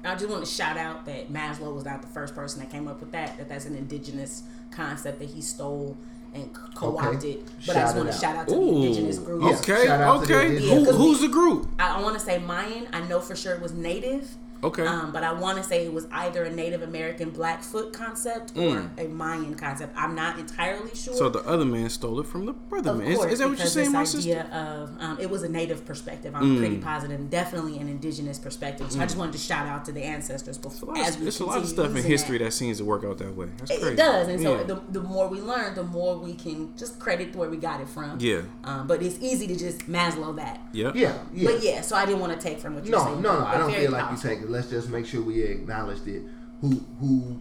I 0.04 0.14
just 0.14 0.28
want 0.28 0.44
to 0.44 0.50
shout 0.50 0.76
out 0.76 1.04
that 1.06 1.32
Maslow 1.32 1.74
was 1.74 1.84
not 1.84 2.02
the 2.02 2.08
first 2.08 2.34
person 2.34 2.60
that 2.60 2.70
came 2.70 2.88
up 2.88 3.00
with 3.00 3.12
that. 3.12 3.38
That 3.38 3.48
that's 3.48 3.66
an 3.66 3.76
indigenous 3.76 4.42
concept 4.70 5.20
that 5.20 5.28
he 5.28 5.40
stole 5.40 5.96
and 6.34 6.52
co-opted. 6.74 7.44
But 7.66 7.76
I 7.76 7.80
just 7.80 7.96
want 7.96 8.08
to 8.08 8.14
out. 8.14 8.20
shout 8.20 8.36
out 8.36 8.48
to 8.48 8.54
the 8.54 8.60
indigenous 8.60 9.18
group. 9.18 9.42
okay, 9.44 9.86
shout 9.86 10.00
out 10.00 10.22
to 10.22 10.26
the 10.26 10.34
okay. 10.34 10.46
indigenous 10.46 10.72
Who, 10.72 10.84
groups. 10.84 10.98
who's 10.98 11.20
the 11.20 11.28
group? 11.28 11.68
I, 11.78 11.98
I 11.98 12.02
want 12.02 12.14
to 12.14 12.20
say 12.20 12.38
Mayan. 12.38 12.88
I 12.92 13.00
know 13.02 13.20
for 13.20 13.36
sure 13.36 13.54
it 13.54 13.60
was 13.60 13.72
native. 13.72 14.34
Okay. 14.64 14.86
Um, 14.86 15.10
but 15.12 15.24
I 15.24 15.32
want 15.32 15.58
to 15.58 15.64
say 15.64 15.84
it 15.84 15.92
was 15.92 16.06
either 16.12 16.44
a 16.44 16.50
Native 16.50 16.82
American 16.82 17.30
Blackfoot 17.30 17.92
concept 17.92 18.56
or 18.56 18.88
a 18.96 19.06
Mayan 19.08 19.54
concept. 19.54 19.92
I'm 19.96 20.14
not 20.14 20.38
entirely 20.38 20.94
sure. 20.94 21.14
Mm. 21.14 21.18
so 21.18 21.28
the 21.28 21.40
other 21.40 21.64
man 21.64 21.90
stole 21.90 22.20
it 22.20 22.26
from 22.26 22.46
the 22.46 22.52
brother 22.52 22.90
Of 22.90 22.98
man. 22.98 23.08
Is, 23.08 23.18
course, 23.18 23.32
is 23.32 23.38
that 23.40 23.44
what 23.46 23.50
you're 23.50 23.56
because 23.58 23.72
saying, 23.72 23.92
this 23.92 24.14
my 24.14 24.20
idea 24.20 24.42
sister? 24.44 24.56
of 24.56 24.90
um, 25.00 25.18
it 25.20 25.28
was 25.28 25.42
a 25.42 25.48
native 25.48 25.84
perspective. 25.84 26.34
I'm 26.34 26.58
pretty 26.58 26.76
positive. 26.78 26.82
positive, 27.18 27.30
definitely 27.30 27.78
an 27.78 27.88
indigenous 27.88 28.38
perspective. 28.38 28.92
So 28.92 29.00
I 29.00 29.04
just 29.04 29.16
wanted 29.16 29.32
to 29.32 29.38
shout 29.38 29.66
out 29.66 29.84
to 29.86 29.92
the 29.92 30.02
ancestors 30.02 30.58
before. 30.58 30.94
There's 30.94 31.08
as 31.08 31.16
we 31.18 31.22
there's 31.24 31.40
a 31.40 31.46
lot 31.46 31.58
of 31.58 31.68
stuff 31.68 31.96
in 31.96 32.02
history 32.04 32.38
that. 32.38 32.44
that. 32.44 32.50
seems 32.52 32.78
to 32.78 32.84
work 32.84 33.02
out 33.04 33.18
that 33.18 33.34
way. 33.36 33.46
That's 33.58 33.70
It- 33.70 33.80
crazy. 33.80 33.94
It 33.94 33.96
does, 33.96 34.28
and 34.28 34.40
so 34.42 34.58
Yeah. 34.58 34.62
the, 34.64 34.80
the 34.90 35.00
more 35.00 35.26
we 35.28 35.40
learn, 35.40 35.74
the 35.74 35.82
more 35.82 36.16
we 36.18 36.34
can 36.34 36.72
just 36.76 37.00
credit 37.00 37.34
where 37.34 37.48
we 37.50 37.56
got 37.56 37.80
it 37.80 37.88
from. 37.88 38.18
Yeah. 38.20 38.42
Um, 38.64 38.86
but 38.86 39.02
it's 39.02 39.18
easy 39.20 39.46
to 39.48 39.56
just 39.56 39.90
Maslow 39.90 40.36
that. 40.36 40.60
Yep. 40.72 40.94
Yeah, 40.94 41.18
yeah. 41.34 41.50
But 41.50 41.62
yeah, 41.62 41.80
so 41.80 41.96
I 41.96 42.06
didn't 42.06 42.20
want 42.20 42.32
to 42.32 42.38
take 42.38 42.60
from 42.60 42.74
what 42.76 42.84
you're 42.84 42.96
No, 42.96 43.04
saying. 43.04 43.22
no, 43.22 43.32
no. 43.32 43.40
but 43.40 43.46
I 43.48 43.58
don't 43.58 43.72
feel 43.74 43.90
like 43.90 44.10
you 44.12 44.16
take 44.18 44.40
it. 44.40 44.48
Let's 44.52 44.68
just 44.70 44.88
make 44.88 45.06
sure 45.06 45.22
we 45.22 45.42
acknowledge 45.42 46.06
it. 46.06 46.22
who 46.60 46.70
who 47.00 47.40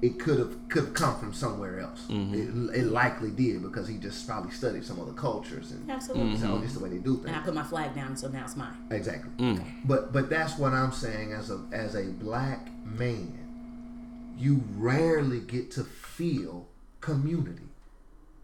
it 0.00 0.18
could 0.18 0.38
have 0.38 0.68
could 0.68 0.84
have 0.84 0.94
come 0.94 1.18
from 1.18 1.32
somewhere 1.32 1.80
else. 1.80 2.06
Mm-hmm. 2.08 2.70
It, 2.70 2.80
it 2.80 2.86
likely 2.86 3.30
did 3.30 3.62
because 3.62 3.88
he 3.88 3.96
just 3.96 4.26
probably 4.26 4.50
studied 4.50 4.84
some 4.84 5.00
other 5.00 5.12
cultures 5.12 5.72
and 5.72 5.90
Absolutely. 5.90 6.36
so 6.36 6.58
this 6.58 6.70
is 6.70 6.78
the 6.78 6.84
way 6.84 6.90
they 6.90 6.98
do 6.98 7.14
things. 7.16 7.28
And 7.28 7.36
I 7.36 7.40
put 7.40 7.54
my 7.54 7.62
flag 7.62 7.94
down, 7.94 8.16
so 8.16 8.28
now 8.28 8.44
it's 8.44 8.56
mine. 8.56 8.76
Exactly. 8.90 9.30
Mm. 9.38 9.64
But 9.84 10.12
but 10.12 10.28
that's 10.28 10.58
what 10.58 10.72
I'm 10.72 10.92
saying 10.92 11.32
as 11.32 11.50
a 11.50 11.60
as 11.72 11.94
a 11.94 12.04
black 12.04 12.68
man, 12.84 14.34
you 14.36 14.62
rarely 14.76 15.40
get 15.40 15.70
to 15.72 15.84
feel 15.84 16.68
community. 17.00 17.68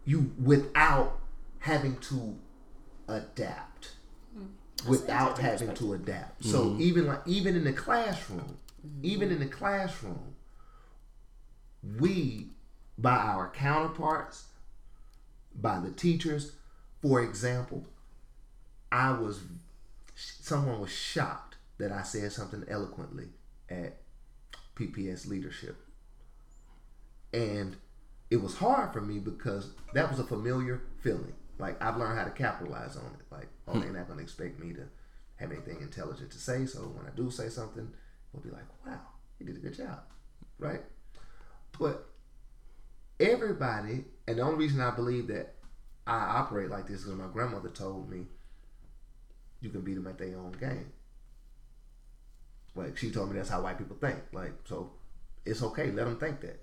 You 0.03 0.31
without 0.41 1.19
having 1.59 1.97
to 2.09 2.37
adapt. 3.07 3.70
Without 4.87 5.37
having 5.37 5.73
to 5.75 5.93
adapt. 5.93 6.43
So 6.43 6.65
mm-hmm. 6.65 6.81
even 6.81 7.07
like 7.07 7.21
even 7.25 7.55
in 7.55 7.63
the 7.63 7.73
classroom, 7.73 8.57
even 9.03 9.31
in 9.31 9.39
the 9.39 9.45
classroom, 9.45 10.35
we 11.99 12.47
by 12.97 13.15
our 13.15 13.49
counterparts, 13.49 14.45
by 15.55 15.79
the 15.79 15.91
teachers, 15.91 16.53
for 17.01 17.21
example, 17.21 17.85
I 18.91 19.11
was 19.11 19.41
someone 20.15 20.79
was 20.79 20.91
shocked 20.91 21.55
that 21.77 21.91
I 21.91 22.03
said 22.03 22.31
something 22.31 22.63
eloquently 22.67 23.29
at 23.69 23.97
PPS 24.75 25.27
leadership. 25.27 25.77
And 27.33 27.77
it 28.29 28.41
was 28.41 28.57
hard 28.57 28.93
for 28.93 29.01
me 29.01 29.19
because 29.19 29.71
that 29.93 30.09
was 30.09 30.19
a 30.19 30.23
familiar 30.23 30.81
feeling. 31.01 31.33
Like 31.61 31.81
I've 31.81 31.97
learned 31.97 32.17
how 32.17 32.25
to 32.25 32.31
capitalize 32.31 32.97
on 32.97 33.05
it. 33.19 33.31
Like, 33.31 33.47
oh, 33.67 33.73
hmm. 33.73 33.81
they're 33.81 33.93
not 33.93 34.07
gonna 34.07 34.23
expect 34.23 34.59
me 34.59 34.73
to 34.73 34.81
have 35.35 35.51
anything 35.51 35.77
intelligent 35.79 36.31
to 36.31 36.39
say. 36.39 36.65
So 36.65 36.79
when 36.79 37.05
I 37.05 37.15
do 37.15 37.29
say 37.29 37.49
something, 37.49 37.87
we'll 38.33 38.43
be 38.43 38.49
like, 38.49 38.65
wow, 38.85 38.99
you 39.39 39.45
did 39.45 39.57
a 39.57 39.59
good 39.59 39.77
job. 39.77 39.99
Right? 40.57 40.81
But 41.79 42.09
everybody, 43.19 44.05
and 44.27 44.39
the 44.39 44.41
only 44.41 44.57
reason 44.57 44.81
I 44.81 44.89
believe 44.89 45.27
that 45.27 45.53
I 46.07 46.17
operate 46.17 46.71
like 46.71 46.87
this 46.87 47.01
is 47.01 47.05
because 47.05 47.19
my 47.19 47.31
grandmother 47.31 47.69
told 47.69 48.09
me 48.09 48.25
you 49.61 49.69
can 49.69 49.81
beat 49.81 49.93
them 49.93 50.07
at 50.07 50.17
their 50.17 50.37
own 50.37 50.53
game. 50.53 50.91
Like 52.73 52.97
she 52.97 53.11
told 53.11 53.29
me 53.29 53.37
that's 53.37 53.49
how 53.49 53.61
white 53.61 53.77
people 53.77 53.97
think. 54.01 54.17
Like 54.33 54.53
so, 54.65 54.93
it's 55.45 55.61
okay. 55.61 55.91
Let 55.91 56.05
them 56.05 56.17
think 56.17 56.41
that. 56.41 56.59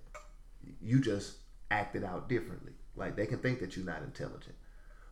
You 0.82 1.00
just 1.00 1.36
acted 1.70 2.02
out 2.02 2.28
differently. 2.28 2.72
Like 2.96 3.14
they 3.14 3.26
can 3.26 3.38
think 3.38 3.60
that 3.60 3.76
you're 3.76 3.86
not 3.86 4.02
intelligent. 4.02 4.56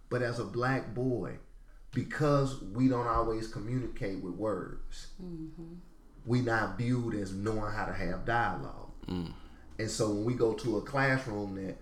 But 0.09 0.23
as 0.23 0.39
a 0.39 0.45
black 0.45 0.95
boy, 0.95 1.39
because 1.93 2.61
we 2.63 2.89
don't 2.89 3.07
always 3.07 3.49
communicate 3.49 4.23
with 4.23 4.35
words, 4.35 5.09
mm-hmm. 5.23 5.75
we 6.25 6.43
not 6.43 6.79
viewed 6.79 7.15
as 7.15 7.33
knowing 7.33 7.73
how 7.73 7.87
to 7.87 7.93
have 7.93 8.25
dialogue. 8.25 8.91
Mm. 9.09 9.33
And 9.79 9.91
so 9.91 10.11
when 10.11 10.25
we 10.25 10.35
go 10.35 10.55
to 10.55 10.79
a 10.79 10.83
classroom 10.83 11.55
that 11.57 11.77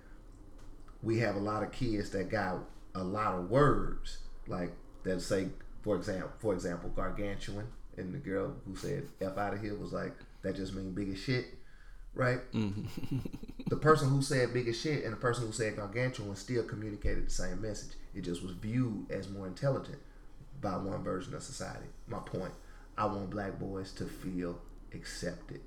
we 1.02 1.18
have 1.18 1.36
a 1.36 1.40
lot 1.40 1.62
of 1.62 1.72
kids 1.72 2.10
that 2.10 2.30
got 2.30 2.58
a 2.94 3.04
lot 3.04 3.34
of 3.34 3.50
words, 3.50 4.18
like 4.46 4.72
that 5.04 5.20
say, 5.20 5.48
for 5.82 5.96
example, 5.96 6.30
for 6.38 6.54
example, 6.54 6.90
gargantuan, 6.90 7.66
and 7.96 8.14
the 8.14 8.18
girl 8.18 8.54
who 8.66 8.74
said 8.74 9.08
"f 9.20 9.36
out 9.36 9.54
of 9.54 9.60
here" 9.60 9.76
was 9.76 9.92
like, 9.92 10.14
that 10.42 10.56
just 10.56 10.74
means 10.74 10.94
big 10.94 11.10
as 11.10 11.18
shit, 11.18 11.46
right? 12.14 12.40
Mm-hmm. 12.52 13.18
the 13.68 13.76
person 13.76 14.08
who 14.08 14.22
said 14.22 14.52
big 14.52 14.68
as 14.68 14.80
shit 14.80 15.04
and 15.04 15.12
the 15.12 15.16
person 15.18 15.46
who 15.46 15.52
said 15.52 15.76
gargantuan 15.76 16.36
still 16.36 16.64
communicated 16.64 17.26
the 17.26 17.30
same 17.30 17.60
message. 17.60 17.96
It 18.14 18.22
just 18.22 18.42
was 18.42 18.52
viewed 18.52 19.10
as 19.10 19.28
more 19.28 19.46
intelligent 19.46 19.98
by 20.60 20.76
one 20.76 21.02
version 21.02 21.34
of 21.34 21.42
society. 21.42 21.86
My 22.06 22.18
point. 22.18 22.52
I 22.96 23.06
want 23.06 23.30
black 23.30 23.58
boys 23.58 23.90
to 23.94 24.04
feel 24.04 24.60
accepted 24.92 25.60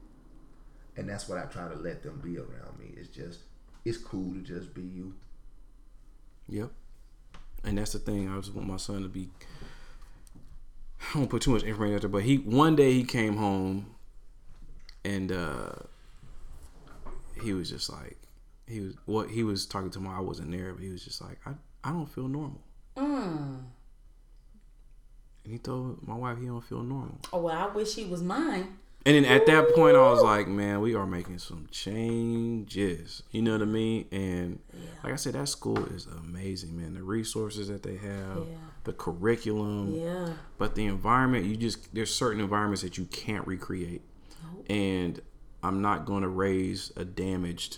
and 0.97 1.07
that's 1.07 1.29
what 1.29 1.37
I 1.37 1.43
try 1.43 1.69
to 1.69 1.75
let 1.75 2.03
them 2.03 2.19
be 2.23 2.37
around 2.37 2.79
me. 2.79 2.87
It's 2.97 3.09
just 3.09 3.41
it's 3.85 3.97
cool 3.97 4.33
to 4.33 4.41
just 4.41 4.73
be 4.73 4.81
you. 4.81 5.13
Yep. 6.49 6.71
And 7.63 7.77
that's 7.77 7.93
the 7.93 7.99
thing. 7.99 8.29
I 8.29 8.35
just 8.37 8.53
want 8.53 8.67
my 8.67 8.77
son 8.77 9.03
to 9.03 9.07
be. 9.07 9.29
I 11.13 11.19
don't 11.19 11.29
put 11.29 11.43
too 11.43 11.51
much 11.51 11.63
information 11.63 11.95
out 11.95 12.01
there, 12.01 12.09
but 12.09 12.23
he 12.23 12.37
one 12.37 12.75
day 12.75 12.91
he 12.93 13.03
came 13.03 13.37
home, 13.37 13.95
and 15.05 15.31
uh 15.31 15.71
he 17.43 17.53
was 17.53 17.69
just 17.69 17.91
like, 17.91 18.17
he 18.65 18.81
was 18.81 18.95
what 19.05 19.29
he 19.29 19.43
was 19.43 19.65
talking 19.67 19.91
to 19.91 19.99
me. 19.99 20.09
I 20.09 20.19
wasn't 20.19 20.51
there, 20.51 20.73
but 20.73 20.83
he 20.83 20.89
was 20.89 21.03
just 21.03 21.21
like, 21.21 21.37
I 21.45 21.51
I 21.83 21.91
don't 21.91 22.07
feel 22.07 22.27
normal. 22.27 22.61
Mm. 22.95 23.63
And 25.43 25.53
he 25.53 25.57
told 25.59 26.05
my 26.05 26.15
wife 26.15 26.39
he 26.39 26.47
don't 26.47 26.63
feel 26.63 26.83
normal. 26.83 27.19
Oh 27.31 27.41
well, 27.41 27.57
I 27.57 27.73
wish 27.73 27.95
he 27.95 28.05
was 28.05 28.21
mine. 28.21 28.77
And 29.05 29.15
then 29.15 29.23
at 29.23 29.45
that 29.45 29.73
point, 29.73 29.95
I 29.95 30.01
was 30.01 30.21
like, 30.21 30.49
man, 30.49 30.81
we 30.81 30.93
are 30.93 31.05
making 31.05 31.37
some 31.37 31.69
changes. 31.71 33.23
You 33.31 33.41
know 33.41 33.53
what 33.53 33.61
I 33.61 33.65
mean? 33.65 34.05
And 34.11 34.59
yeah. 34.73 34.89
like 35.01 35.13
I 35.13 35.15
said, 35.15 35.31
that 35.35 35.47
school 35.47 35.81
is 35.93 36.07
amazing, 36.07 36.75
man. 36.75 36.93
The 36.93 37.03
resources 37.03 37.69
that 37.69 37.83
they 37.83 37.95
have, 37.95 38.39
yeah. 38.39 38.57
the 38.83 38.91
curriculum, 38.91 39.93
yeah. 39.93 40.33
But 40.57 40.75
the 40.75 40.87
environment, 40.87 41.45
you 41.45 41.55
just 41.55 41.95
there's 41.95 42.13
certain 42.13 42.41
environments 42.41 42.81
that 42.81 42.97
you 42.97 43.05
can't 43.05 43.47
recreate. 43.47 44.01
Nope. 44.43 44.65
And 44.69 45.21
I'm 45.63 45.81
not 45.81 46.05
going 46.05 46.23
to 46.23 46.29
raise 46.29 46.91
a 46.97 47.05
damaged 47.05 47.77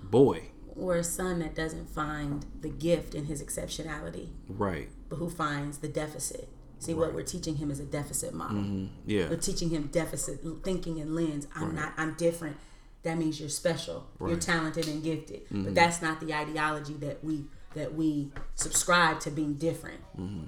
boy 0.00 0.50
or 0.78 0.96
a 0.96 1.04
son 1.04 1.40
that 1.40 1.54
doesn't 1.54 1.90
find 1.90 2.46
the 2.60 2.68
gift 2.68 3.14
in 3.14 3.26
his 3.26 3.42
exceptionality, 3.42 4.28
right? 4.48 4.88
But 5.08 5.16
who 5.16 5.30
finds 5.30 5.78
the 5.78 5.88
deficit. 5.88 6.48
See, 6.80 6.92
right. 6.92 7.06
what 7.06 7.14
we're 7.14 7.24
teaching 7.24 7.56
him 7.56 7.70
is 7.70 7.80
a 7.80 7.84
deficit 7.84 8.34
model. 8.34 8.58
Mm-hmm. 8.58 8.86
Yeah, 9.06 9.28
we're 9.28 9.36
teaching 9.36 9.70
him 9.70 9.88
deficit 9.92 10.40
thinking 10.62 11.00
and 11.00 11.14
lens. 11.14 11.46
I'm 11.54 11.66
right. 11.66 11.74
not. 11.74 11.92
I'm 11.96 12.14
different. 12.14 12.56
That 13.02 13.18
means 13.18 13.40
you're 13.40 13.48
special. 13.48 14.06
Right. 14.18 14.30
You're 14.30 14.40
talented 14.40 14.88
and 14.88 15.02
gifted. 15.02 15.44
Mm-hmm. 15.46 15.64
But 15.64 15.74
that's 15.74 16.02
not 16.02 16.20
the 16.20 16.34
ideology 16.34 16.94
that 16.94 17.24
we 17.24 17.44
that 17.74 17.94
we 17.94 18.30
subscribe 18.54 19.20
to 19.20 19.30
being 19.30 19.54
different. 19.54 20.00
Mm-hmm. 20.18 20.44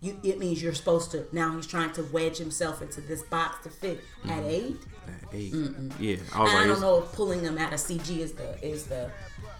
You, 0.00 0.20
it 0.22 0.38
means 0.38 0.62
you're 0.62 0.74
supposed 0.74 1.10
to. 1.12 1.26
Now 1.32 1.56
he's 1.56 1.66
trying 1.66 1.92
to 1.92 2.02
wedge 2.04 2.36
himself 2.38 2.82
into 2.82 3.00
this 3.00 3.22
box 3.22 3.62
to 3.64 3.70
fit 3.70 4.00
at 4.24 4.30
mm-hmm. 4.30 4.48
eight. 4.48 4.76
At 5.06 5.34
8 5.34 5.52
Mm-mm. 5.52 5.92
Yeah, 5.98 6.16
I, 6.34 6.42
like, 6.42 6.54
I 6.54 6.66
don't 6.66 6.80
know 6.80 6.98
if 6.98 7.12
pulling 7.12 7.40
him 7.40 7.58
out 7.58 7.72
of 7.72 7.78
CG 7.78 8.18
is 8.18 8.32
the 8.32 8.64
is 8.66 8.86
the 8.86 9.10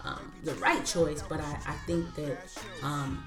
um, 0.03 0.31
the 0.43 0.53
right 0.55 0.85
choice, 0.85 1.23
but 1.27 1.41
I, 1.41 1.59
I 1.67 1.73
think 1.85 2.13
that 2.15 2.37
um, 2.83 3.23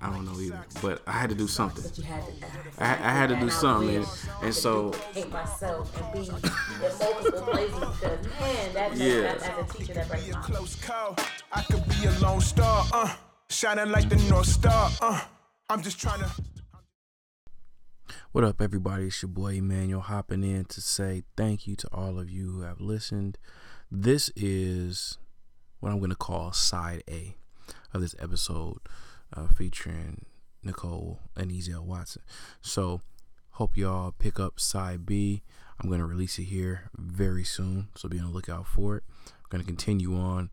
I 0.00 0.10
don't 0.10 0.24
know 0.24 0.40
either, 0.40 0.64
but 0.80 1.02
I 1.06 1.12
had 1.12 1.30
to 1.30 1.36
do 1.36 1.48
something. 1.48 1.82
But 1.82 1.98
you 1.98 2.04
had 2.04 2.24
to. 2.24 2.82
I, 2.82 2.90
I 2.92 3.12
had 3.12 3.28
to 3.30 3.36
do 3.36 3.50
something, 3.50 3.96
and, 3.96 4.06
and 4.42 4.54
so. 4.54 4.92
Hate 5.12 5.30
myself 5.30 6.00
and 6.00 6.12
be 6.12 6.28
in 6.28 6.32
multiple 6.32 7.42
places 7.42 7.74
because 7.74 8.40
man, 8.40 8.74
that, 8.74 8.96
yeah. 8.96 9.20
that, 9.20 9.40
that, 9.40 9.58
as 9.58 9.70
a 9.70 9.78
teacher 9.78 9.94
that 9.94 10.08
breaks 10.08 10.32
my 10.32 10.40
close 10.40 10.76
call. 10.76 11.16
I 11.52 11.62
could 11.62 11.88
be 11.88 12.06
a 12.06 12.10
lone 12.20 12.40
star, 12.40 12.86
uh, 12.92 13.14
shining 13.48 13.90
like 13.90 14.08
the 14.08 14.16
North 14.28 14.46
Star, 14.46 14.90
uh. 15.00 15.20
I'm 15.70 15.82
just 15.82 16.00
trying 16.00 16.20
to. 16.20 16.30
What 18.32 18.42
up, 18.42 18.62
everybody? 18.62 19.08
It's 19.08 19.20
your 19.20 19.28
boy 19.28 19.56
Emmanuel 19.56 20.00
hopping 20.00 20.42
in 20.42 20.64
to 20.66 20.80
say 20.80 21.24
thank 21.36 21.66
you 21.66 21.76
to 21.76 21.88
all 21.92 22.18
of 22.18 22.30
you 22.30 22.50
who 22.52 22.60
have 22.62 22.80
listened. 22.80 23.36
This 23.90 24.30
is 24.34 25.18
what 25.80 25.90
I'm 25.90 25.98
going 25.98 26.10
to 26.10 26.16
call 26.16 26.52
side 26.52 27.02
A 27.08 27.36
of 27.92 28.00
this 28.00 28.14
episode 28.18 28.78
uh, 29.34 29.48
featuring 29.48 30.26
Nicole 30.62 31.20
and 31.36 31.50
Ezel 31.50 31.84
Watson. 31.84 32.22
So, 32.60 33.00
hope 33.52 33.76
y'all 33.76 34.12
pick 34.12 34.38
up 34.40 34.60
side 34.60 35.06
B. 35.06 35.42
I'm 35.80 35.88
going 35.88 36.00
to 36.00 36.06
release 36.06 36.38
it 36.38 36.44
here 36.44 36.90
very 36.96 37.44
soon, 37.44 37.88
so 37.94 38.08
be 38.08 38.18
on 38.18 38.26
the 38.26 38.32
lookout 38.32 38.66
for 38.66 38.96
it. 38.96 39.04
I'm 39.26 39.48
going 39.50 39.60
to 39.62 39.66
continue 39.66 40.16
on 40.16 40.50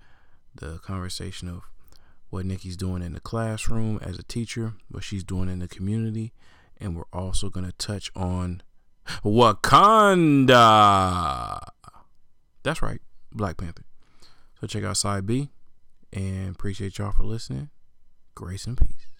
the 0.53 0.77
conversation 0.79 1.49
of 1.49 1.63
what 2.29 2.45
Nikki's 2.45 2.77
doing 2.77 3.01
in 3.01 3.13
the 3.13 3.19
classroom 3.19 3.99
as 4.01 4.19
a 4.19 4.23
teacher, 4.23 4.73
what 4.89 5.03
she's 5.03 5.23
doing 5.23 5.49
in 5.49 5.59
the 5.59 5.67
community, 5.67 6.33
and 6.79 6.95
we're 6.95 7.03
also 7.13 7.49
going 7.49 7.65
to 7.65 7.71
touch 7.73 8.11
on 8.15 8.61
Wakanda. 9.23 10.59
That's 12.63 12.81
right, 12.81 12.99
Black 13.31 13.57
Panther. 13.57 13.83
So 14.59 14.67
check 14.67 14.83
out 14.83 14.97
side 14.97 15.25
B 15.25 15.49
and 16.13 16.55
appreciate 16.55 16.97
y'all 16.97 17.11
for 17.11 17.23
listening. 17.23 17.69
Grace 18.35 18.65
and 18.65 18.77
peace. 18.77 19.14